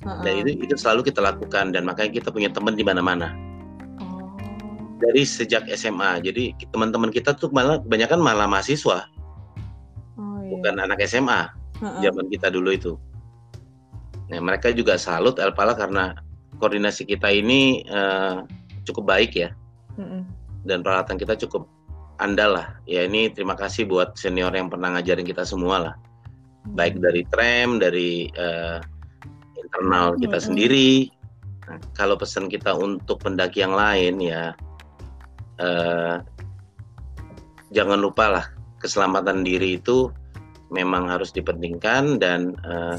Dan 0.00 0.32
itu 0.40 0.64
itu 0.64 0.74
selalu 0.80 1.12
kita 1.12 1.20
lakukan 1.20 1.76
dan 1.76 1.84
makanya 1.84 2.16
kita 2.16 2.32
punya 2.32 2.48
teman 2.48 2.72
di 2.72 2.84
mana-mana 2.84 3.36
Oh. 4.00 4.32
dari 4.96 5.28
sejak 5.28 5.68
SMA. 5.76 6.24
Jadi 6.24 6.56
teman-teman 6.72 7.12
kita 7.12 7.36
tuh 7.36 7.52
malah 7.52 7.76
kebanyakan 7.84 8.20
malah 8.20 8.48
mahasiswa, 8.48 9.04
Oh, 10.16 10.40
iya. 10.40 10.56
bukan 10.56 10.74
anak 10.80 11.04
SMA. 11.04 11.52
Zaman 11.80 12.28
kita 12.28 12.48
dulu 12.52 12.72
itu. 12.76 12.92
Nah, 14.28 14.40
mereka 14.40 14.68
juga 14.72 14.96
salut 15.00 15.36
Elpala 15.40 15.72
karena 15.76 16.12
koordinasi 16.60 17.08
kita 17.08 17.28
ini 17.32 17.82
eh, 17.84 18.36
cukup 18.84 19.08
baik 19.08 19.32
ya 19.36 19.50
Mm-mm. 19.96 20.22
dan 20.64 20.84
peralatan 20.84 21.16
kita 21.16 21.36
cukup 21.44 21.68
andal 22.20 22.56
lah. 22.56 22.68
Ya 22.84 23.04
ini 23.04 23.32
terima 23.32 23.56
kasih 23.56 23.88
buat 23.88 24.16
senior 24.16 24.52
yang 24.52 24.68
pernah 24.68 24.92
ngajarin 24.96 25.24
kita 25.24 25.44
semua 25.44 25.76
lah. 25.80 25.94
Baik 26.76 27.00
dari 27.00 27.24
tram, 27.32 27.80
dari 27.80 28.28
eh, 28.32 28.78
internal 29.70 30.18
kita 30.18 30.42
Mm-mm. 30.42 30.46
sendiri. 30.50 30.90
Nah, 31.70 31.78
kalau 31.94 32.18
pesan 32.18 32.50
kita 32.50 32.74
untuk 32.74 33.22
pendaki 33.22 33.62
yang 33.62 33.78
lain 33.78 34.18
ya 34.18 34.50
eh, 35.62 36.18
jangan 37.70 38.02
lupa 38.02 38.26
lah 38.26 38.46
keselamatan 38.82 39.46
diri 39.46 39.78
itu 39.78 40.10
memang 40.74 41.06
harus 41.06 41.30
dipentingkan 41.30 42.18
dan 42.18 42.58
eh, 42.66 42.98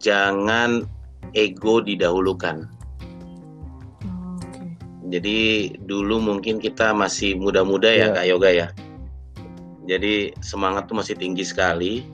jangan 0.00 0.88
ego 1.36 1.84
didahulukan. 1.84 2.64
Oh, 4.08 4.40
Oke. 4.40 4.64
Jadi 5.12 5.76
dulu 5.84 6.24
mungkin 6.24 6.56
kita 6.56 6.96
masih 6.96 7.36
muda-muda 7.36 7.92
ya 7.92 8.08
Iya. 8.08 8.16
Kak 8.16 8.26
Yoga 8.32 8.50
ya. 8.50 8.68
Jadi 9.84 10.32
semangat 10.40 10.88
tuh 10.88 10.96
masih 10.96 11.18
tinggi 11.20 11.44
sekali. 11.44 12.06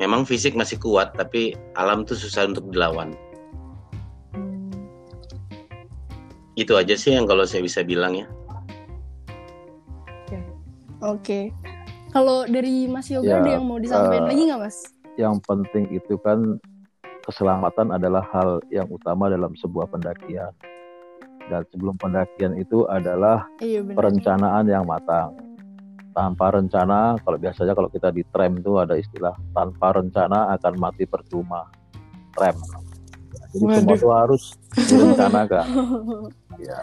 Memang 0.00 0.24
fisik 0.24 0.56
masih 0.56 0.80
kuat 0.80 1.12
tapi 1.12 1.52
alam 1.76 2.08
tuh 2.08 2.16
susah 2.16 2.48
untuk 2.48 2.72
dilawan. 2.72 3.12
Itu 6.56 6.74
aja 6.80 6.96
sih 6.96 7.12
yang 7.12 7.28
kalau 7.28 7.44
saya 7.44 7.60
bisa 7.60 7.84
bilang 7.84 8.16
ya. 8.16 8.26
Oke. 11.00 11.52
Kalau 12.12 12.44
dari 12.44 12.84
Mas 12.84 13.08
Yoga 13.08 13.28
Ya, 13.28 13.40
ada 13.40 13.50
yang 13.56 13.64
mau 13.64 13.80
disampaikan 13.80 14.28
eh, 14.28 14.30
lagi 14.34 14.42
nggak 14.50 14.60
Mas? 14.60 14.76
Yang 15.16 15.34
penting 15.48 15.84
itu 15.88 16.14
kan 16.20 16.60
keselamatan 17.24 17.88
adalah 17.94 18.24
hal 18.34 18.60
yang 18.68 18.88
utama 18.92 19.32
dalam 19.32 19.56
sebuah 19.56 19.88
pendakian. 19.88 20.52
Dan 21.48 21.64
sebelum 21.72 21.96
pendakian 21.96 22.56
itu 22.60 22.84
adalah 22.88 23.48
Iya 23.64 23.80
benar. 23.84 23.96
perencanaan 23.96 24.64
yang 24.68 24.84
matang. 24.84 25.34
Tanpa 26.10 26.50
rencana, 26.50 27.14
kalau 27.18 27.36
biasanya 27.36 27.72
kalau 27.72 27.86
kita 27.86 28.10
di 28.10 28.26
tram 28.26 28.54
itu 28.54 28.74
ada 28.76 28.94
istilah 28.94 29.32
tanpa 29.50 29.94
rencana 29.94 30.50
akan 30.52 30.74
mati 30.76 31.04
percuma. 31.04 31.70
Tram. 32.32 32.56
Jadi 33.50 33.56
semua 33.56 33.78
Waduh. 33.82 33.94
itu 33.94 34.08
harus 34.10 34.42
direncanakan. 34.72 35.66
ya. 36.66 36.78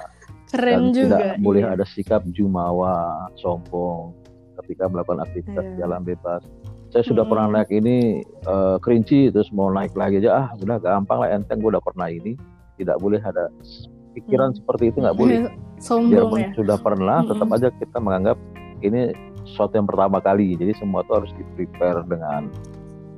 Keren 0.48 0.80
dan 0.80 0.96
juga. 0.96 1.16
tidak 1.20 1.38
boleh 1.40 1.60
iya. 1.62 1.76
ada 1.76 1.86
sikap 1.86 2.24
jumawa, 2.30 2.96
sombong 3.36 4.16
ketika 4.58 4.88
melakukan 4.88 5.20
aktivitas 5.22 5.66
Iya. 5.66 5.76
jalan 5.78 6.02
bebas. 6.02 6.42
Saya 6.88 7.04
sudah 7.04 7.24
Hmm. 7.24 7.32
pernah 7.36 7.48
naik 7.54 7.70
ini 7.70 7.98
eh, 8.24 8.76
kerinci 8.80 9.28
terus 9.30 9.52
mau 9.52 9.68
naik 9.68 9.92
lagi 9.94 10.18
aja 10.18 10.32
ah 10.34 10.48
udah 10.56 10.80
gampang 10.80 11.20
lah 11.20 11.30
enteng 11.30 11.60
gue 11.60 11.68
udah 11.68 11.84
pernah 11.84 12.08
ini 12.08 12.40
tidak 12.76 12.96
boleh 12.98 13.20
ada 13.20 13.52
pikiran 14.14 14.50
Hmm. 14.50 14.58
seperti 14.58 14.84
itu 14.90 15.04
nggak 15.04 15.14
boleh 15.14 15.38
Sombong 15.84 16.10
biarpun 16.10 16.40
ya. 16.42 16.50
sudah 16.56 16.78
pernah 16.80 17.18
tetap 17.22 17.48
aja 17.52 17.68
kita 17.70 17.98
menganggap 18.00 18.38
ini 18.82 19.16
sesuatu 19.48 19.80
yang 19.80 19.88
pertama 19.88 20.20
kali 20.20 20.54
jadi 20.60 20.76
semua 20.76 21.02
itu 21.02 21.14
harus 21.16 21.32
di 21.34 21.44
prepare 21.56 22.04
dengan 22.06 22.52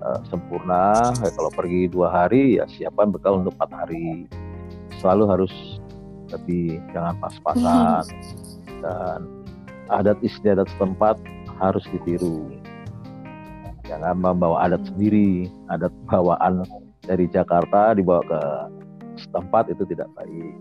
uh, 0.03 0.22
sempurna. 0.28 1.14
Ya, 1.20 1.30
kalau 1.34 1.51
pergi 1.51 1.89
dua 1.91 2.07
hari 2.12 2.60
ya 2.60 2.66
siapkan 2.70 3.12
bekal 3.12 3.43
untuk 3.43 3.55
empat 3.60 3.72
hari. 3.86 4.28
Selalu 4.99 5.24
harus 5.32 5.53
lebih 6.30 6.78
jangan 6.91 7.16
pas-pasan 7.24 8.03
dan 8.84 9.20
adat 9.89 10.20
istiadat 10.22 10.68
setempat 10.76 11.18
harus 11.57 11.84
ditiru. 11.89 12.45
Jangan 13.88 14.22
membawa 14.22 14.70
adat 14.70 14.86
sendiri, 14.86 15.49
adat 15.74 15.89
bawaan 16.05 16.62
dari 17.01 17.26
Jakarta 17.26 17.97
dibawa 17.97 18.22
ke 18.22 18.41
setempat 19.18 19.74
itu 19.74 19.84
tidak 19.89 20.07
baik. 20.14 20.55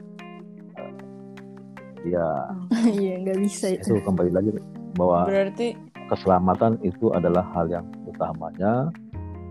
Ya, 2.06 2.26
iya 3.02 3.14
nggak 3.20 3.38
bisa 3.42 3.74
itu. 3.74 3.98
Itu 3.98 4.06
kembali 4.06 4.32
lagi 4.32 4.50
bahwa 4.96 5.28
berarti 5.28 5.76
keselamatan 6.08 6.80
itu 6.86 7.12
adalah 7.12 7.44
hal 7.52 7.68
yang 7.68 7.86
utamanya. 8.08 8.88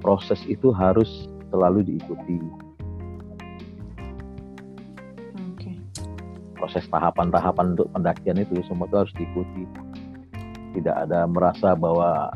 Proses 0.02 0.42
itu 0.46 0.70
harus 0.70 1.26
selalu 1.50 1.82
diikuti. 1.86 2.38
Okay. 5.58 5.78
Proses 6.54 6.86
tahapan-tahapan 6.90 7.74
untuk 7.74 7.90
pendakian 7.94 8.38
itu 8.42 8.62
semua 8.70 8.86
itu 8.86 8.98
harus 8.98 9.14
diikuti. 9.18 9.64
Tidak 10.78 10.94
ada 10.94 11.26
merasa 11.26 11.74
bahwa 11.74 12.30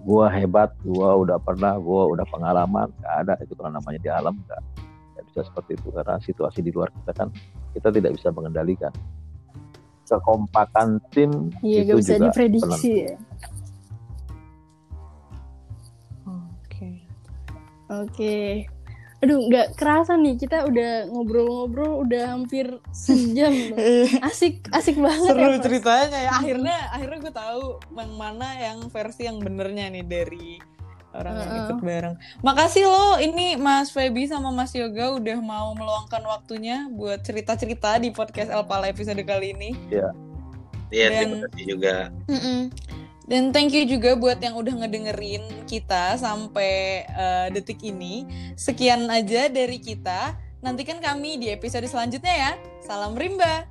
gua 0.00 0.32
hebat, 0.32 0.72
gua 0.80 1.20
udah 1.20 1.36
pernah, 1.40 1.76
gua 1.76 2.08
udah 2.08 2.24
pengalaman, 2.32 2.88
nggak 3.00 3.14
ada 3.28 3.34
itu 3.44 3.52
kalau 3.52 3.76
namanya 3.76 4.00
di 4.00 4.08
alam 4.08 4.34
nggak, 4.48 4.62
nggak 5.12 5.24
bisa 5.28 5.40
seperti 5.44 5.76
itu 5.76 5.88
karena 5.92 6.16
situasi 6.24 6.58
di 6.64 6.72
luar 6.72 6.88
kita 6.88 7.12
kan 7.12 7.28
kita 7.76 7.88
tidak 7.92 8.16
bisa 8.16 8.28
mengendalikan 8.32 8.92
kekompakan 10.04 11.00
tim 11.10 11.50
iya, 11.64 11.82
itu 11.84 11.96
bisa 11.98 12.20
juga 12.20 12.30
diprediksi 12.30 12.90
ya. 13.08 13.14
Oke. 16.28 16.90
Oke. 17.88 18.36
Aduh, 19.24 19.40
nggak 19.48 19.80
kerasa 19.80 20.20
nih 20.20 20.36
kita 20.36 20.68
udah 20.68 21.08
ngobrol-ngobrol 21.08 22.04
udah 22.04 22.36
hampir 22.36 22.76
sejam. 22.92 23.72
asik, 24.28 24.68
asik 24.68 25.00
banget. 25.00 25.32
Seru 25.32 25.48
ya, 25.48 25.60
ceritanya 25.64 26.18
ya. 26.28 26.30
Akhirnya, 26.36 26.76
akhirnya 26.92 27.18
gue 27.24 27.32
tahu 27.32 27.80
yang 27.96 28.12
mana 28.20 28.48
yang 28.60 28.78
versi 28.92 29.24
yang 29.24 29.40
benernya 29.40 29.88
nih 29.88 30.04
dari 30.04 30.60
orang 31.14 31.34
yang 31.38 31.52
ikut 31.64 31.78
bareng. 31.80 32.14
Makasih 32.42 32.84
loh 32.90 33.16
ini 33.22 33.54
Mas 33.54 33.94
Feby 33.94 34.26
sama 34.26 34.50
Mas 34.50 34.74
Yoga 34.74 35.14
udah 35.16 35.38
mau 35.38 35.72
meluangkan 35.78 36.20
waktunya 36.26 36.90
buat 36.90 37.22
cerita-cerita 37.22 37.96
di 38.02 38.10
podcast 38.10 38.50
Alpala 38.50 38.90
episode 38.90 39.22
kali 39.22 39.54
ini. 39.54 39.70
Iya. 39.88 40.10
Iya, 40.92 41.06
terima 41.10 41.48
kasih 41.48 41.64
juga. 41.66 41.94
Mm 42.30 42.38
-mm. 42.38 42.60
Dan 43.24 43.56
thank 43.56 43.72
you 43.72 43.88
juga 43.88 44.12
buat 44.14 44.36
yang 44.36 44.52
udah 44.52 44.84
ngedengerin 44.84 45.64
kita 45.64 46.20
sampai 46.20 47.04
uh, 47.08 47.48
detik 47.48 47.80
ini. 47.80 48.28
Sekian 48.52 49.08
aja 49.08 49.48
dari 49.48 49.80
kita. 49.80 50.36
Nantikan 50.60 51.00
kami 51.00 51.40
di 51.40 51.48
episode 51.48 51.88
selanjutnya 51.88 52.32
ya. 52.32 52.52
Salam 52.84 53.16
rimba. 53.16 53.64